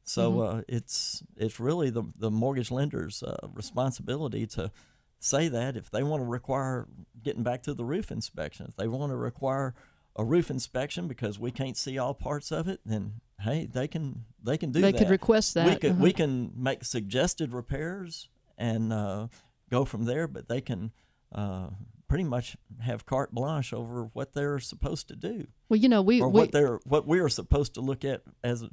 So 0.05 0.41
uh, 0.41 0.61
it's 0.67 1.23
it's 1.37 1.59
really 1.59 1.89
the 1.89 2.03
the 2.17 2.29
mortgage 2.29 2.71
lender's 2.71 3.23
uh, 3.23 3.47
responsibility 3.53 4.45
to 4.47 4.71
say 5.19 5.47
that 5.47 5.77
if 5.77 5.89
they 5.89 6.03
want 6.03 6.21
to 6.21 6.25
require 6.25 6.87
getting 7.23 7.43
back 7.43 7.63
to 7.63 7.73
the 7.73 7.85
roof 7.85 8.11
inspection, 8.11 8.65
if 8.67 8.75
they 8.75 8.87
want 8.87 9.11
to 9.11 9.15
require 9.15 9.73
a 10.15 10.23
roof 10.23 10.49
inspection 10.49 11.07
because 11.07 11.39
we 11.39 11.51
can't 11.51 11.77
see 11.77 11.97
all 11.97 12.13
parts 12.13 12.51
of 12.51 12.67
it, 12.67 12.79
then 12.85 13.21
hey, 13.41 13.67
they 13.71 13.87
can 13.87 14.25
they 14.41 14.57
can 14.57 14.71
do 14.71 14.81
they 14.81 14.91
that. 14.91 14.97
could 14.97 15.09
request 15.09 15.53
that. 15.55 15.67
We 15.67 15.75
can 15.75 15.91
uh-huh. 15.91 16.03
we 16.03 16.13
can 16.13 16.51
make 16.55 16.83
suggested 16.83 17.53
repairs 17.53 18.29
and 18.57 18.93
uh, 18.93 19.27
go 19.69 19.85
from 19.85 20.05
there, 20.05 20.27
but 20.27 20.47
they 20.47 20.61
can 20.61 20.91
uh, 21.33 21.69
pretty 22.07 22.23
much 22.23 22.55
have 22.81 23.05
carte 23.05 23.33
blanche 23.33 23.73
over 23.73 24.09
what 24.13 24.33
they're 24.33 24.59
supposed 24.59 25.07
to 25.07 25.15
do 25.15 25.47
well, 25.73 25.79
you 25.79 25.89
know, 25.89 26.03
we, 26.03 26.21
or 26.21 26.29
we 26.29 26.41
what 26.41 26.51
they're 26.51 26.79
what 26.85 27.07
we 27.07 27.19
are 27.19 27.29
supposed 27.29 27.73
to 27.73 27.81
look 27.81 28.05
at 28.05 28.21
as 28.43 28.63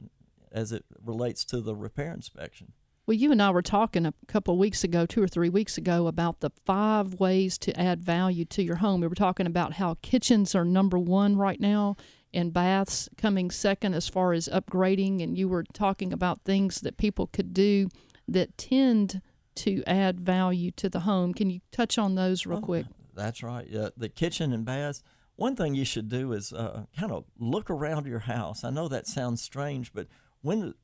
as 0.53 0.72
it 0.72 0.85
relates 1.03 1.46
to 1.46 1.62
the 1.62 1.74
repair 1.74 2.12
inspection. 2.12 2.72
Well, 3.11 3.18
you 3.18 3.33
and 3.33 3.42
I 3.42 3.51
were 3.51 3.61
talking 3.61 4.07
a 4.07 4.14
couple 4.29 4.55
of 4.55 4.61
weeks 4.61 4.85
ago, 4.85 5.05
two 5.05 5.20
or 5.20 5.27
three 5.27 5.49
weeks 5.49 5.77
ago, 5.77 6.07
about 6.07 6.38
the 6.38 6.53
five 6.64 7.14
ways 7.14 7.59
to 7.59 7.77
add 7.77 8.01
value 8.01 8.44
to 8.44 8.62
your 8.62 8.77
home. 8.77 9.01
We 9.01 9.09
were 9.09 9.16
talking 9.16 9.49
about 9.49 9.73
how 9.73 9.96
kitchens 10.01 10.55
are 10.55 10.64
number 10.64 10.96
one 10.96 11.35
right 11.35 11.59
now 11.59 11.96
and 12.33 12.53
baths 12.53 13.09
coming 13.18 13.51
second 13.51 13.94
as 13.94 14.07
far 14.07 14.33
as 14.33 14.49
upgrading. 14.53 15.25
And 15.25 15.37
you 15.37 15.49
were 15.49 15.64
talking 15.73 16.12
about 16.12 16.44
things 16.44 16.83
that 16.83 16.99
people 16.99 17.27
could 17.27 17.53
do 17.53 17.88
that 18.29 18.57
tend 18.57 19.23
to 19.57 19.83
add 19.88 20.20
value 20.20 20.70
to 20.77 20.88
the 20.88 21.01
home. 21.01 21.35
Can 21.35 21.51
you 21.51 21.62
touch 21.73 21.99
on 21.99 22.14
those 22.14 22.46
real 22.46 22.59
Oh, 22.59 22.62
quick? 22.62 22.87
That's 23.16 23.42
right. 23.42 23.66
Yeah, 23.68 23.88
the 23.96 24.09
kitchen 24.09 24.53
and 24.53 24.64
baths. 24.64 25.03
One 25.35 25.57
thing 25.57 25.75
you 25.75 25.85
should 25.85 26.09
do 26.09 26.33
is 26.33 26.53
uh, 26.53 26.85
kind 26.96 27.11
of 27.11 27.25
look 27.40 27.70
around 27.70 28.07
your 28.07 28.20
house. 28.20 28.62
I 28.62 28.70
know 28.70 28.87
that 28.87 29.09
sounds 29.09 29.42
strange, 29.42 29.92
but 29.92 30.07
when 30.42 30.75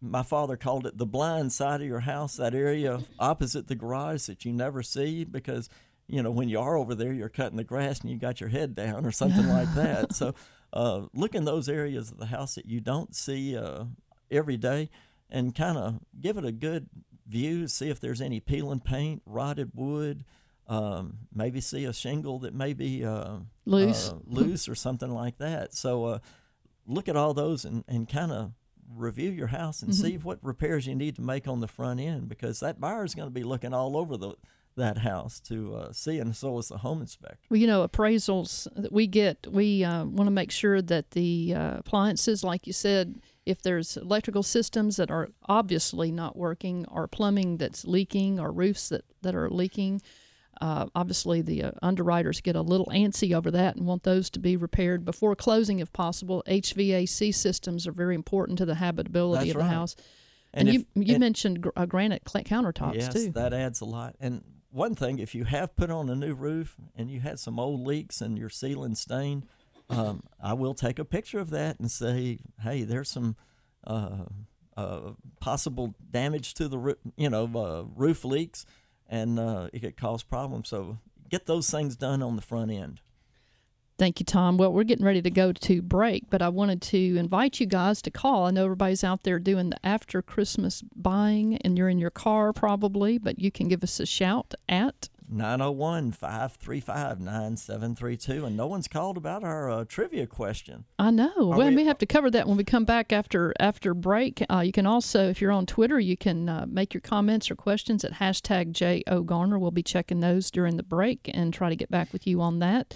my 0.00 0.22
father 0.22 0.56
called 0.56 0.86
it 0.86 0.96
the 0.98 1.06
blind 1.06 1.52
side 1.52 1.80
of 1.80 1.86
your 1.86 2.00
house, 2.00 2.36
that 2.36 2.54
area 2.54 3.00
opposite 3.18 3.68
the 3.68 3.74
garage 3.74 4.26
that 4.26 4.44
you 4.44 4.52
never 4.52 4.82
see 4.82 5.24
because 5.24 5.68
you 6.06 6.22
know 6.22 6.30
when 6.30 6.48
you 6.48 6.58
are 6.58 6.76
over 6.76 6.94
there, 6.94 7.12
you're 7.12 7.28
cutting 7.28 7.56
the 7.56 7.64
grass 7.64 8.00
and 8.00 8.10
you 8.10 8.16
got 8.16 8.40
your 8.40 8.50
head 8.50 8.74
down 8.74 9.06
or 9.06 9.12
something 9.12 9.48
like 9.48 9.72
that. 9.74 10.14
So 10.14 10.34
uh, 10.72 11.02
look 11.12 11.34
in 11.34 11.44
those 11.44 11.68
areas 11.68 12.10
of 12.10 12.18
the 12.18 12.26
house 12.26 12.54
that 12.54 12.66
you 12.66 12.80
don't 12.80 13.14
see 13.14 13.56
uh, 13.56 13.84
every 14.30 14.56
day, 14.56 14.90
and 15.28 15.54
kind 15.54 15.78
of 15.78 16.00
give 16.20 16.36
it 16.36 16.44
a 16.44 16.52
good 16.52 16.88
view. 17.26 17.68
See 17.68 17.90
if 17.90 18.00
there's 18.00 18.20
any 18.20 18.40
peeling 18.40 18.80
paint, 18.80 19.22
rotted 19.26 19.70
wood 19.74 20.24
um, 20.70 21.18
maybe 21.34 21.60
see 21.60 21.84
a 21.84 21.92
shingle 21.92 22.38
that 22.38 22.54
may 22.54 22.72
be 22.74 23.04
uh, 23.04 23.38
Loose. 23.66 24.08
uh, 24.10 24.18
loose 24.24 24.68
or 24.68 24.76
something 24.76 25.10
like 25.10 25.36
that. 25.38 25.74
So 25.74 26.04
uh, 26.04 26.18
look 26.86 27.08
at 27.08 27.16
all 27.16 27.34
those 27.34 27.64
and, 27.64 27.82
and 27.88 28.08
kind 28.08 28.30
of 28.30 28.52
review 28.94 29.30
your 29.30 29.48
house 29.48 29.82
and 29.82 29.94
see 29.94 30.16
what 30.16 30.38
repairs 30.42 30.86
you 30.86 30.94
need 30.94 31.16
to 31.16 31.22
make 31.22 31.46
on 31.46 31.60
the 31.60 31.68
front 31.68 32.00
end 32.00 32.28
because 32.28 32.60
that 32.60 32.80
buyer 32.80 33.04
is 33.04 33.14
going 33.14 33.28
to 33.28 33.32
be 33.32 33.42
looking 33.42 33.72
all 33.72 33.96
over 33.96 34.16
the 34.16 34.34
that 34.76 34.98
house 34.98 35.40
to 35.40 35.74
uh, 35.74 35.92
see, 35.92 36.18
and 36.18 36.34
so 36.34 36.58
is 36.58 36.68
the 36.68 36.78
home 36.78 37.00
inspector. 37.00 37.38
Well, 37.50 37.58
you 37.58 37.66
know, 37.66 37.86
appraisals 37.86 38.66
that 38.76 38.92
we 38.92 39.06
get, 39.06 39.46
we 39.50 39.84
uh, 39.84 40.04
want 40.04 40.26
to 40.26 40.32
make 40.32 40.50
sure 40.50 40.80
that 40.82 41.10
the 41.10 41.54
uh, 41.54 41.78
appliances, 41.78 42.44
like 42.44 42.66
you 42.66 42.72
said, 42.72 43.20
if 43.46 43.62
there's 43.62 43.96
electrical 43.96 44.42
systems 44.42 44.96
that 44.96 45.10
are 45.10 45.28
obviously 45.46 46.12
not 46.12 46.36
working, 46.36 46.86
or 46.88 47.06
plumbing 47.08 47.56
that's 47.56 47.84
leaking, 47.84 48.38
or 48.38 48.52
roofs 48.52 48.88
that, 48.90 49.04
that 49.22 49.34
are 49.34 49.50
leaking, 49.50 50.02
uh, 50.60 50.86
obviously 50.94 51.42
the 51.42 51.62
uh, 51.64 51.70
underwriters 51.82 52.40
get 52.40 52.54
a 52.56 52.60
little 52.62 52.86
antsy 52.86 53.34
over 53.34 53.50
that 53.50 53.76
and 53.76 53.86
want 53.86 54.02
those 54.02 54.28
to 54.30 54.38
be 54.38 54.56
repaired 54.56 55.04
before 55.04 55.34
closing 55.34 55.78
if 55.78 55.92
possible. 55.92 56.42
HVAC 56.46 57.34
systems 57.34 57.86
are 57.86 57.92
very 57.92 58.14
important 58.14 58.58
to 58.58 58.66
the 58.66 58.74
habitability 58.74 59.46
That's 59.46 59.56
of 59.56 59.62
the 59.62 59.68
house. 59.68 59.96
And, 60.52 60.68
if- 60.68 60.74
you 60.74 60.86
you 60.96 61.14
and- 61.14 61.20
mentioned 61.20 61.60
gr- 61.62 61.70
uh, 61.76 61.86
granite 61.86 62.24
countertops 62.24 62.94
yes, 62.94 63.12
too. 63.12 63.30
that 63.32 63.52
adds 63.52 63.80
a 63.80 63.84
lot. 63.84 64.16
And 64.20 64.42
one 64.70 64.94
thing, 64.94 65.18
if 65.18 65.34
you 65.34 65.44
have 65.44 65.74
put 65.76 65.90
on 65.90 66.08
a 66.10 66.14
new 66.14 66.34
roof 66.34 66.76
and 66.94 67.10
you 67.10 67.20
had 67.20 67.38
some 67.38 67.58
old 67.58 67.80
leaks 67.86 68.20
and 68.20 68.38
your 68.38 68.48
ceiling 68.50 68.94
stained, 68.94 69.46
um, 69.88 70.22
I 70.40 70.52
will 70.52 70.74
take 70.74 70.98
a 70.98 71.04
picture 71.04 71.40
of 71.40 71.50
that 71.50 71.80
and 71.80 71.90
say, 71.90 72.38
hey, 72.62 72.82
there's 72.84 73.10
some 73.10 73.34
uh, 73.86 74.26
uh, 74.76 75.12
possible 75.40 75.94
damage 76.10 76.54
to 76.54 76.68
the 76.68 76.96
you 77.16 77.28
know 77.30 77.44
uh, 77.56 77.84
roof 77.96 78.24
leaks, 78.24 78.64
and 79.10 79.38
uh, 79.38 79.68
it 79.72 79.80
could 79.80 79.96
cause 79.98 80.22
problems. 80.22 80.70
So 80.70 80.98
get 81.28 81.44
those 81.44 81.68
things 81.68 81.96
done 81.96 82.22
on 82.22 82.36
the 82.36 82.42
front 82.42 82.70
end. 82.70 83.00
Thank 83.98 84.18
you, 84.18 84.24
Tom. 84.24 84.56
Well, 84.56 84.72
we're 84.72 84.84
getting 84.84 85.04
ready 85.04 85.20
to 85.20 85.30
go 85.30 85.52
to 85.52 85.82
break, 85.82 86.30
but 86.30 86.40
I 86.40 86.48
wanted 86.48 86.80
to 86.82 87.16
invite 87.18 87.60
you 87.60 87.66
guys 87.66 88.00
to 88.00 88.10
call. 88.10 88.46
I 88.46 88.50
know 88.50 88.64
everybody's 88.64 89.04
out 89.04 89.24
there 89.24 89.38
doing 89.38 89.68
the 89.68 89.86
after 89.86 90.22
Christmas 90.22 90.82
buying, 90.96 91.58
and 91.58 91.76
you're 91.76 91.90
in 91.90 91.98
your 91.98 92.10
car 92.10 92.54
probably, 92.54 93.18
but 93.18 93.38
you 93.38 93.50
can 93.50 93.68
give 93.68 93.84
us 93.84 94.00
a 94.00 94.06
shout 94.06 94.54
at 94.70 95.10
901 95.30 96.12
535 96.12 97.20
9732. 97.20 98.44
And 98.44 98.56
no 98.56 98.66
one's 98.66 98.88
called 98.88 99.16
about 99.16 99.44
our 99.44 99.70
uh, 99.70 99.84
trivia 99.88 100.26
question. 100.26 100.84
I 100.98 101.10
know. 101.10 101.32
well, 101.36 101.68
we- 101.68 101.76
we, 101.76 101.84
have 101.86 101.98
to 101.98 102.06
cover 102.06 102.30
that 102.30 102.46
when 102.46 102.56
we 102.56 102.64
come 102.64 102.84
back 102.84 103.12
after 103.12 103.54
after 103.60 103.94
break. 103.94 104.44
Uh, 104.50 104.60
you 104.60 104.72
can 104.72 104.86
also, 104.86 105.28
if 105.28 105.40
you're 105.40 105.52
on 105.52 105.66
Twitter, 105.66 105.98
you 105.98 106.16
can 106.16 106.48
uh, 106.48 106.66
make 106.68 106.92
your 106.92 107.00
comments 107.00 107.50
or 107.50 107.56
questions 107.56 108.04
at 108.04 108.14
hashtag 108.14 108.72
J 108.72 109.02
O 109.06 109.22
Garner. 109.22 109.58
We'll 109.58 109.70
be 109.70 109.82
checking 109.82 110.20
those 110.20 110.50
during 110.50 110.76
the 110.76 110.82
break 110.82 111.30
and 111.32 111.54
try 111.54 111.68
to 111.68 111.76
get 111.76 111.90
back 111.90 112.12
with 112.12 112.26
you 112.26 112.40
on 112.40 112.58
that. 112.58 112.94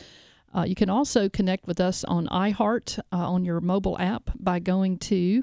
Uh, 0.54 0.62
you 0.62 0.74
can 0.74 0.88
also 0.88 1.28
connect 1.28 1.66
with 1.66 1.80
us 1.80 2.04
on 2.04 2.28
iHeart 2.28 2.98
uh, 3.12 3.16
on 3.16 3.44
your 3.44 3.60
mobile 3.60 3.98
app 3.98 4.30
by 4.38 4.60
going 4.60 4.98
to 4.98 5.42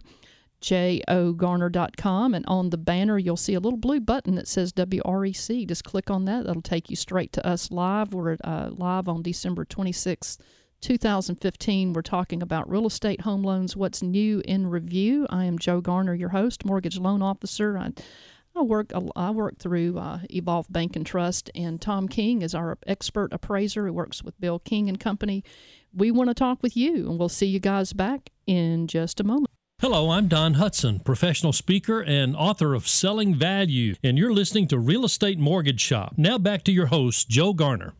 jogarner.com 0.61 2.33
and 2.33 2.45
on 2.45 2.69
the 2.69 2.77
banner 2.77 3.17
you'll 3.17 3.35
see 3.35 3.53
a 3.53 3.59
little 3.59 3.77
blue 3.77 3.99
button 3.99 4.35
that 4.35 4.47
says 4.47 4.71
WREC. 4.73 5.67
Just 5.67 5.83
click 5.83 6.09
on 6.09 6.25
that. 6.25 6.45
That'll 6.45 6.61
take 6.61 6.89
you 6.89 6.95
straight 6.95 7.33
to 7.33 7.45
us 7.45 7.71
live. 7.71 8.13
We're 8.13 8.37
uh, 8.43 8.69
live 8.71 9.07
on 9.07 9.21
December 9.21 9.65
26th, 9.65 10.37
2015. 10.81 11.93
We're 11.93 12.01
talking 12.01 12.41
about 12.41 12.69
real 12.69 12.85
estate 12.87 13.21
home 13.21 13.43
loans, 13.43 13.75
what's 13.75 14.01
new 14.01 14.41
in 14.45 14.67
review. 14.67 15.27
I 15.29 15.45
am 15.45 15.59
Joe 15.59 15.81
Garner, 15.81 16.13
your 16.13 16.29
host, 16.29 16.63
mortgage 16.63 16.97
loan 16.97 17.21
officer. 17.21 17.77
I, 17.77 17.91
I 18.55 18.61
work 18.61 18.91
I 19.15 19.31
work 19.31 19.57
through 19.59 19.97
uh, 19.97 20.19
Evolve 20.29 20.71
Bank 20.71 20.95
and 20.95 21.05
Trust, 21.05 21.49
and 21.55 21.79
Tom 21.81 22.07
King 22.07 22.41
is 22.41 22.53
our 22.53 22.77
expert 22.85 23.31
appraiser 23.31 23.87
who 23.87 23.93
works 23.93 24.23
with 24.23 24.39
Bill 24.41 24.59
King 24.59 24.89
and 24.89 24.99
Company. 24.99 25.43
We 25.93 26.11
want 26.11 26.29
to 26.29 26.33
talk 26.33 26.61
with 26.61 26.75
you, 26.75 27.09
and 27.09 27.17
we'll 27.17 27.29
see 27.29 27.45
you 27.45 27.59
guys 27.59 27.93
back 27.93 28.29
in 28.45 28.87
just 28.87 29.19
a 29.19 29.23
moment. 29.23 29.51
Hello, 29.81 30.11
I'm 30.11 30.27
Don 30.27 30.53
Hudson, 30.53 30.99
professional 30.99 31.51
speaker 31.51 32.01
and 32.01 32.35
author 32.35 32.75
of 32.75 32.87
Selling 32.87 33.33
Value, 33.33 33.95
and 34.03 34.15
you're 34.15 34.31
listening 34.31 34.67
to 34.67 34.77
Real 34.77 35.03
Estate 35.03 35.39
Mortgage 35.39 35.81
Shop. 35.81 36.13
Now 36.17 36.37
back 36.37 36.63
to 36.65 36.71
your 36.71 36.85
host, 36.85 37.29
Joe 37.29 37.51
Garner. 37.53 37.95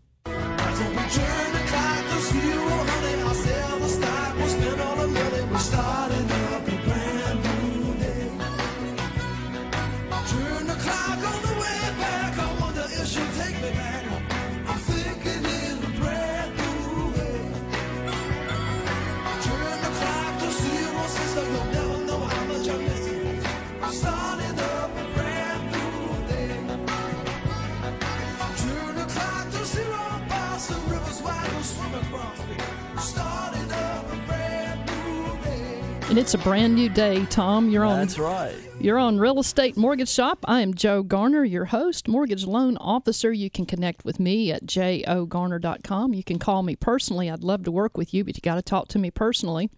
And 36.12 36.20
it's 36.20 36.34
a 36.34 36.40
brand 36.40 36.76
new 36.76 36.90
day, 36.90 37.26
Tom. 37.28 37.70
You're 37.70 37.86
on 37.86 38.00
That's 38.00 38.20
right. 38.20 38.54
You're 38.82 39.00
on 39.00 39.18
Real 39.18 39.40
Estate 39.40 39.78
Mortgage 39.78 40.10
Shop. 40.10 40.40
I 40.46 40.60
am 40.60 40.74
Joe 40.74 41.04
Garner, 41.04 41.46
your 41.46 41.64
host, 41.64 42.10
mortgage 42.10 42.46
loan 42.46 42.76
officer. 42.76 43.32
You 43.32 43.50
can 43.50 43.66
connect 43.66 44.04
with 44.04 44.20
me 44.20 44.52
at 44.52 44.66
jogarner.com. 44.66 46.14
You 46.14 46.24
can 46.26 46.38
call 46.38 46.64
me 46.64 46.76
personally. 46.76 47.30
I'd 47.30 47.46
love 47.46 47.64
to 47.64 47.72
work 47.72 47.98
with 47.98 48.14
you, 48.14 48.26
but 48.26 48.36
you 48.36 48.42
got 48.42 48.56
to 48.56 48.62
talk 48.62 48.90
to 48.90 49.00
me 49.00 49.10
personally. 49.10 49.70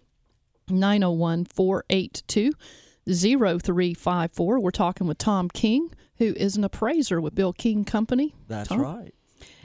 901 0.69 1.45
482 1.45 2.53
0354. 3.07 4.59
We're 4.59 4.71
talking 4.71 5.05
with 5.05 5.19
Tom 5.19 5.49
King, 5.49 5.93
who 6.17 6.33
is 6.35 6.57
an 6.57 6.63
appraiser 6.63 7.21
with 7.21 7.35
Bill 7.35 7.53
King 7.53 7.85
Company. 7.85 8.33
That's 8.47 8.69
Tom? 8.69 8.81
right. 8.81 9.13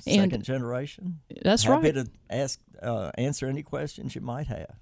And- 0.06 0.30
Second 0.30 0.44
generation. 0.44 1.20
That's 1.40 1.62
Happy 1.62 1.86
right. 1.86 1.96
Happy 1.96 2.10
to 2.10 2.12
ask, 2.28 2.60
uh, 2.82 3.10
answer 3.16 3.46
any 3.46 3.62
questions 3.62 4.14
you 4.14 4.20
might 4.20 4.48
have. 4.48 4.76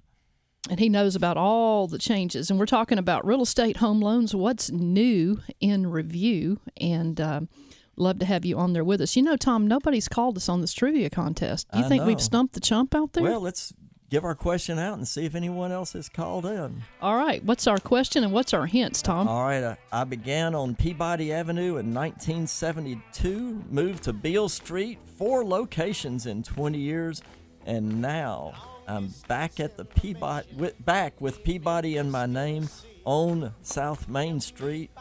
And 0.69 0.79
he 0.79 0.89
knows 0.89 1.15
about 1.15 1.37
all 1.37 1.87
the 1.87 1.97
changes. 1.97 2.49
And 2.49 2.59
we're 2.59 2.65
talking 2.65 2.97
about 2.97 3.25
real 3.25 3.41
estate 3.41 3.77
home 3.77 4.01
loans, 4.01 4.35
what's 4.35 4.71
new 4.71 5.41
in 5.59 5.87
review, 5.87 6.59
and 6.79 7.19
um, 7.19 7.49
love 7.95 8.19
to 8.19 8.25
have 8.25 8.45
you 8.45 8.57
on 8.57 8.73
there 8.73 8.83
with 8.83 9.01
us. 9.01 9.15
You 9.15 9.23
know, 9.23 9.37
Tom, 9.37 9.67
nobody's 9.67 10.07
called 10.07 10.37
us 10.37 10.49
on 10.49 10.61
this 10.61 10.73
trivia 10.73 11.09
contest. 11.09 11.67
You 11.73 11.83
I 11.83 11.89
think 11.89 12.05
we've 12.05 12.21
stumped 12.21 12.53
the 12.53 12.59
chump 12.59 12.95
out 12.95 13.13
there? 13.13 13.23
Well, 13.23 13.41
let's 13.41 13.73
give 14.09 14.23
our 14.23 14.35
question 14.35 14.79
out 14.79 14.97
and 14.97 15.07
see 15.07 15.25
if 15.25 15.35
anyone 15.35 15.71
else 15.71 15.93
has 15.93 16.07
called 16.07 16.45
in. 16.45 16.83
all 17.01 17.17
right. 17.17 17.43
What's 17.43 17.67
our 17.67 17.77
question 17.77 18.23
and 18.23 18.31
what's 18.31 18.53
our 18.53 18.65
hints, 18.65 19.01
Tom? 19.01 19.27
All 19.27 19.43
right, 19.43 19.63
I, 19.63 19.77
I 19.91 20.03
began 20.05 20.55
on 20.55 20.75
Peabody 20.75 21.33
Avenue 21.33 21.77
in 21.77 21.93
1972, 21.93 23.65
moved 23.69 24.03
to 24.03 24.13
Beale 24.13 24.49
Street, 24.49 24.99
four 25.05 25.43
locations 25.43 26.25
in 26.25 26.43
20 26.43 26.77
years, 26.77 27.21
and 27.65 28.01
now 28.01 28.53
I'm 28.87 29.13
back 29.27 29.59
at 29.59 29.75
the 29.75 29.83
Peabody, 29.83 30.47
with, 30.55 30.85
back 30.85 31.19
with 31.19 31.43
Peabody 31.43 31.97
in 31.97 32.09
my 32.09 32.25
name 32.25 32.69
on 33.03 33.53
South 33.61 34.07
Main 34.07 34.39
Street. 34.39 34.91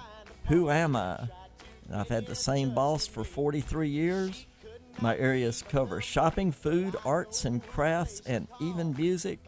Who 0.49 0.71
am 0.71 0.97
I? 0.97 1.29
I've 1.95 2.09
had 2.09 2.27
the 2.27 2.35
same 2.35 2.75
boss 2.75 3.07
for 3.07 3.23
43 3.23 3.89
years. 3.89 4.47
My 5.01 5.17
areas 5.17 5.63
cover 5.69 6.01
shopping, 6.01 6.51
food, 6.51 6.97
arts 7.05 7.45
and 7.45 7.65
crafts, 7.65 8.23
and 8.27 8.49
even 8.61 8.93
music. 8.97 9.39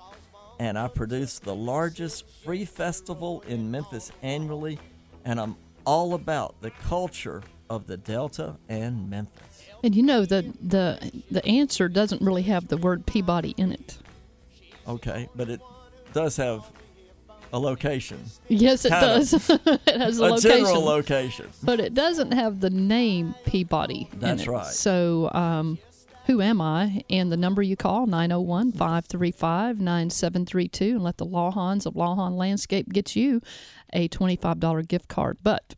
And 0.61 0.79
I 0.79 0.87
produce 0.87 1.41
the 1.41 1.55
largest 1.55 2.29
free 2.45 2.65
festival 2.65 3.43
in 3.49 3.73
Memphis 3.73 4.13
annually. 4.23 4.79
And 5.25 5.41
I'm 5.41 5.57
all 5.85 6.15
about 6.15 6.61
the 6.61 6.71
culture 6.71 7.43
of 7.69 7.87
the 7.89 7.97
Delta 7.97 8.57
and 8.69 9.11
Memphis. 9.11 9.65
And 9.83 9.97
you 9.97 10.03
know 10.03 10.25
the 10.25 10.53
the 10.61 11.23
the 11.31 11.45
answer 11.45 11.89
doesn't 11.89 12.23
really 12.23 12.43
have 12.43 12.69
the 12.69 12.77
word 12.77 13.07
Peabody 13.07 13.55
in 13.57 13.73
it. 13.73 13.99
Okay, 14.89 15.29
but 15.37 15.49
it 15.51 15.61
does 16.13 16.37
have 16.37 16.71
a 17.53 17.59
location, 17.59 18.23
Yes, 18.49 18.85
it 18.85 18.91
Kind 18.91 19.07
does. 19.07 19.33
it 19.51 19.81
has 19.87 20.19
a, 20.21 20.25
a 20.25 20.27
location. 20.29 20.51
general 20.51 20.83
location. 20.85 21.47
but 21.63 21.81
it 21.81 21.95
doesn't 21.95 22.33
have 22.33 22.61
the 22.61 22.69
name 22.71 23.35
Peabody. 23.47 24.09
That's 24.15 24.47
right. 24.47 24.67
So, 24.67 25.31
um, 25.33 25.79
who 26.27 26.43
am 26.43 26.61
I? 26.61 27.03
And 27.09 27.33
the 27.33 27.39
number 27.39 27.63
you 27.63 27.75
call, 27.75 28.07
901 28.07 28.73
535 28.73 29.81
9732, 29.81 30.85
and 30.97 31.03
let 31.03 31.17
the 31.17 31.25
Lawhons 31.25 31.87
of 31.87 31.95
Lawhon 31.95 32.37
Landscape 32.37 32.93
get 32.93 33.17
you 33.17 33.41
a 33.95 34.09
$25 34.11 34.87
gift 34.87 35.09
card. 35.09 35.39
But 35.43 35.75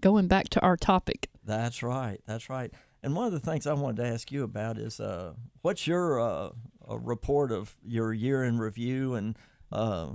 going 0.00 0.26
back 0.26 0.50
to 0.50 0.60
our 0.60 0.76
topic, 0.76 1.30
That's 1.44 1.82
right. 1.82 2.18
That's 2.26 2.50
right. 2.50 2.70
And 3.02 3.16
one 3.16 3.26
of 3.26 3.32
the 3.32 3.40
things 3.40 3.66
I 3.66 3.72
wanted 3.72 4.02
to 4.02 4.08
ask 4.08 4.30
you 4.30 4.44
about 4.44 4.76
is 4.76 5.00
uh, 5.00 5.32
what's 5.62 5.86
your 5.86 6.20
uh, 6.20 6.50
a 6.92 6.98
report 6.98 7.50
of 7.50 7.74
your 7.84 8.12
year 8.12 8.44
in 8.44 8.58
review 8.58 9.14
and 9.14 9.36
uh, 9.70 10.08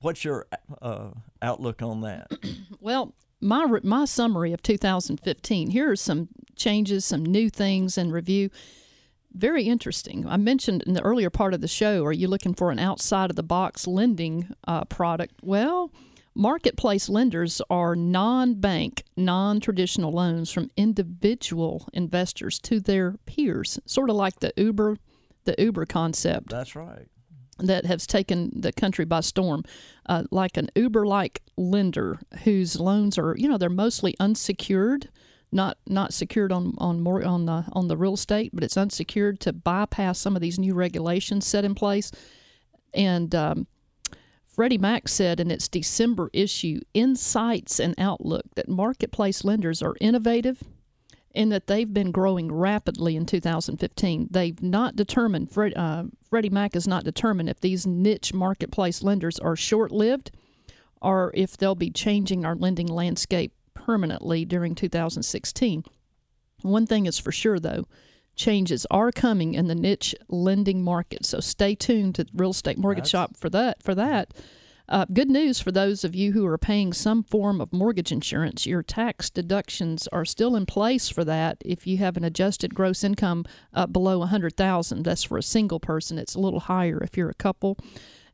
what's 0.00 0.24
your 0.24 0.46
uh, 0.80 1.10
outlook 1.42 1.82
on 1.82 2.00
that? 2.02 2.30
Well, 2.80 3.12
my 3.40 3.66
my 3.82 4.04
summary 4.04 4.52
of 4.52 4.62
2015. 4.62 5.70
Here 5.70 5.90
are 5.90 5.96
some 5.96 6.28
changes, 6.54 7.04
some 7.04 7.26
new 7.26 7.50
things 7.50 7.98
in 7.98 8.12
review. 8.12 8.50
Very 9.32 9.64
interesting. 9.64 10.26
I 10.28 10.36
mentioned 10.36 10.84
in 10.84 10.94
the 10.94 11.02
earlier 11.02 11.28
part 11.28 11.54
of 11.54 11.60
the 11.60 11.68
show. 11.68 12.04
Are 12.04 12.12
you 12.12 12.28
looking 12.28 12.54
for 12.54 12.70
an 12.70 12.78
outside 12.78 13.30
of 13.30 13.36
the 13.36 13.42
box 13.42 13.86
lending 13.88 14.54
uh, 14.66 14.84
product? 14.84 15.34
Well, 15.42 15.92
marketplace 16.36 17.08
lenders 17.08 17.60
are 17.68 17.96
non-bank, 17.96 19.02
non-traditional 19.16 20.12
loans 20.12 20.52
from 20.52 20.70
individual 20.76 21.88
investors 21.92 22.60
to 22.60 22.78
their 22.78 23.16
peers, 23.26 23.80
sort 23.86 24.08
of 24.08 24.16
like 24.16 24.38
the 24.38 24.52
Uber, 24.56 24.98
the 25.48 25.62
Uber 25.62 25.86
concept 25.86 26.50
That's 26.50 26.76
right. 26.76 27.08
that 27.58 27.86
has 27.86 28.06
taken 28.06 28.52
the 28.54 28.70
country 28.70 29.06
by 29.06 29.20
storm, 29.20 29.64
uh, 30.06 30.24
like 30.30 30.58
an 30.58 30.68
Uber 30.76 31.06
like 31.06 31.40
lender 31.56 32.18
whose 32.44 32.78
loans 32.78 33.16
are, 33.16 33.34
you 33.38 33.48
know, 33.48 33.56
they're 33.56 33.70
mostly 33.70 34.14
unsecured, 34.20 35.08
not 35.50 35.78
not 35.86 36.12
secured 36.12 36.52
on 36.52 36.74
on 36.76 37.00
more 37.00 37.24
on 37.24 37.46
the 37.46 37.64
on 37.72 37.88
the 37.88 37.96
real 37.96 38.12
estate, 38.12 38.50
but 38.52 38.62
it's 38.62 38.76
unsecured 38.76 39.40
to 39.40 39.52
bypass 39.54 40.18
some 40.18 40.36
of 40.36 40.42
these 40.42 40.58
new 40.58 40.74
regulations 40.74 41.46
set 41.46 41.64
in 41.64 41.74
place. 41.74 42.12
And 42.92 43.34
um, 43.34 43.66
Freddie 44.46 44.76
Mac 44.76 45.08
said 45.08 45.40
in 45.40 45.50
its 45.50 45.66
December 45.66 46.28
issue, 46.34 46.80
Insights 46.92 47.80
and 47.80 47.94
Outlook, 47.96 48.54
that 48.56 48.68
marketplace 48.68 49.44
lenders 49.44 49.80
are 49.80 49.96
innovative 49.98 50.62
and 51.34 51.52
that 51.52 51.66
they've 51.66 51.92
been 51.92 52.10
growing 52.10 52.50
rapidly 52.50 53.16
in 53.16 53.26
2015. 53.26 54.28
They've 54.30 54.62
not 54.62 54.96
determined, 54.96 55.50
Fred, 55.50 55.74
uh, 55.76 56.04
Freddie 56.28 56.50
Mac 56.50 56.74
has 56.74 56.88
not 56.88 57.04
determined 57.04 57.48
if 57.48 57.60
these 57.60 57.86
niche 57.86 58.32
marketplace 58.32 59.02
lenders 59.02 59.38
are 59.38 59.56
short 59.56 59.92
lived 59.92 60.30
or 61.00 61.30
if 61.34 61.56
they'll 61.56 61.74
be 61.74 61.90
changing 61.90 62.44
our 62.44 62.56
lending 62.56 62.88
landscape 62.88 63.52
permanently 63.74 64.44
during 64.44 64.74
2016. 64.74 65.84
One 66.62 66.86
thing 66.86 67.06
is 67.06 67.18
for 67.18 67.30
sure, 67.30 67.60
though 67.60 67.86
changes 68.34 68.86
are 68.90 69.12
coming 69.12 69.54
in 69.54 69.66
the 69.66 69.74
niche 69.74 70.14
lending 70.28 70.82
market. 70.82 71.26
So 71.26 71.40
stay 71.40 71.74
tuned 71.74 72.14
to 72.16 72.26
Real 72.34 72.50
Estate 72.50 72.78
Mortgage 72.78 73.10
That's- 73.12 73.30
Shop 73.30 73.36
for 73.36 73.50
that. 73.50 73.82
For 73.82 73.94
that, 73.94 74.32
uh, 74.88 75.04
good 75.12 75.28
news 75.28 75.60
for 75.60 75.70
those 75.70 76.02
of 76.02 76.14
you 76.14 76.32
who 76.32 76.46
are 76.46 76.58
paying 76.58 76.92
some 76.92 77.22
form 77.22 77.60
of 77.60 77.72
mortgage 77.72 78.10
insurance. 78.10 78.66
Your 78.66 78.82
tax 78.82 79.28
deductions 79.28 80.08
are 80.08 80.24
still 80.24 80.56
in 80.56 80.64
place 80.66 81.08
for 81.08 81.24
that. 81.24 81.58
If 81.64 81.86
you 81.86 81.98
have 81.98 82.16
an 82.16 82.24
adjusted 82.24 82.74
gross 82.74 83.04
income 83.04 83.44
uh, 83.74 83.86
below 83.86 84.18
100,000, 84.20 85.02
that's 85.02 85.24
for 85.24 85.36
a 85.36 85.42
single 85.42 85.80
person. 85.80 86.18
It's 86.18 86.34
a 86.34 86.40
little 86.40 86.60
higher 86.60 87.02
if 87.02 87.16
you're 87.16 87.28
a 87.28 87.34
couple. 87.34 87.76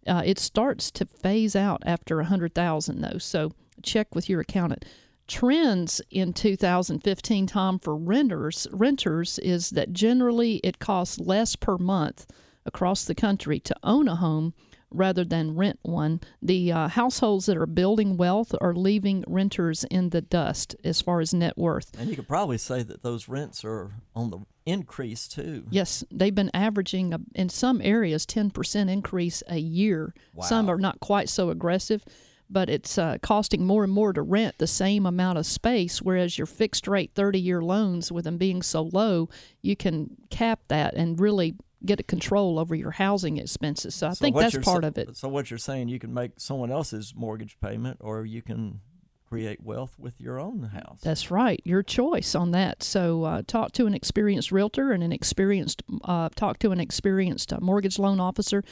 Uh, 0.06 0.22
it 0.24 0.38
starts 0.38 0.90
to 0.92 1.06
phase 1.06 1.56
out 1.56 1.82
after 1.86 2.16
100,000 2.16 3.00
though. 3.00 3.18
So 3.18 3.52
check 3.82 4.14
with 4.14 4.28
your 4.28 4.40
accountant. 4.40 4.84
Trends 5.26 6.02
in 6.10 6.34
2015, 6.34 7.46
Tom, 7.46 7.78
for 7.78 7.96
renters 7.96 8.66
renters 8.70 9.38
is 9.38 9.70
that 9.70 9.92
generally 9.92 10.56
it 10.56 10.78
costs 10.78 11.18
less 11.18 11.56
per 11.56 11.78
month 11.78 12.26
across 12.66 13.04
the 13.04 13.14
country 13.14 13.58
to 13.60 13.74
own 13.82 14.06
a 14.06 14.16
home 14.16 14.52
rather 14.94 15.24
than 15.24 15.56
rent 15.56 15.78
one. 15.82 16.20
The 16.40 16.72
uh, 16.72 16.88
households 16.88 17.46
that 17.46 17.56
are 17.56 17.66
building 17.66 18.16
wealth 18.16 18.54
are 18.60 18.74
leaving 18.74 19.24
renters 19.26 19.84
in 19.84 20.10
the 20.10 20.20
dust 20.22 20.76
as 20.84 21.00
far 21.00 21.20
as 21.20 21.34
net 21.34 21.58
worth. 21.58 21.90
And 21.98 22.08
you 22.08 22.16
could 22.16 22.28
probably 22.28 22.58
say 22.58 22.82
that 22.82 23.02
those 23.02 23.28
rents 23.28 23.64
are 23.64 23.92
on 24.14 24.30
the 24.30 24.38
increase 24.66 25.28
too. 25.28 25.64
Yes, 25.70 26.04
they've 26.10 26.34
been 26.34 26.50
averaging 26.54 27.12
a, 27.12 27.20
in 27.34 27.48
some 27.48 27.80
areas 27.82 28.24
10% 28.24 28.90
increase 28.90 29.42
a 29.48 29.58
year. 29.58 30.14
Some 30.40 30.70
are 30.70 30.78
not 30.78 31.00
quite 31.00 31.28
so 31.28 31.50
aggressive, 31.50 32.04
but 32.48 32.68
it's 32.68 32.98
uh, 32.98 33.18
costing 33.22 33.64
more 33.64 33.84
and 33.84 33.92
more 33.92 34.12
to 34.12 34.22
rent 34.22 34.56
the 34.58 34.66
same 34.66 35.06
amount 35.06 35.38
of 35.38 35.46
space. 35.46 36.00
Whereas 36.00 36.38
your 36.38 36.46
fixed 36.46 36.86
rate 36.86 37.10
30 37.14 37.40
year 37.40 37.62
loans, 37.62 38.12
with 38.12 38.24
them 38.24 38.38
being 38.38 38.62
so 38.62 38.82
low, 38.82 39.28
you 39.60 39.76
can 39.76 40.16
cap 40.30 40.60
that 40.68 40.94
and 40.94 41.20
really 41.20 41.54
get 41.84 42.00
a 42.00 42.02
control 42.02 42.58
over 42.58 42.74
your 42.74 42.92
housing 42.92 43.36
expenses. 43.38 43.94
So 43.94 44.06
I 44.08 44.12
So 44.12 44.24
think 44.24 44.36
that's 44.36 44.56
part 44.58 44.84
of 44.84 44.96
it. 44.98 45.16
So 45.16 45.28
what 45.28 45.50
you're 45.50 45.58
saying, 45.58 45.88
you 45.88 45.98
can 45.98 46.12
make 46.14 46.32
someone 46.38 46.70
else's 46.70 47.14
mortgage 47.16 47.58
payment, 47.60 47.98
or 48.00 48.24
you 48.24 48.42
can 48.42 48.80
create 49.28 49.60
wealth 49.62 49.96
with 49.98 50.20
your 50.20 50.38
own 50.38 50.62
house. 50.64 51.00
That's 51.02 51.30
right. 51.30 51.60
Your 51.64 51.82
choice 51.82 52.34
on 52.34 52.52
that. 52.52 52.82
So 52.82 53.24
uh, 53.24 53.42
talk 53.46 53.72
to 53.72 53.86
an 53.86 53.94
experienced 53.94 54.52
realtor 54.52 54.92
and 54.92 55.02
an 55.02 55.12
experienced 55.12 55.82
uh, 56.04 56.28
talk 56.36 56.58
to 56.60 56.70
an 56.70 56.78
experienced 56.78 57.52
uh, 57.52 57.58
mortgage 57.60 57.98
loan 57.98 58.20
officer 58.20 58.62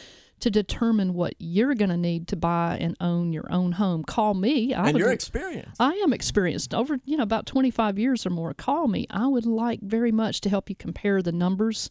to 0.40 0.51
determine 0.51 1.14
what 1.14 1.35
you're 1.38 1.75
going 1.75 1.90
to 1.90 1.96
need 1.96 2.29
to 2.29 2.37
buy 2.37 2.77
and 2.81 2.96
own 3.01 3.33
your 3.33 3.51
own 3.51 3.72
home. 3.72 4.05
Call 4.05 4.35
me. 4.35 4.75
I 4.75 4.85
and 4.87 4.92
would- 4.94 5.01
your 5.01 5.11
experience. 5.12 5.77
I 5.81 5.94
am 5.94 6.12
experienced 6.12 6.75
over 6.75 6.98
you 7.05 7.16
know 7.16 7.22
about 7.25 7.46
25 7.46 7.98
years 7.98 8.25
or 8.27 8.31
more. 8.31 8.53
Call 8.55 8.87
me. 8.88 9.07
I 9.11 9.27
would 9.27 9.46
like 9.46 9.81
very 9.81 10.12
much 10.12 10.40
to 10.42 10.48
help 10.48 10.68
you 10.70 10.77
compare 10.77 11.22
the 11.22 11.33
numbers. 11.33 11.90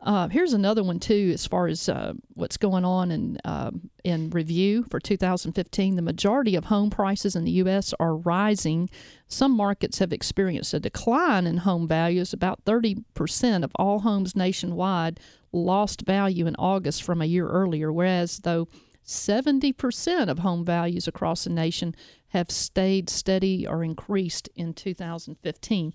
Uh, 0.00 0.28
here's 0.28 0.52
another 0.52 0.84
one 0.84 1.00
too, 1.00 1.30
as 1.32 1.46
far 1.46 1.66
as 1.66 1.88
uh, 1.88 2.12
what's 2.34 2.56
going 2.56 2.84
on 2.84 3.10
in 3.10 3.38
um 3.44 3.90
in 4.04 4.30
review 4.30 4.84
for 4.90 5.00
2015. 5.00 5.96
The 5.96 6.02
majority 6.02 6.54
of 6.54 6.66
home 6.66 6.90
prices 6.90 7.34
in 7.34 7.44
the 7.44 7.50
U.S. 7.52 7.94
are 7.98 8.16
rising. 8.16 8.88
Some 9.26 9.52
markets 9.52 9.98
have 9.98 10.12
experienced 10.12 10.74
a 10.74 10.80
decline 10.80 11.46
in 11.46 11.58
home 11.58 11.88
values. 11.88 12.32
About 12.32 12.60
30 12.64 13.04
percent 13.14 13.64
of 13.64 13.72
all 13.76 14.00
homes 14.00 14.36
nationwide 14.36 15.18
lost 15.52 16.02
value 16.02 16.46
in 16.46 16.54
August 16.56 17.02
from 17.02 17.22
a 17.22 17.26
year 17.26 17.48
earlier, 17.48 17.92
whereas 17.92 18.38
though 18.38 18.68
70% 19.06 20.28
of 20.28 20.40
home 20.40 20.64
values 20.64 21.06
across 21.06 21.44
the 21.44 21.50
nation 21.50 21.94
have 22.28 22.50
stayed 22.50 23.08
steady 23.08 23.66
or 23.66 23.84
increased 23.84 24.48
in 24.56 24.74
2015. 24.74 25.94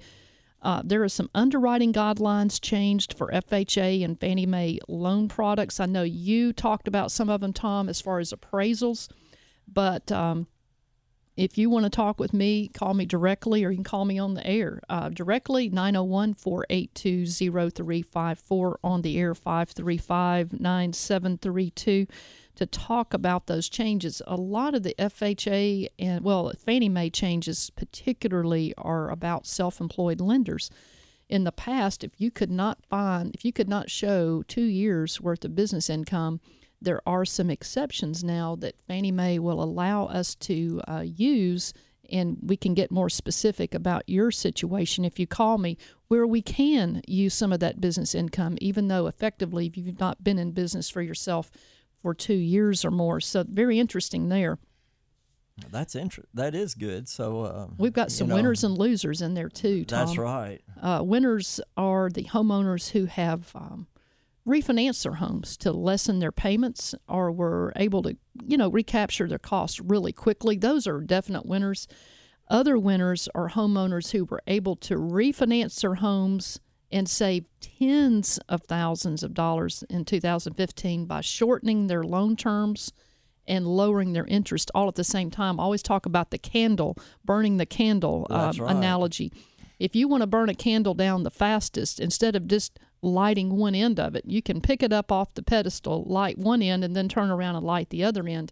Uh, 0.61 0.81
there 0.85 1.03
are 1.03 1.09
some 1.09 1.29
underwriting 1.33 1.91
guidelines 1.91 2.61
changed 2.61 3.13
for 3.13 3.31
FHA 3.31 4.05
and 4.05 4.19
Fannie 4.19 4.45
Mae 4.45 4.79
loan 4.87 5.27
products. 5.27 5.79
I 5.79 5.87
know 5.87 6.03
you 6.03 6.53
talked 6.53 6.87
about 6.87 7.11
some 7.11 7.29
of 7.29 7.41
them, 7.41 7.53
Tom, 7.53 7.89
as 7.89 7.99
far 7.99 8.19
as 8.19 8.31
appraisals, 8.31 9.09
but 9.67 10.11
um, 10.11 10.47
if 11.35 11.57
you 11.57 11.69
want 11.69 11.85
to 11.85 11.89
talk 11.89 12.19
with 12.19 12.33
me, 12.33 12.67
call 12.67 12.93
me 12.93 13.05
directly 13.05 13.63
or 13.63 13.71
you 13.71 13.77
can 13.77 13.83
call 13.83 14.05
me 14.05 14.19
on 14.19 14.35
the 14.35 14.45
air. 14.45 14.81
Uh, 14.89 15.09
directly, 15.09 15.69
901 15.69 16.35
482 16.35 17.25
0354 17.25 18.79
on 18.83 19.01
the 19.01 19.17
air, 19.17 19.33
535 19.33 20.59
9732 20.59 22.07
to 22.61 22.65
talk 22.67 23.11
about 23.11 23.47
those 23.47 23.67
changes. 23.67 24.21
A 24.27 24.35
lot 24.35 24.75
of 24.75 24.83
the 24.83 24.93
FHA 24.99 25.87
and, 25.97 26.23
well, 26.23 26.51
Fannie 26.63 26.89
Mae 26.89 27.09
changes 27.09 27.71
particularly 27.71 28.71
are 28.77 29.09
about 29.09 29.47
self 29.47 29.81
employed 29.81 30.21
lenders. 30.21 30.69
In 31.27 31.43
the 31.43 31.51
past, 31.51 32.03
if 32.03 32.11
you 32.17 32.29
could 32.29 32.51
not 32.51 32.85
find, 32.87 33.33
if 33.33 33.43
you 33.43 33.51
could 33.51 33.69
not 33.69 33.89
show 33.89 34.43
two 34.43 34.65
years 34.65 35.19
worth 35.19 35.43
of 35.43 35.55
business 35.55 35.89
income, 35.89 36.39
there 36.79 37.01
are 37.07 37.25
some 37.25 37.49
exceptions 37.49 38.23
now 38.23 38.55
that 38.57 38.79
Fannie 38.87 39.11
Mae 39.11 39.39
will 39.39 39.63
allow 39.63 40.05
us 40.05 40.35
to 40.35 40.81
uh, 40.87 41.03
use, 41.03 41.73
and 42.11 42.37
we 42.43 42.57
can 42.57 42.75
get 42.75 42.91
more 42.91 43.09
specific 43.09 43.73
about 43.73 44.03
your 44.05 44.29
situation 44.29 45.03
if 45.03 45.17
you 45.17 45.25
call 45.25 45.57
me, 45.57 45.79
where 46.09 46.27
we 46.27 46.43
can 46.43 47.01
use 47.07 47.33
some 47.33 47.53
of 47.53 47.59
that 47.61 47.81
business 47.81 48.13
income, 48.13 48.57
even 48.61 48.87
though 48.87 49.07
effectively 49.07 49.65
if 49.65 49.77
you've 49.77 49.99
not 49.99 50.23
been 50.23 50.37
in 50.37 50.51
business 50.51 50.91
for 50.91 51.01
yourself 51.01 51.49
for 52.01 52.13
two 52.13 52.33
years 52.33 52.83
or 52.83 52.91
more. 52.91 53.19
So 53.19 53.45
very 53.47 53.79
interesting 53.79 54.29
there. 54.29 54.57
That's 55.69 55.95
inter- 55.95 56.25
That 56.33 56.55
is 56.55 56.73
good. 56.73 57.07
So 57.07 57.41
uh, 57.41 57.67
We've 57.77 57.93
got 57.93 58.09
you 58.09 58.15
some 58.15 58.29
know, 58.29 58.35
winners 58.35 58.63
and 58.63 58.77
losers 58.77 59.21
in 59.21 59.33
there 59.33 59.49
too. 59.49 59.85
Tom. 59.85 60.05
That's 60.05 60.17
right. 60.17 60.61
Uh, 60.81 61.01
winners 61.03 61.59
are 61.77 62.09
the 62.09 62.23
homeowners 62.23 62.91
who 62.91 63.05
have 63.05 63.51
um, 63.53 63.87
refinanced 64.47 65.03
their 65.03 65.13
homes 65.15 65.57
to 65.57 65.71
lessen 65.71 66.19
their 66.19 66.31
payments 66.31 66.95
or 67.07 67.31
were 67.31 67.73
able 67.75 68.01
to, 68.03 68.17
you 68.45 68.57
know, 68.57 68.69
recapture 68.69 69.27
their 69.27 69.39
costs 69.39 69.79
really 69.79 70.11
quickly. 70.11 70.57
Those 70.57 70.87
are 70.87 71.01
definite 71.01 71.45
winners. 71.45 71.87
Other 72.49 72.77
winners 72.77 73.29
are 73.35 73.49
homeowners 73.49 74.11
who 74.11 74.25
were 74.25 74.41
able 74.47 74.75
to 74.77 74.95
refinance 74.95 75.79
their 75.81 75.95
homes 75.95 76.59
and 76.91 77.09
save 77.09 77.45
tens 77.59 78.37
of 78.49 78.63
thousands 78.63 79.23
of 79.23 79.33
dollars 79.33 79.83
in 79.89 80.05
2015 80.05 81.05
by 81.05 81.21
shortening 81.21 81.87
their 81.87 82.03
loan 82.03 82.35
terms 82.35 82.91
and 83.47 83.65
lowering 83.65 84.13
their 84.13 84.25
interest 84.25 84.69
all 84.75 84.87
at 84.87 84.95
the 84.95 85.03
same 85.03 85.31
time. 85.31 85.59
I 85.59 85.63
always 85.63 85.83
talk 85.83 86.05
about 86.05 86.31
the 86.31 86.37
candle, 86.37 86.97
burning 87.25 87.57
the 87.57 87.65
candle 87.65 88.27
um, 88.29 88.55
right. 88.57 88.75
analogy. 88.75 89.31
If 89.79 89.95
you 89.95 90.07
want 90.07 90.21
to 90.21 90.27
burn 90.27 90.49
a 90.49 90.53
candle 90.53 90.93
down 90.93 91.23
the 91.23 91.31
fastest, 91.31 91.99
instead 91.99 92.35
of 92.35 92.47
just 92.47 92.77
lighting 93.01 93.55
one 93.55 93.73
end 93.73 93.99
of 93.99 94.15
it, 94.15 94.25
you 94.25 94.41
can 94.41 94.61
pick 94.61 94.83
it 94.83 94.93
up 94.93 95.11
off 95.11 95.33
the 95.33 95.41
pedestal, 95.41 96.03
light 96.03 96.37
one 96.37 96.61
end, 96.61 96.83
and 96.83 96.95
then 96.95 97.09
turn 97.09 97.31
around 97.31 97.55
and 97.55 97.65
light 97.65 97.89
the 97.89 98.03
other 98.03 98.27
end. 98.27 98.51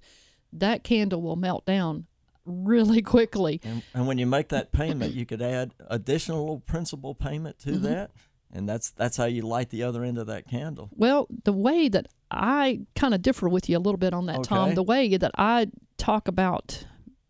That 0.51 0.83
candle 0.83 1.21
will 1.21 1.35
melt 1.35 1.65
down 1.65 2.07
really 2.45 3.01
quickly. 3.03 3.61
And, 3.63 3.83
and 3.93 4.07
when 4.07 4.17
you 4.17 4.25
make 4.25 4.49
that 4.49 4.71
payment, 4.71 5.13
you 5.13 5.25
could 5.25 5.41
add 5.41 5.75
additional 5.87 6.61
principal 6.61 7.13
payment 7.13 7.59
Mm-hmm. 7.59 7.73
to 7.73 7.79
that, 7.79 8.11
and 8.51 8.67
that's 8.67 8.89
that's 8.91 9.17
how 9.17 9.25
you 9.25 9.41
light 9.43 9.69
the 9.69 9.83
other 9.83 10.03
end 10.03 10.17
of 10.17 10.27
that 10.27 10.47
candle. 10.47 10.89
Well, 10.95 11.27
the 11.43 11.53
way 11.53 11.89
that 11.89 12.07
I 12.31 12.81
kind 12.95 13.13
of 13.13 13.21
differ 13.21 13.47
with 13.49 13.69
you 13.69 13.77
a 13.77 13.79
little 13.79 13.97
bit 13.97 14.13
on 14.13 14.25
that, 14.27 14.43
Tom, 14.43 14.75
the 14.75 14.83
way 14.83 15.15
that 15.17 15.31
I 15.37 15.67
talk 15.97 16.27
about 16.27 16.85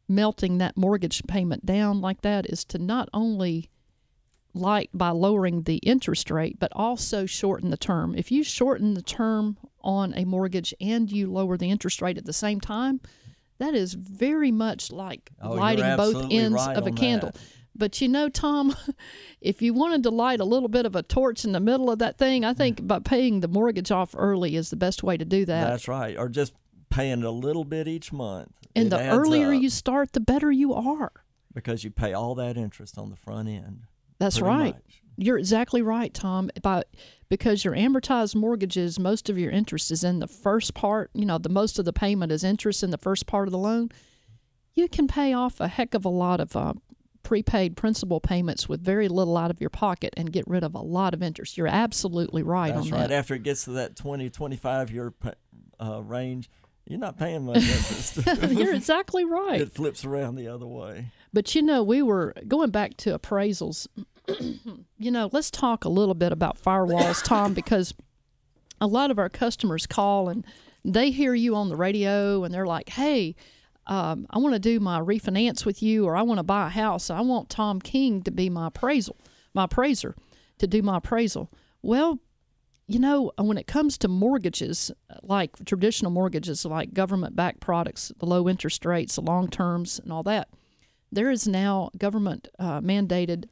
melting 0.07 0.57
that 0.57 0.75
mortgage 0.75 1.21
payment 1.27 1.65
down 1.65 2.01
like 2.01 2.21
that 2.21 2.45
is 2.47 2.63
to 2.65 2.77
not 2.79 3.09
only 3.13 3.69
light 4.55 4.89
by 4.93 5.09
lowering 5.11 5.63
the 5.63 5.77
interest 5.77 6.31
rate, 6.31 6.57
but 6.59 6.71
also 6.75 7.25
shorten 7.25 7.69
the 7.69 7.77
term. 7.77 8.15
If 8.15 8.31
you 8.31 8.43
shorten 8.43 8.95
the 8.95 9.01
term 9.03 9.57
on 9.81 10.13
a 10.17 10.25
mortgage 10.25 10.73
and 10.81 11.11
you 11.11 11.31
lower 11.31 11.55
the 11.57 11.69
interest 11.69 12.01
rate 12.01 12.17
at 12.17 12.25
the 12.25 12.33
same 12.33 12.59
time, 12.59 12.99
that 13.59 13.75
is 13.75 13.93
very 13.93 14.51
much 14.51 14.91
like 14.91 15.29
Oh, 15.41 15.51
lighting 15.53 15.95
both 15.95 16.27
ends 16.31 16.55
right 16.55 16.75
of 16.75 16.87
a 16.87 16.91
candle. 16.91 17.31
that. 17.31 17.41
But 17.79 17.99
you 18.01 18.07
know, 18.07 18.29
Tom, 18.29 18.75
if 19.41 19.61
you 19.61 19.73
wanted 19.73 20.03
to 20.03 20.09
light 20.11 20.39
a 20.39 20.45
little 20.45 20.69
bit 20.69 20.85
of 20.85 20.95
a 20.95 21.01
torch 21.01 21.45
in 21.45 21.53
the 21.53 21.59
middle 21.59 21.89
of 21.89 21.99
that 21.99 22.17
thing, 22.17 22.45
I 22.45 22.53
think 22.53 22.85
by 22.85 22.99
paying 22.99 23.39
the 23.39 23.47
mortgage 23.47 23.89
off 23.89 24.13
early 24.15 24.55
is 24.55 24.69
the 24.69 24.75
best 24.75 25.01
way 25.01 25.17
to 25.17 25.25
do 25.25 25.45
that. 25.45 25.69
That's 25.69 25.87
right, 25.87 26.17
or 26.17 26.29
just 26.29 26.53
paying 26.89 27.23
a 27.23 27.31
little 27.31 27.63
bit 27.63 27.87
each 27.87 28.11
month. 28.11 28.51
and 28.75 28.87
It 28.87 28.89
the 28.89 29.09
earlier 29.09 29.51
you 29.51 29.69
start, 29.69 30.13
the 30.13 30.19
better 30.19 30.51
you 30.51 30.73
are. 30.73 31.11
because 31.53 31.83
you 31.83 31.89
pay 31.89 32.13
all 32.13 32.35
that 32.35 32.57
interest 32.57 32.97
on 32.97 33.09
the 33.09 33.15
front 33.15 33.47
end. 33.49 33.83
That's 34.19 34.41
right. 34.41 34.75
much. 34.75 35.01
You're 35.17 35.37
exactly 35.37 35.81
right, 35.81 36.13
Tom. 36.13 36.49
By 36.61 36.83
because 37.29 37.63
your 37.63 37.75
amortized 37.75 38.35
mortgages, 38.35 38.99
most 38.99 39.29
of 39.29 39.37
your 39.37 39.51
interest 39.51 39.91
is 39.91 40.03
in 40.03 40.19
the 40.19 40.27
first 40.27 40.73
part. 40.73 41.11
You 41.13 41.25
know, 41.25 41.37
the 41.37 41.49
most 41.49 41.77
of 41.79 41.85
the 41.85 41.93
payment 41.93 42.31
is 42.31 42.43
interest 42.43 42.83
in 42.83 42.89
the 42.89 42.97
first 42.97 43.27
part 43.27 43.47
of 43.47 43.51
the 43.51 43.57
loan. 43.57 43.89
You 44.75 44.87
can 44.87 45.07
pay 45.07 45.33
off 45.33 45.59
a 45.59 45.67
heck 45.67 45.93
of 45.93 46.05
a 46.05 46.09
lot 46.09 46.39
of 46.39 46.55
uh, 46.55 46.73
prepaid 47.29 47.77
principal 47.77 48.19
payments 48.19 48.67
with 48.67 48.83
very 48.83 49.07
little 49.07 49.37
out 49.37 49.51
of 49.51 49.61
your 49.61 49.69
pocket 49.69 50.11
and 50.17 50.33
get 50.33 50.43
rid 50.47 50.63
of 50.63 50.73
a 50.73 50.81
lot 50.81 51.13
of 51.13 51.21
interest. 51.21 51.59
You're 51.59 51.67
absolutely 51.67 52.41
right 52.41 52.73
That's 52.73 52.87
on 52.87 52.91
right. 52.91 53.09
that. 53.09 53.11
After 53.11 53.35
it 53.35 53.43
gets 53.43 53.65
to 53.65 53.71
that 53.73 53.95
20, 53.95 54.31
25 54.31 54.89
year 54.89 55.13
uh, 55.79 56.01
range, 56.01 56.49
you're 56.87 56.97
not 56.97 57.19
paying 57.19 57.45
much 57.45 57.57
interest. 57.57 58.17
You're 58.49 58.73
exactly 58.73 59.23
right. 59.25 59.61
it 59.61 59.71
flips 59.71 60.03
around 60.03 60.37
the 60.37 60.47
other 60.47 60.65
way. 60.65 61.11
But 61.31 61.53
you 61.53 61.61
know, 61.61 61.83
we 61.83 62.01
were 62.01 62.33
going 62.47 62.71
back 62.71 62.97
to 62.97 63.15
appraisals. 63.15 63.85
you 64.97 65.11
know, 65.11 65.29
let's 65.31 65.51
talk 65.51 65.85
a 65.85 65.89
little 65.89 66.15
bit 66.15 66.31
about 66.31 66.59
firewalls, 66.59 67.23
Tom, 67.23 67.53
because 67.53 67.93
a 68.81 68.87
lot 68.87 69.11
of 69.11 69.19
our 69.19 69.29
customers 69.29 69.85
call 69.85 70.29
and 70.29 70.43
they 70.83 71.11
hear 71.11 71.35
you 71.35 71.55
on 71.55 71.69
the 71.69 71.75
radio 71.75 72.43
and 72.43 72.51
they're 72.51 72.65
like, 72.65 72.89
hey, 72.89 73.35
um, 73.89 74.27
I 74.29 74.37
want 74.37 74.53
to 74.53 74.59
do 74.59 74.79
my 74.79 74.99
refinance 74.99 75.65
with 75.65 75.81
you 75.81 76.05
or 76.05 76.15
I 76.15 76.21
want 76.21 76.37
to 76.37 76.43
buy 76.43 76.67
a 76.67 76.69
house. 76.69 77.09
I 77.09 77.21
want 77.21 77.49
Tom 77.49 77.81
King 77.81 78.21
to 78.21 78.31
be 78.31 78.47
my 78.47 78.67
appraisal, 78.67 79.17
my 79.55 79.63
appraiser, 79.63 80.15
to 80.59 80.67
do 80.67 80.83
my 80.83 80.97
appraisal. 80.97 81.51
Well, 81.81 82.19
you 82.87 82.99
know, 82.99 83.31
when 83.37 83.57
it 83.57 83.65
comes 83.65 83.97
to 83.99 84.07
mortgages, 84.07 84.91
like 85.23 85.65
traditional 85.65 86.11
mortgages, 86.11 86.65
like 86.65 86.93
government 86.93 87.35
backed 87.35 87.61
products, 87.61 88.11
the 88.19 88.27
low 88.27 88.47
interest 88.47 88.85
rates, 88.85 89.15
the 89.15 89.21
long 89.21 89.47
terms, 89.47 89.99
and 89.99 90.13
all 90.13 90.23
that, 90.23 90.49
there 91.11 91.31
is 91.31 91.47
now 91.47 91.89
government 91.97 92.47
uh, 92.59 92.81
mandated 92.81 93.45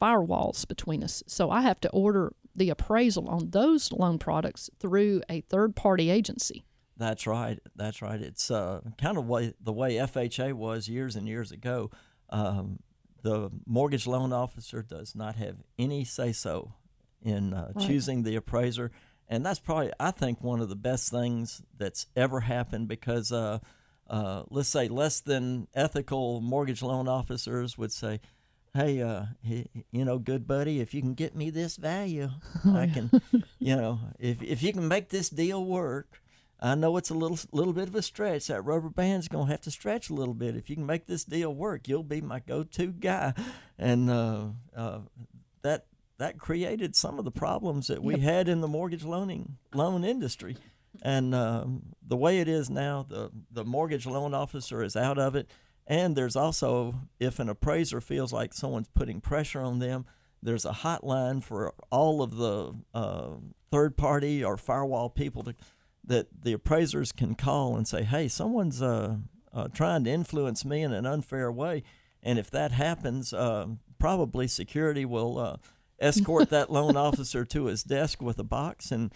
firewalls 0.00 0.66
between 0.66 1.04
us. 1.04 1.22
So 1.26 1.50
I 1.50 1.60
have 1.60 1.80
to 1.80 1.90
order 1.90 2.32
the 2.56 2.70
appraisal 2.70 3.28
on 3.28 3.50
those 3.50 3.92
loan 3.92 4.18
products 4.18 4.70
through 4.80 5.22
a 5.28 5.42
third 5.42 5.76
party 5.76 6.08
agency. 6.08 6.64
That's 6.98 7.26
right. 7.26 7.58
That's 7.76 8.02
right. 8.02 8.20
It's 8.20 8.50
uh, 8.50 8.80
kind 9.00 9.16
of 9.16 9.26
way, 9.26 9.54
the 9.60 9.72
way 9.72 9.94
FHA 9.94 10.52
was 10.54 10.88
years 10.88 11.14
and 11.16 11.28
years 11.28 11.52
ago. 11.52 11.90
Um, 12.28 12.80
the 13.22 13.50
mortgage 13.66 14.06
loan 14.06 14.32
officer 14.32 14.82
does 14.82 15.14
not 15.14 15.36
have 15.36 15.56
any 15.78 16.04
say 16.04 16.32
so 16.32 16.72
in 17.22 17.54
uh, 17.54 17.72
Right. 17.74 17.86
choosing 17.86 18.22
the 18.24 18.36
appraiser. 18.36 18.90
And 19.28 19.44
that's 19.44 19.58
probably, 19.60 19.92
I 20.00 20.10
think, 20.10 20.42
one 20.42 20.60
of 20.60 20.68
the 20.68 20.76
best 20.76 21.10
things 21.10 21.62
that's 21.76 22.06
ever 22.16 22.40
happened 22.40 22.88
because, 22.88 23.30
uh, 23.32 23.58
uh, 24.08 24.44
let's 24.50 24.68
say, 24.70 24.88
less 24.88 25.20
than 25.20 25.68
ethical 25.74 26.40
mortgage 26.40 26.82
loan 26.82 27.08
officers 27.08 27.76
would 27.78 27.92
say, 27.92 28.20
Hey, 28.74 29.00
uh, 29.02 29.24
you 29.42 30.04
know, 30.04 30.18
good 30.18 30.46
buddy, 30.46 30.80
if 30.80 30.94
you 30.94 31.00
can 31.00 31.14
get 31.14 31.34
me 31.34 31.50
this 31.50 31.76
value, 31.76 32.28
I 32.64 32.86
can, 32.86 33.10
you 33.58 33.74
know, 33.76 33.98
if, 34.18 34.42
if 34.42 34.62
you 34.62 34.72
can 34.72 34.86
make 34.88 35.08
this 35.08 35.28
deal 35.30 35.64
work, 35.64 36.20
I 36.60 36.74
know 36.74 36.96
it's 36.96 37.10
a 37.10 37.14
little 37.14 37.38
little 37.52 37.72
bit 37.72 37.88
of 37.88 37.94
a 37.94 38.02
stretch. 38.02 38.48
That 38.48 38.62
rubber 38.62 38.88
band's 38.88 39.28
gonna 39.28 39.50
have 39.50 39.60
to 39.62 39.70
stretch 39.70 40.10
a 40.10 40.14
little 40.14 40.34
bit. 40.34 40.56
If 40.56 40.68
you 40.68 40.76
can 40.76 40.86
make 40.86 41.06
this 41.06 41.24
deal 41.24 41.54
work, 41.54 41.86
you'll 41.86 42.02
be 42.02 42.20
my 42.20 42.40
go-to 42.40 42.88
guy. 42.88 43.34
And 43.78 44.10
uh, 44.10 44.46
uh, 44.76 45.00
that 45.62 45.86
that 46.18 46.38
created 46.38 46.96
some 46.96 47.18
of 47.18 47.24
the 47.24 47.30
problems 47.30 47.86
that 47.86 48.02
we 48.02 48.18
had 48.18 48.48
in 48.48 48.60
the 48.60 48.68
mortgage 48.68 49.04
loaning 49.04 49.56
loan 49.72 50.04
industry. 50.04 50.56
And 51.00 51.32
um, 51.32 51.94
the 52.04 52.16
way 52.16 52.40
it 52.40 52.48
is 52.48 52.68
now, 52.68 53.06
the 53.08 53.30
the 53.52 53.64
mortgage 53.64 54.06
loan 54.06 54.34
officer 54.34 54.82
is 54.82 54.96
out 54.96 55.18
of 55.18 55.36
it. 55.36 55.48
And 55.86 56.14
there's 56.14 56.36
also, 56.36 56.94
if 57.18 57.38
an 57.38 57.48
appraiser 57.48 58.00
feels 58.02 58.30
like 58.30 58.52
someone's 58.52 58.90
putting 58.94 59.22
pressure 59.22 59.60
on 59.60 59.78
them, 59.78 60.04
there's 60.42 60.66
a 60.66 60.72
hotline 60.72 61.42
for 61.42 61.72
all 61.90 62.20
of 62.20 62.36
the 62.36 62.74
uh, 62.92 63.30
third 63.70 63.96
party 63.96 64.44
or 64.44 64.58
firewall 64.58 65.08
people 65.08 65.42
to 65.44 65.54
that 66.08 66.26
the 66.42 66.52
appraisers 66.52 67.12
can 67.12 67.34
call 67.34 67.76
and 67.76 67.86
say, 67.86 68.02
"Hey, 68.02 68.28
someone's 68.28 68.82
uh, 68.82 69.16
uh, 69.52 69.68
trying 69.68 70.04
to 70.04 70.10
influence 70.10 70.64
me 70.64 70.82
in 70.82 70.92
an 70.92 71.06
unfair 71.06 71.52
way," 71.52 71.84
and 72.22 72.38
if 72.38 72.50
that 72.50 72.72
happens, 72.72 73.32
uh, 73.32 73.66
probably 73.98 74.48
security 74.48 75.04
will 75.04 75.38
uh, 75.38 75.56
escort 76.00 76.50
that 76.50 76.70
loan 76.70 76.96
officer 76.96 77.44
to 77.44 77.66
his 77.66 77.82
desk 77.82 78.20
with 78.20 78.38
a 78.38 78.44
box 78.44 78.90
and 78.90 79.12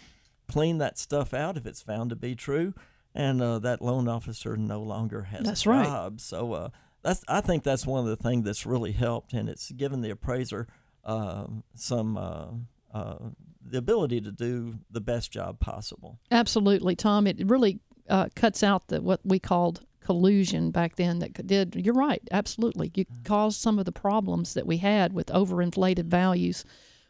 clean 0.49 0.79
that 0.79 0.99
stuff 0.99 1.33
out 1.35 1.57
if 1.57 1.67
it's 1.67 1.83
found 1.83 2.11
to 2.11 2.17
be 2.17 2.35
true, 2.35 2.75
and 3.15 3.43
uh, 3.43 3.59
that 3.59 3.83
loan 3.83 4.07
officer 4.09 4.57
no 4.57 4.81
longer 4.81 5.23
has 5.23 5.45
That's 5.45 5.67
a 5.67 5.71
right. 5.71 5.85
job. 5.87 6.21
So 6.21 6.53
uh, 6.53 6.69
that's 7.03 7.25
I 7.27 7.41
think 7.41 7.65
that's 7.65 7.87
one 7.87 8.01
of 8.01 8.07
the 8.07 8.23
things 8.23 8.45
that's 8.45 8.67
really 8.67 8.93
helped, 8.93 9.33
and 9.33 9.49
it's 9.49 9.71
given 9.73 10.03
the 10.03 10.11
appraiser 10.11 10.69
um 11.05 11.65
some. 11.75 12.69
Uh, 12.93 13.17
the 13.65 13.79
ability 13.79 14.21
to 14.21 14.33
do 14.33 14.75
the 14.91 15.01
best 15.01 15.33
job 15.33 15.61
possible. 15.61 16.19
Absolutely, 16.31 16.95
Tom. 16.95 17.27
It 17.27 17.49
really 17.49 17.81
uh, 18.09 18.29
cuts 18.35 18.63
out 18.63 18.89
the 18.89 19.01
what 19.01 19.21
we 19.25 19.39
called 19.39 19.87
collusion 20.01 20.71
back 20.71 20.97
then. 20.97 21.21
That 21.21 21.47
did. 21.47 21.75
You're 21.77 21.95
right. 21.95 22.23
Absolutely, 22.31 22.91
you 22.95 23.07
caused 23.25 23.61
some 23.61 23.79
of 23.79 23.85
the 23.85 23.93
problems 23.93 24.55
that 24.55 24.67
we 24.67 24.79
had 24.79 25.13
with 25.13 25.29
overinflated 25.29 26.05
values. 26.07 26.65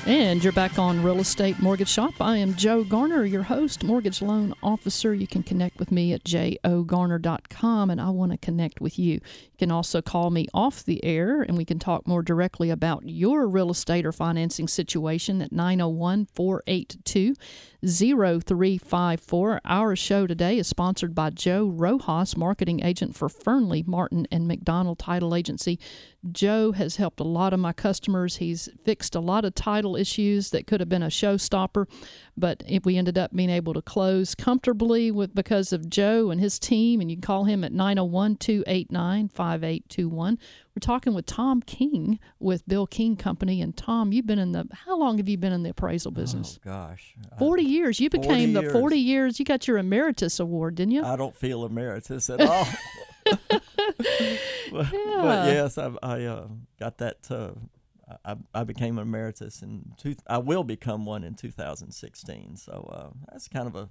And 0.09 0.43
you're 0.43 0.55
back 0.55 0.79
on 0.79 1.03
Real 1.03 1.21
Estate 1.21 1.59
Mortgage 1.61 1.91
Shop. 1.91 2.15
I 2.19 2.39
am 2.39 2.55
Joe 2.55 2.83
Garner, 2.83 3.27
your 3.27 3.43
host, 3.43 3.85
mortgage 3.85 4.23
loan 4.23 4.55
officer. 4.63 5.13
You 5.13 5.27
can 5.27 5.43
connect 5.43 5.79
with 5.79 5.93
me 5.93 6.15
at 6.15 6.25
jogarner.com, 6.25 7.91
and 7.91 8.01
I 8.01 8.09
want 8.09 8.33
to 8.33 8.39
connect 8.39 8.81
with 8.81 8.99
you. 8.99 9.17
You 9.17 9.21
can 9.59 9.71
also 9.71 10.01
call 10.01 10.31
me 10.31 10.47
off 10.55 10.83
the 10.83 11.05
air, 11.05 11.43
and 11.43 11.59
we 11.59 11.67
can 11.67 11.79
talk 11.79 12.07
more 12.07 12.23
directly 12.23 12.71
about 12.71 13.07
your 13.07 13.47
real 13.47 13.71
estate 13.71 14.07
or 14.07 14.13
financing 14.13 14.67
situation 14.67 15.43
at 15.43 15.53
901 15.53 16.29
482 16.35 17.35
0354. 17.87 19.61
Our 19.65 19.95
show 19.95 20.27
today 20.27 20.59
is 20.59 20.67
sponsored 20.67 21.15
by 21.15 21.31
Joe 21.31 21.69
Rojas, 21.69 22.37
marketing 22.37 22.85
agent 22.85 23.15
for 23.15 23.29
Fernley, 23.29 23.85
Martin, 23.87 24.27
and 24.33 24.49
McDonald 24.49 24.99
Title 24.99 25.33
Agency. 25.33 25.79
Joe 26.33 26.73
has 26.73 26.97
helped 26.97 27.21
a 27.21 27.25
lot 27.25 27.53
of 27.53 27.61
my 27.61 27.73
customers. 27.73 28.39
He's 28.39 28.69
fixed 28.85 29.15
a 29.15 29.21
lot 29.21 29.45
of 29.45 29.55
title 29.55 29.95
issues 29.95 30.51
that 30.51 30.67
could 30.67 30.81
have 30.81 30.89
been 30.89 31.05
a 31.05 31.07
showstopper, 31.07 31.87
but 32.37 32.65
we 32.83 32.97
ended 32.97 33.17
up 33.17 33.35
being 33.35 33.51
able 33.51 33.75
to 33.75 33.83
close 33.83 34.35
comfortably 34.35 35.13
with 35.13 35.33
because 35.33 35.73
of 35.73 35.89
Joe 35.89 36.33
and 36.33 36.41
his 36.41 36.59
team. 36.59 37.01
And 37.01 37.09
you 37.09 37.17
can 37.17 37.23
call 37.23 37.45
him 37.45 37.63
at 37.63 37.73
901 37.73 38.37
289 38.37 39.29
5821. 39.29 40.39
We're 40.79 40.95
talking 40.95 41.13
with 41.13 41.27
Tom 41.27 41.61
King 41.61 42.21
with 42.39 42.65
Bill 42.69 42.87
King 42.87 43.17
Company. 43.17 43.61
And 43.61 43.77
Tom, 43.77 44.13
you've 44.13 44.29
been 44.29 44.39
in 44.39 44.53
the, 44.53 44.69
how 44.73 44.97
long 44.97 45.19
have 45.19 45.29
you 45.29 45.37
been 45.37 45.53
in 45.53 45.65
the 45.65 45.71
appraisal 45.71 46.13
business? 46.13 46.61
Oh, 46.65 46.71
gosh. 46.71 47.17
I- 47.33 47.37
40 47.37 47.65
years. 47.65 47.99
You 47.99 48.09
40 48.09 48.29
became 48.29 48.53
the 48.53 48.61
years. 48.61 48.73
40 48.73 48.97
years. 48.97 49.39
You 49.41 49.45
got 49.45 49.67
your 49.67 49.79
emeritus 49.79 50.39
award, 50.39 50.77
didn't 50.77 50.93
you? 50.93 51.03
I 51.03 51.17
don't 51.17 51.35
feel 51.35 51.65
emeritus 51.65 52.31
at 52.31 52.41
all. 52.41 52.69
but, 53.25 53.73
but 54.71 54.93
yes, 54.93 55.79
I, 55.79 55.91
I 56.01 56.23
uh, 56.27 56.47
got 56.79 56.99
that. 56.99 57.29
Uh, 57.29 57.55
I, 58.25 58.37
I 58.55 58.63
became 58.63 58.99
an 58.99 59.03
emeritus 59.03 59.61
in 59.61 59.95
two. 59.97 60.15
I 60.29 60.39
will 60.39 60.63
become 60.63 61.05
one 61.05 61.25
in 61.25 61.35
2016. 61.35 62.55
So 62.55 62.89
uh, 62.95 63.19
that's 63.33 63.49
kind 63.49 63.67
of 63.67 63.75
a, 63.75 63.89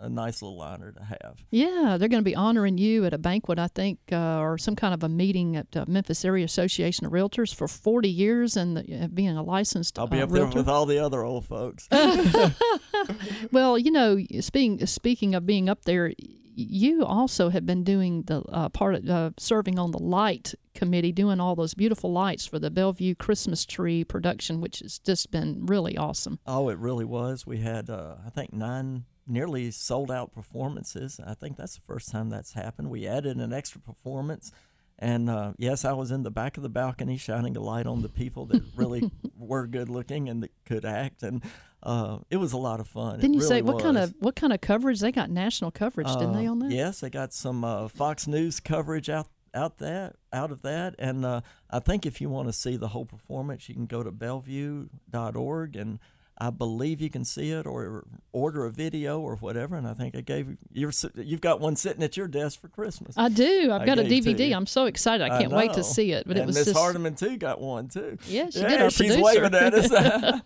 a 0.00 0.08
nice 0.08 0.42
little 0.42 0.60
honor 0.60 0.92
to 0.92 1.02
have. 1.02 1.44
Yeah, 1.50 1.96
they're 1.98 2.08
going 2.08 2.22
to 2.22 2.28
be 2.28 2.34
honoring 2.34 2.78
you 2.78 3.04
at 3.04 3.12
a 3.12 3.18
banquet, 3.18 3.58
I 3.58 3.68
think, 3.68 3.98
uh, 4.10 4.38
or 4.38 4.58
some 4.58 4.74
kind 4.76 4.94
of 4.94 5.02
a 5.02 5.08
meeting 5.08 5.56
at 5.56 5.76
uh, 5.76 5.84
Memphis 5.86 6.24
Area 6.24 6.44
Association 6.44 7.06
of 7.06 7.12
Realtors 7.12 7.54
for 7.54 7.68
40 7.68 8.08
years 8.08 8.56
and 8.56 8.76
the, 8.76 9.04
uh, 9.04 9.06
being 9.08 9.36
a 9.36 9.42
licensed 9.42 9.98
I'll 9.98 10.06
be 10.06 10.20
uh, 10.20 10.24
up 10.24 10.30
there 10.30 10.46
with 10.46 10.68
all 10.68 10.86
the 10.86 10.98
other 10.98 11.22
old 11.22 11.46
folks. 11.46 11.88
well, 13.52 13.78
you 13.78 13.90
know, 13.90 14.18
speaking 14.40 14.84
speaking 14.86 15.34
of 15.34 15.46
being 15.46 15.68
up 15.68 15.84
there, 15.84 16.12
you 16.54 17.04
also 17.04 17.48
have 17.50 17.64
been 17.64 17.84
doing 17.84 18.22
the 18.22 18.42
uh, 18.42 18.68
part 18.68 18.94
of 18.94 19.08
uh, 19.08 19.30
serving 19.38 19.78
on 19.78 19.90
the 19.92 19.98
light 19.98 20.54
committee, 20.74 21.12
doing 21.12 21.40
all 21.40 21.54
those 21.54 21.74
beautiful 21.74 22.12
lights 22.12 22.46
for 22.46 22.58
the 22.58 22.70
Bellevue 22.70 23.14
Christmas 23.14 23.64
tree 23.64 24.04
production, 24.04 24.60
which 24.60 24.80
has 24.80 24.98
just 24.98 25.30
been 25.30 25.66
really 25.66 25.96
awesome. 25.96 26.38
Oh, 26.46 26.68
it 26.68 26.78
really 26.78 27.04
was. 27.04 27.46
We 27.46 27.58
had, 27.58 27.90
uh, 27.90 28.16
I 28.26 28.30
think, 28.30 28.52
nine 28.52 29.04
nearly 29.26 29.70
sold 29.70 30.10
out 30.10 30.32
performances. 30.32 31.20
I 31.24 31.34
think 31.34 31.56
that's 31.56 31.76
the 31.76 31.82
first 31.82 32.10
time 32.10 32.30
that's 32.30 32.52
happened. 32.54 32.90
We 32.90 33.06
added 33.06 33.36
an 33.36 33.52
extra 33.52 33.80
performance. 33.80 34.52
And 34.98 35.30
uh, 35.30 35.52
yes, 35.56 35.84
I 35.84 35.92
was 35.92 36.10
in 36.10 36.24
the 36.24 36.30
back 36.30 36.56
of 36.58 36.62
the 36.62 36.68
balcony 36.68 37.16
shining 37.16 37.56
a 37.56 37.60
light 37.60 37.86
on 37.86 38.02
the 38.02 38.08
people 38.08 38.44
that 38.46 38.62
really 38.76 39.10
were 39.38 39.66
good 39.66 39.88
looking 39.88 40.28
and 40.28 40.42
that 40.42 40.50
could 40.66 40.84
act. 40.84 41.22
And 41.22 41.42
uh, 41.82 42.18
it 42.28 42.36
was 42.36 42.52
a 42.52 42.58
lot 42.58 42.80
of 42.80 42.86
fun. 42.86 43.14
It 43.14 43.20
Didn't 43.22 43.34
you 43.34 43.40
say 43.40 43.62
really 43.62 43.72
what 43.74 43.82
kind 43.82 43.96
of 43.96 44.14
what 44.18 44.36
kind 44.36 44.52
of 44.52 44.60
coverage 44.60 45.00
they 45.00 45.10
got? 45.12 45.30
National 45.30 45.70
coverage, 45.70 46.08
didn't 46.08 46.34
they 46.34 46.46
Uh, 46.46 46.50
on 46.50 46.58
that? 46.58 46.70
Yes, 46.70 47.00
they 47.00 47.08
got 47.08 47.32
some 47.32 47.64
uh, 47.64 47.88
Fox 47.88 48.26
News 48.26 48.60
coverage 48.60 49.08
out 49.08 49.28
out 49.54 49.78
that 49.78 50.16
out 50.32 50.52
of 50.52 50.62
that, 50.62 50.94
and 50.98 51.24
uh, 51.24 51.40
I 51.70 51.78
think 51.80 52.04
if 52.04 52.20
you 52.20 52.28
want 52.28 52.48
to 52.48 52.52
see 52.52 52.76
the 52.76 52.88
whole 52.88 53.06
performance, 53.06 53.68
you 53.68 53.74
can 53.74 53.86
go 53.86 54.02
to 54.02 54.12
Bellevue.org, 54.12 55.76
and 55.76 55.98
I 56.40 56.48
believe 56.48 57.02
you 57.02 57.10
can 57.10 57.24
see 57.24 57.50
it 57.50 57.66
or 57.66 58.04
order 58.32 58.64
a 58.64 58.70
video 58.70 59.20
or 59.20 59.36
whatever. 59.36 59.76
And 59.76 59.86
I 59.86 59.92
think 59.92 60.16
I 60.16 60.22
gave 60.22 60.56
si- 60.90 61.10
you've 61.14 61.42
got 61.42 61.60
one 61.60 61.76
sitting 61.76 62.02
at 62.02 62.16
your 62.16 62.28
desk 62.28 62.60
for 62.60 62.68
Christmas. 62.68 63.14
I 63.18 63.28
do. 63.28 63.70
I've 63.70 63.82
I 63.82 63.86
got 63.86 63.98
a 63.98 64.02
DVD. 64.04 64.56
I'm 64.56 64.66
so 64.66 64.86
excited. 64.86 65.22
I 65.22 65.38
can't 65.38 65.52
wait 65.52 65.74
to 65.74 65.84
see 65.84 66.12
it. 66.12 66.26
But 66.26 66.38
it 66.38 66.40
and 66.40 66.46
was 66.46 66.56
Miss 66.56 66.64
just 66.66 66.78
Hardiman 66.78 67.14
too 67.14 67.36
got 67.36 67.60
one 67.60 67.88
too. 67.88 68.16
Yeah, 68.26 68.48
she 68.48 68.60
yeah, 68.60 68.68
did, 68.68 68.80
our 68.80 68.90
she's 68.90 69.14
producer. 69.14 69.22
waving 69.22 69.54
at 69.54 69.74
us. 69.74 70.40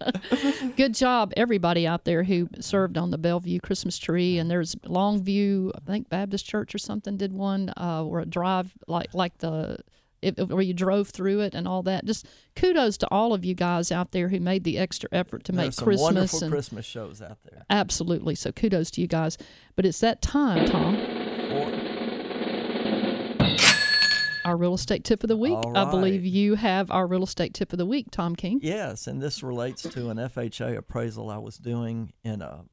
good 0.77 0.95
job, 0.95 1.33
everybody 1.37 1.87
out 1.87 2.05
there 2.05 2.25
who 2.25 2.49
served 2.61 2.99
on 2.99 3.13
the 3.13 3.19
Bellevue 3.19 3.61
Christmas 3.61 3.97
tree. 3.97 4.39
And 4.39 4.51
there's 4.51 4.75
Longview, 4.77 5.71
I 5.77 5.81
think 5.87 6.09
Baptist 6.09 6.45
Church 6.45 6.75
or 6.75 6.79
something 6.79 7.17
did 7.17 7.33
one, 7.33 7.73
uh, 7.77 8.05
or 8.05 8.21
a 8.21 8.27
drive 8.27 8.73
like 8.89 9.15
like 9.15 9.39
the. 9.39 9.79
It, 10.25 10.49
where 10.49 10.63
you 10.63 10.75
drove 10.75 11.09
through 11.11 11.41
it 11.41 11.55
and 11.55 11.69
all 11.69 11.83
that. 11.85 12.05
Just 12.05 12.27
kudos 12.57 12.97
to 12.99 13.09
all 13.11 13.33
of 13.35 13.45
you 13.45 13.55
guys 13.55 13.93
out 13.93 14.13
there 14.13 14.29
who 14.29 14.41
made 14.41 14.65
the 14.65 14.79
extra 14.79 15.09
effort 15.13 15.45
to 15.45 15.53
make 15.53 15.65
There's 15.67 15.77
some 15.77 15.85
Christmas 15.85 16.03
wonderful 16.03 16.43
and 16.45 16.53
Christmas 16.53 16.87
shows 16.87 17.23
out 17.23 17.39
there. 17.45 17.65
absolutely. 17.71 18.35
So 18.35 18.51
kudos 18.53 18.91
to 18.93 19.01
you 19.01 19.07
guys. 19.07 19.37
But 19.77 19.87
it's 19.87 20.01
that 20.01 20.23
time, 20.23 20.67
Tom. 20.67 20.97
Or- 21.53 21.95
Our 24.45 24.59
real 24.59 24.75
estate 24.75 25.05
tip 25.05 25.23
of 25.25 25.29
the 25.29 25.39
week. 25.39 25.55
All 25.55 25.75
I 25.77 25.91
believe 25.91 26.23
you 26.27 26.55
have 26.57 26.91
our 26.91 27.07
real 27.07 27.23
estate 27.23 27.55
tip 27.55 27.73
of 27.73 27.79
the 27.79 27.87
week, 27.87 28.11
Tom 28.11 28.37
King. 28.37 28.61
Yes, 28.63 29.07
and 29.07 29.23
this 29.23 29.43
relates 29.43 29.83
to 29.85 30.11
an 30.11 30.19
FHA 30.19 30.77
appraisal 30.77 31.31
I 31.31 31.39
was 31.39 31.57
doing 31.57 32.13
in 32.23 32.43
a, 32.43 32.65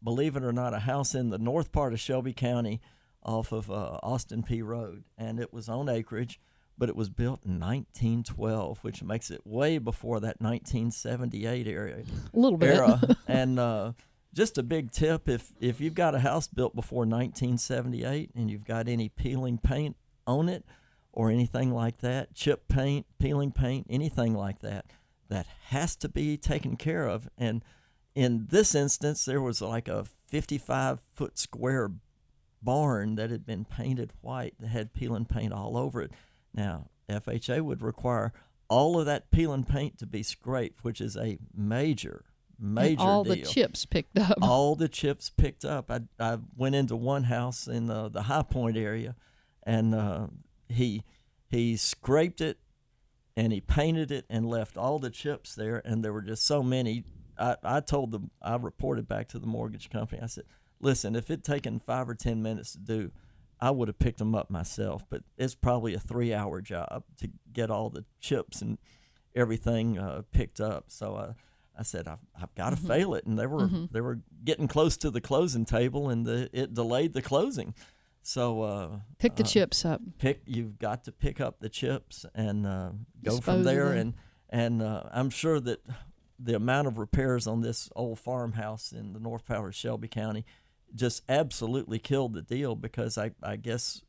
believe 0.00 0.36
it 0.36 0.44
or 0.44 0.52
not, 0.52 0.74
a 0.74 0.78
house 0.78 1.16
in 1.16 1.30
the 1.30 1.38
north 1.38 1.72
part 1.72 1.92
of 1.92 1.98
Shelby 1.98 2.32
County 2.32 2.80
off 3.24 3.50
of 3.50 3.68
uh, 3.68 3.98
Austin 4.00 4.44
Peay 4.44 4.64
Road. 4.64 5.02
And 5.18 5.40
it 5.40 5.52
was 5.52 5.68
on 5.68 5.88
acreage, 5.88 6.38
but 6.78 6.88
it 6.88 6.96
was 6.96 7.08
built 7.08 7.44
in 7.44 7.58
1912, 7.58 8.78
which 8.82 9.02
makes 9.02 9.30
it 9.30 9.40
way 9.44 9.78
before 9.78 10.20
that 10.20 10.40
1978 10.40 11.66
area. 11.66 11.96
A 12.32 12.38
little 12.38 12.58
bit. 12.58 12.76
era. 12.76 13.00
and 13.26 13.58
uh, 13.58 13.92
just 14.32 14.56
a 14.56 14.62
big 14.62 14.92
tip 14.92 15.28
if, 15.28 15.52
if 15.60 15.80
you've 15.80 15.94
got 15.94 16.14
a 16.14 16.20
house 16.20 16.46
built 16.46 16.74
before 16.74 17.00
1978 17.00 18.30
and 18.34 18.50
you've 18.50 18.64
got 18.64 18.88
any 18.88 19.08
peeling 19.08 19.58
paint 19.58 19.96
on 20.26 20.48
it 20.48 20.64
or 21.12 21.30
anything 21.30 21.72
like 21.72 21.98
that, 21.98 22.34
chip 22.34 22.68
paint, 22.68 23.06
peeling 23.18 23.50
paint, 23.50 23.86
anything 23.90 24.34
like 24.34 24.60
that, 24.60 24.86
that 25.28 25.46
has 25.66 25.96
to 25.96 26.08
be 26.08 26.36
taken 26.36 26.76
care 26.76 27.08
of. 27.08 27.28
And 27.36 27.64
in 28.14 28.46
this 28.50 28.74
instance, 28.74 29.24
there 29.24 29.42
was 29.42 29.60
like 29.60 29.88
a 29.88 30.06
55 30.28 31.00
foot 31.14 31.38
square 31.38 31.90
barn 32.62 33.14
that 33.16 33.30
had 33.30 33.46
been 33.46 33.64
painted 33.64 34.12
white 34.20 34.54
that 34.60 34.68
had 34.68 34.92
peeling 34.92 35.24
paint 35.24 35.52
all 35.52 35.76
over 35.76 36.02
it. 36.02 36.12
Now, 36.58 36.86
FHA 37.08 37.60
would 37.62 37.82
require 37.82 38.32
all 38.68 38.98
of 38.98 39.06
that 39.06 39.30
peeling 39.30 39.62
paint 39.64 39.96
to 39.98 40.06
be 40.06 40.24
scraped, 40.24 40.82
which 40.82 41.00
is 41.00 41.16
a 41.16 41.38
major, 41.54 42.24
And 42.58 42.74
major 42.74 43.00
all 43.00 43.22
deal. 43.22 43.36
the 43.36 43.42
chips 43.42 43.86
picked 43.86 44.18
up. 44.18 44.36
all 44.42 44.74
the 44.74 44.88
chips 44.88 45.30
picked 45.30 45.64
up. 45.64 45.88
I, 45.90 46.00
I 46.18 46.38
went 46.56 46.74
into 46.74 46.96
one 46.96 47.24
house 47.24 47.68
in 47.68 47.88
uh, 47.88 48.08
the 48.08 48.22
High 48.22 48.42
Point 48.42 48.76
area, 48.76 49.14
and 49.62 49.94
uh, 49.94 50.26
he 50.68 51.04
he 51.48 51.76
scraped 51.76 52.40
it 52.42 52.58
and 53.36 53.52
he 53.52 53.60
painted 53.60 54.10
it 54.10 54.26
and 54.28 54.44
left 54.48 54.76
all 54.76 54.98
the 54.98 55.10
chips 55.10 55.54
there, 55.54 55.80
and 55.84 56.04
there 56.04 56.12
were 56.12 56.22
just 56.22 56.44
so 56.44 56.60
many. 56.62 57.04
I, 57.38 57.56
I 57.62 57.80
told 57.80 58.10
them 58.10 58.32
I 58.42 58.56
reported 58.56 59.06
back 59.06 59.28
to 59.28 59.38
the 59.38 59.46
mortgage 59.46 59.90
company. 59.90 60.20
I 60.20 60.26
said, 60.26 60.44
"Listen, 60.80 61.14
if 61.14 61.30
it 61.30 61.44
taken 61.44 61.78
five 61.78 62.08
or 62.08 62.16
ten 62.16 62.42
minutes 62.42 62.72
to 62.72 62.78
do, 62.80 63.12
I 63.60 63.70
would 63.70 63.88
have 63.88 63.98
picked 63.98 64.18
them 64.18 64.34
up 64.34 64.50
myself. 64.50 65.04
But 65.08 65.22
it's 65.36 65.54
probably 65.54 65.94
a 65.94 65.98
three-hour 66.00 66.60
job 66.60 67.04
to 67.18 67.30
get 67.52 67.70
all 67.70 67.90
the 67.90 68.04
chips 68.20 68.62
and 68.62 68.78
everything 69.34 69.98
uh, 69.98 70.22
picked 70.32 70.60
up. 70.60 70.86
So 70.88 71.14
uh, 71.16 71.32
I 71.78 71.82
said, 71.82 72.08
I've, 72.08 72.18
I've 72.40 72.54
got 72.54 72.70
to 72.70 72.76
fail 72.76 73.14
it. 73.14 73.24
And 73.26 73.38
they 73.38 73.46
were 73.46 73.68
they 73.92 74.00
were 74.00 74.20
getting 74.44 74.68
close 74.68 74.96
to 74.98 75.10
the 75.10 75.20
closing 75.20 75.64
table, 75.64 76.08
and 76.08 76.26
the 76.26 76.50
it 76.52 76.74
delayed 76.74 77.12
the 77.12 77.22
closing. 77.22 77.74
So 78.22 78.62
uh, 78.62 78.88
Pick 79.18 79.36
the 79.36 79.42
uh, 79.44 79.46
chips 79.46 79.84
up. 79.84 80.00
pick 80.18 80.42
you've 80.44 80.78
got 80.78 81.04
to 81.04 81.12
pick 81.12 81.40
up 81.40 81.60
the 81.60 81.68
chips 81.68 82.26
and 82.34 82.66
uh, 82.66 82.90
go 83.24 83.36
Dispose 83.36 83.44
from 83.44 83.62
there 83.64 83.92
and 83.92 84.14
and 84.50 84.82
uh, 84.82 85.04
I'm 85.12 85.30
sure 85.30 85.60
that 85.60 85.80
the 86.38 86.54
amount 86.54 86.88
of 86.88 86.98
repairs 86.98 87.46
on 87.46 87.62
this 87.62 87.88
old 87.96 88.18
farmhouse 88.18 88.92
in 88.92 89.12
the 89.12 89.20
North 89.20 89.46
Powers 89.46 89.74
Shelby 89.76 90.08
County 90.08 90.44
just 90.94 91.22
absolutely 91.28 91.98
killed 91.98 92.34
the 92.34 92.42
deal 92.42 92.74
because 92.74 93.18
I, 93.18 93.32
I 93.42 93.56
guess 93.56 94.02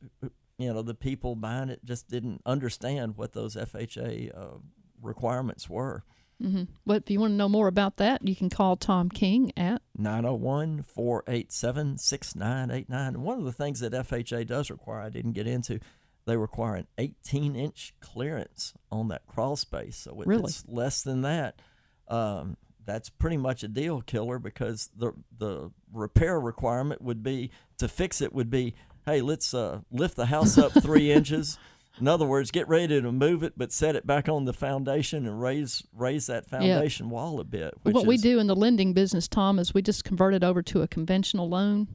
you 0.58 0.72
know 0.72 0.82
the 0.82 0.94
people 0.94 1.36
buying 1.36 1.68
it 1.68 1.84
just 1.84 2.08
didn't 2.08 2.42
understand 2.46 3.16
what 3.16 3.32
those 3.32 3.56
FHA 3.56 4.36
uh, 4.36 4.58
requirements 5.02 5.68
were. 5.70 6.04
hmm 6.40 6.64
But 6.86 7.02
if 7.04 7.10
you 7.10 7.20
want 7.20 7.32
to 7.32 7.36
know 7.36 7.48
more 7.48 7.68
about 7.68 7.96
that, 7.98 8.26
you 8.26 8.34
can 8.36 8.50
call 8.50 8.76
Tom 8.76 9.08
King 9.08 9.52
at 9.56 9.82
901 9.96 10.82
487 10.82 11.98
6989. 11.98 13.22
One 13.22 13.38
of 13.38 13.44
the 13.44 13.52
things 13.52 13.80
that 13.80 13.92
FHA 13.92 14.46
does 14.46 14.70
require, 14.70 15.00
I 15.00 15.08
didn't 15.10 15.32
get 15.32 15.46
into, 15.46 15.80
they 16.26 16.36
require 16.36 16.76
an 16.76 16.86
18 16.98 17.56
inch 17.56 17.94
clearance 18.00 18.74
on 18.90 19.08
that 19.08 19.26
crawl 19.26 19.56
space. 19.56 19.96
So 19.96 20.20
if 20.20 20.26
Really? 20.26 20.44
it's 20.44 20.64
less 20.68 21.02
than 21.02 21.22
that, 21.22 21.60
um, 22.08 22.56
that's 22.84 23.08
pretty 23.08 23.36
much 23.36 23.62
a 23.62 23.68
deal 23.68 24.00
killer 24.02 24.38
because 24.38 24.90
the 24.96 25.12
the 25.36 25.70
repair 25.92 26.40
requirement 26.40 27.02
would 27.02 27.22
be 27.22 27.50
to 27.78 27.88
fix 27.88 28.20
it 28.20 28.32
would 28.32 28.50
be, 28.50 28.74
hey, 29.06 29.20
let's 29.20 29.54
uh, 29.54 29.80
lift 29.90 30.16
the 30.16 30.26
house 30.26 30.58
up 30.58 30.72
three 30.72 31.10
inches. 31.12 31.58
In 32.00 32.08
other 32.08 32.24
words, 32.24 32.50
get 32.50 32.68
ready 32.68 33.00
to 33.00 33.12
move 33.12 33.42
it, 33.42 33.54
but 33.56 33.72
set 33.72 33.96
it 33.96 34.06
back 34.06 34.28
on 34.28 34.44
the 34.44 34.52
foundation 34.52 35.26
and 35.26 35.40
raise 35.40 35.82
raise 35.92 36.26
that 36.28 36.48
foundation 36.48 37.10
wall 37.10 37.40
a 37.40 37.44
bit. 37.44 37.74
Which 37.82 37.94
what 37.94 38.06
we 38.06 38.16
do 38.16 38.38
in 38.38 38.46
the 38.46 38.56
lending 38.56 38.92
business, 38.92 39.28
Tom, 39.28 39.58
is 39.58 39.74
we 39.74 39.82
just 39.82 40.04
convert 40.04 40.34
it 40.34 40.44
over 40.44 40.62
to 40.62 40.82
a 40.82 40.88
conventional 40.88 41.48
loan 41.48 41.88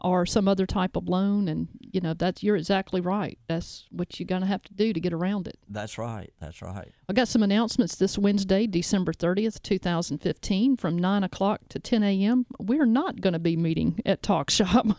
or 0.00 0.26
some 0.26 0.48
other 0.48 0.66
type 0.66 0.96
of 0.96 1.08
loan, 1.08 1.48
and 1.48 1.68
you 1.80 2.00
know 2.00 2.14
that's 2.14 2.42
you're 2.42 2.56
exactly 2.56 3.00
right. 3.00 3.38
That's 3.48 3.86
what 3.90 4.18
you're 4.18 4.26
gonna 4.26 4.46
have 4.46 4.62
to 4.64 4.74
do 4.74 4.92
to 4.92 5.00
get 5.00 5.12
around 5.12 5.48
it. 5.48 5.58
That's 5.68 5.98
right. 5.98 6.32
That's 6.40 6.62
right. 6.62 6.92
I 7.10 7.14
got 7.14 7.26
some 7.26 7.42
announcements 7.42 7.96
this 7.96 8.18
Wednesday, 8.18 8.66
December 8.66 9.14
30th, 9.14 9.62
2015, 9.62 10.76
from 10.76 10.98
9 10.98 11.24
o'clock 11.24 11.62
to 11.70 11.78
10 11.78 12.02
a.m. 12.02 12.44
We're 12.58 12.84
not 12.84 13.22
going 13.22 13.32
to 13.32 13.38
be 13.38 13.56
meeting 13.56 14.02
at 14.04 14.22
Talk 14.22 14.50
Shop. 14.50 14.86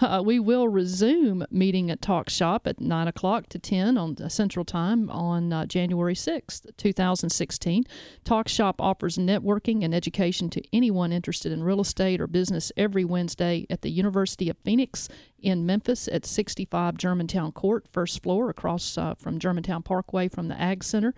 Uh, 0.00 0.22
we 0.24 0.38
will 0.38 0.68
resume 0.68 1.44
meeting 1.50 1.90
at 1.90 2.00
Talk 2.00 2.30
Shop 2.30 2.68
at 2.68 2.80
9 2.80 3.08
o'clock 3.08 3.48
to 3.48 3.58
10 3.58 3.98
on 3.98 4.16
uh, 4.22 4.28
Central 4.28 4.64
Time 4.64 5.10
on 5.10 5.52
uh, 5.52 5.66
January 5.66 6.14
6th, 6.14 6.66
2016. 6.76 7.82
Talk 8.22 8.46
Shop 8.46 8.80
offers 8.80 9.18
networking 9.18 9.84
and 9.84 9.92
education 9.92 10.50
to 10.50 10.62
anyone 10.72 11.10
interested 11.10 11.50
in 11.50 11.64
real 11.64 11.80
estate 11.80 12.20
or 12.20 12.28
business 12.28 12.70
every 12.76 13.04
Wednesday 13.04 13.66
at 13.70 13.82
the 13.82 13.90
University 13.90 14.37
of 14.48 14.56
Phoenix 14.58 15.08
in 15.40 15.66
Memphis 15.66 16.08
at 16.08 16.24
65 16.24 16.96
Germantown 16.96 17.50
Court, 17.50 17.86
first 17.90 18.22
floor, 18.22 18.48
across 18.50 18.96
uh, 18.96 19.14
from 19.14 19.40
Germantown 19.40 19.82
Parkway 19.82 20.28
from 20.28 20.46
the 20.46 20.60
Ag 20.60 20.84
Center. 20.84 21.14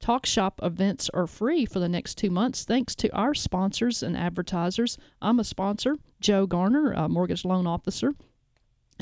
Talk 0.00 0.26
Shop 0.26 0.58
events 0.62 1.10
are 1.12 1.26
free 1.26 1.66
for 1.66 1.78
the 1.78 1.88
next 1.88 2.16
two 2.16 2.30
months 2.30 2.64
thanks 2.64 2.94
to 2.96 3.14
our 3.14 3.34
sponsors 3.34 4.02
and 4.02 4.16
advertisers. 4.16 4.98
I'm 5.20 5.38
a 5.38 5.44
sponsor, 5.44 5.96
Joe 6.20 6.46
Garner, 6.46 6.92
a 6.92 7.08
mortgage 7.08 7.44
loan 7.44 7.66
officer, 7.66 8.14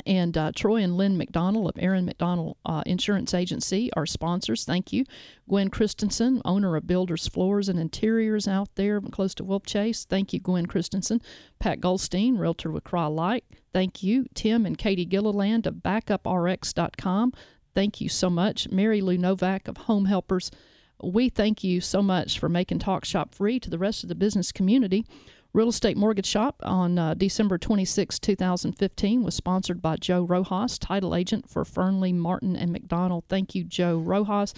and 0.05 0.37
uh, 0.37 0.51
Troy 0.55 0.77
and 0.77 0.97
Lynn 0.97 1.17
McDonald 1.17 1.69
of 1.69 1.81
Aaron 1.81 2.05
McDonald 2.05 2.57
uh, 2.65 2.83
Insurance 2.85 3.33
Agency 3.33 3.91
are 3.93 4.05
sponsors. 4.05 4.65
Thank 4.65 4.91
you. 4.93 5.05
Gwen 5.47 5.69
Christensen, 5.69 6.41
owner 6.45 6.75
of 6.75 6.87
Builders 6.87 7.27
Floors 7.27 7.69
and 7.69 7.79
Interiors 7.79 8.47
out 8.47 8.69
there 8.75 9.01
close 9.01 9.33
to 9.35 9.43
Wolfchase. 9.43 10.05
Thank 10.05 10.33
you, 10.33 10.39
Gwen 10.39 10.65
Christensen. 10.65 11.21
Pat 11.59 11.79
Goldstein, 11.79 12.37
realtor 12.37 12.71
with 12.71 12.83
Crye-Leike. 12.83 13.43
Thank 13.73 14.03
you. 14.03 14.25
Tim 14.33 14.65
and 14.65 14.77
Katie 14.77 15.05
Gilliland 15.05 15.65
of 15.65 15.75
BackupRx.com. 15.75 17.33
Thank 17.73 18.01
you 18.01 18.09
so 18.09 18.29
much. 18.29 18.69
Mary 18.69 19.01
Lou 19.01 19.17
Novak 19.17 19.67
of 19.67 19.77
Home 19.77 20.05
Helpers. 20.05 20.51
We 21.03 21.29
thank 21.29 21.63
you 21.63 21.81
so 21.81 22.01
much 22.01 22.37
for 22.37 22.49
making 22.49 22.79
Talk 22.79 23.05
Shop 23.05 23.33
free 23.33 23.59
to 23.59 23.69
the 23.69 23.79
rest 23.79 24.03
of 24.03 24.09
the 24.09 24.15
business 24.15 24.51
community. 24.51 25.05
Real 25.53 25.67
Estate 25.67 25.97
Mortgage 25.97 26.27
Shop 26.27 26.55
on 26.63 26.97
uh, 26.97 27.13
December 27.13 27.57
26, 27.57 28.19
2015 28.19 29.21
was 29.21 29.35
sponsored 29.35 29.81
by 29.81 29.97
Joe 29.97 30.21
Rojas, 30.23 30.79
title 30.79 31.13
agent 31.13 31.49
for 31.49 31.65
Fernley, 31.65 32.13
Martin, 32.13 32.55
and 32.55 32.71
McDonald. 32.71 33.25
Thank 33.27 33.53
you, 33.53 33.65
Joe 33.65 33.97
Rojas. 33.97 34.53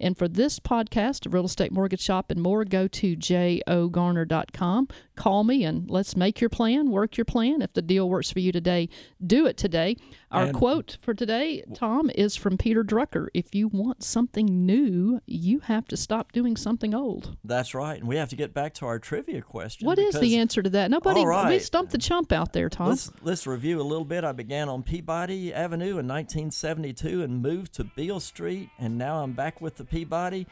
And 0.00 0.16
for 0.16 0.28
this 0.28 0.60
podcast 0.60 1.26
of 1.26 1.34
Real 1.34 1.44
Estate 1.46 1.72
Mortgage 1.72 2.00
Shop 2.00 2.30
and 2.30 2.40
more, 2.40 2.64
go 2.64 2.86
to 2.88 3.16
jogarner.com. 3.16 4.88
Call 5.16 5.44
me 5.44 5.64
and 5.64 5.90
let's 5.90 6.16
make 6.16 6.40
your 6.40 6.50
plan, 6.50 6.90
work 6.90 7.16
your 7.16 7.24
plan. 7.24 7.62
If 7.62 7.72
the 7.72 7.82
deal 7.82 8.08
works 8.08 8.30
for 8.30 8.38
you 8.40 8.52
today, 8.52 8.88
do 9.24 9.46
it 9.46 9.56
today. 9.56 9.96
Our 10.30 10.44
And- 10.46 10.54
quote 10.54 10.98
for 11.00 11.14
today, 11.14 11.64
Tom, 11.74 12.10
is 12.14 12.36
from 12.36 12.58
Peter 12.58 12.84
Drucker. 12.84 13.28
If 13.34 13.54
you 13.54 13.68
want 13.68 14.02
something 14.02 14.66
new, 14.66 15.20
you 15.26 15.60
have 15.60 15.86
to 15.88 15.96
stop 15.96 16.32
doing 16.32 16.56
something 16.56 16.94
old. 16.94 17.36
That's 17.42 17.74
right. 17.74 17.98
And 17.98 18.06
we 18.06 18.16
have 18.16 18.28
to 18.28 18.36
get 18.36 18.52
back 18.54 18.74
to 18.74 18.86
our 18.86 18.98
trivia 18.98 19.42
question. 19.42 19.86
What 19.86 19.98
is 19.98 20.18
the 20.20 20.36
answer 20.36 20.62
to 20.62 20.70
that? 20.70 20.90
Nobody, 20.90 21.20
All 21.20 21.48
we 21.48 21.58
stumped 21.58 21.92
the 21.92 21.98
chump 21.98 22.30
out 22.30 22.52
there, 22.52 22.68
Tom. 22.68 22.90
Let's, 22.90 23.10
let's 23.22 23.46
review 23.46 23.80
a 23.80 23.82
little 23.82 24.04
bit. 24.04 24.22
I 24.22 24.32
began 24.32 24.68
on 24.68 24.82
Peabody 24.82 25.52
Avenue 25.52 25.98
in 25.98 26.06
1972 26.06 27.22
and 27.22 27.42
moved 27.42 27.72
to 27.74 27.84
Beale 27.84 28.20
Street, 28.20 28.68
and 28.78 28.98
now 28.98 29.22
I'm 29.22 29.32
back 29.32 29.60
with 29.60 29.76
the 29.76 29.84
Peabody. 29.90 30.46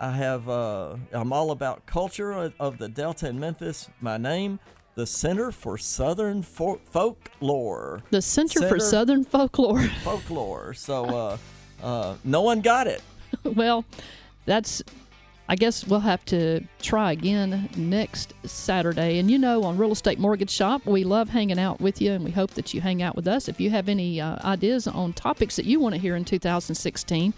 I 0.00 0.12
have 0.12 0.48
uh, 0.48 0.96
I'm 1.12 1.32
all 1.32 1.50
about 1.50 1.84
culture 1.86 2.52
of, 2.58 2.78
the 2.78 2.88
Delta 2.88 3.26
and 3.26 3.40
Memphis. 3.40 3.88
My 4.00 4.16
name, 4.16 4.60
the 4.94 5.06
Center 5.06 5.50
for 5.50 5.76
Southern 5.76 6.42
Fo- 6.42 6.80
Folklore. 6.90 8.02
the 8.10 8.22
Center, 8.22 8.68
for 8.68 8.78
Southern 8.78 9.24
Folklore. 9.24 9.82
Folklore. 10.04 10.74
So 10.74 11.04
uh, 11.04 11.36
uh, 11.82 12.14
no 12.24 12.42
one 12.42 12.60
got 12.60 12.86
it. 12.86 13.02
well, 13.44 13.84
that's. 14.46 14.82
I 15.50 15.56
guess 15.56 15.86
we'll 15.86 16.00
have 16.00 16.24
to 16.26 16.62
try 16.82 17.12
again 17.12 17.70
next 17.74 18.34
Saturday. 18.44 19.18
And 19.18 19.30
you 19.30 19.38
know, 19.38 19.64
on 19.64 19.78
Real 19.78 19.92
Estate 19.92 20.18
Mortgage 20.18 20.50
Shop, 20.50 20.84
we 20.84 21.04
love 21.04 21.30
hanging 21.30 21.58
out 21.58 21.80
with 21.80 22.02
you, 22.02 22.12
and 22.12 22.22
we 22.22 22.30
hope 22.30 22.50
that 22.52 22.74
you 22.74 22.82
hang 22.82 23.00
out 23.02 23.16
with 23.16 23.26
us. 23.26 23.48
If 23.48 23.58
you 23.58 23.70
have 23.70 23.88
any 23.88 24.20
uh, 24.20 24.36
ideas 24.46 24.86
on 24.86 25.14
topics 25.14 25.56
that 25.56 25.64
you 25.64 25.80
want 25.80 25.94
to 25.94 26.00
hear 26.00 26.16
in 26.16 26.26
2016, 26.26 27.32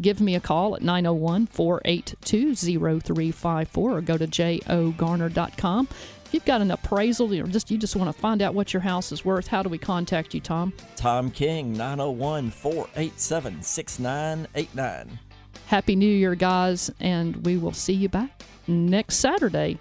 give 0.00 0.20
me 0.20 0.36
a 0.36 0.40
call 0.40 0.76
at 0.76 0.82
901 0.82 1.46
482 1.46 2.54
0354 2.54 3.96
or 3.96 4.00
go 4.00 4.16
to 4.16 4.26
jogarner.com. 4.28 5.88
If 6.24 6.34
you've 6.34 6.44
got 6.44 6.60
an 6.60 6.70
appraisal 6.70 7.32
or 7.32 7.46
just 7.48 7.70
you 7.70 7.78
just 7.78 7.96
want 7.96 8.14
to 8.14 8.20
find 8.20 8.42
out 8.42 8.54
what 8.54 8.72
your 8.72 8.82
house 8.82 9.10
is 9.10 9.24
worth, 9.24 9.48
how 9.48 9.62
do 9.62 9.68
we 9.68 9.78
contact 9.78 10.34
you, 10.34 10.40
Tom? 10.40 10.72
Tom 10.94 11.30
King, 11.32 11.72
901 11.72 12.50
487 12.50 13.62
6989. 13.62 15.18
Happy 15.66 15.96
New 15.96 16.06
Year, 16.06 16.34
guys, 16.34 16.90
and 17.00 17.44
we 17.44 17.56
will 17.56 17.72
see 17.72 17.92
you 17.92 18.08
back 18.08 18.42
next 18.66 19.16
Saturday. 19.16 19.78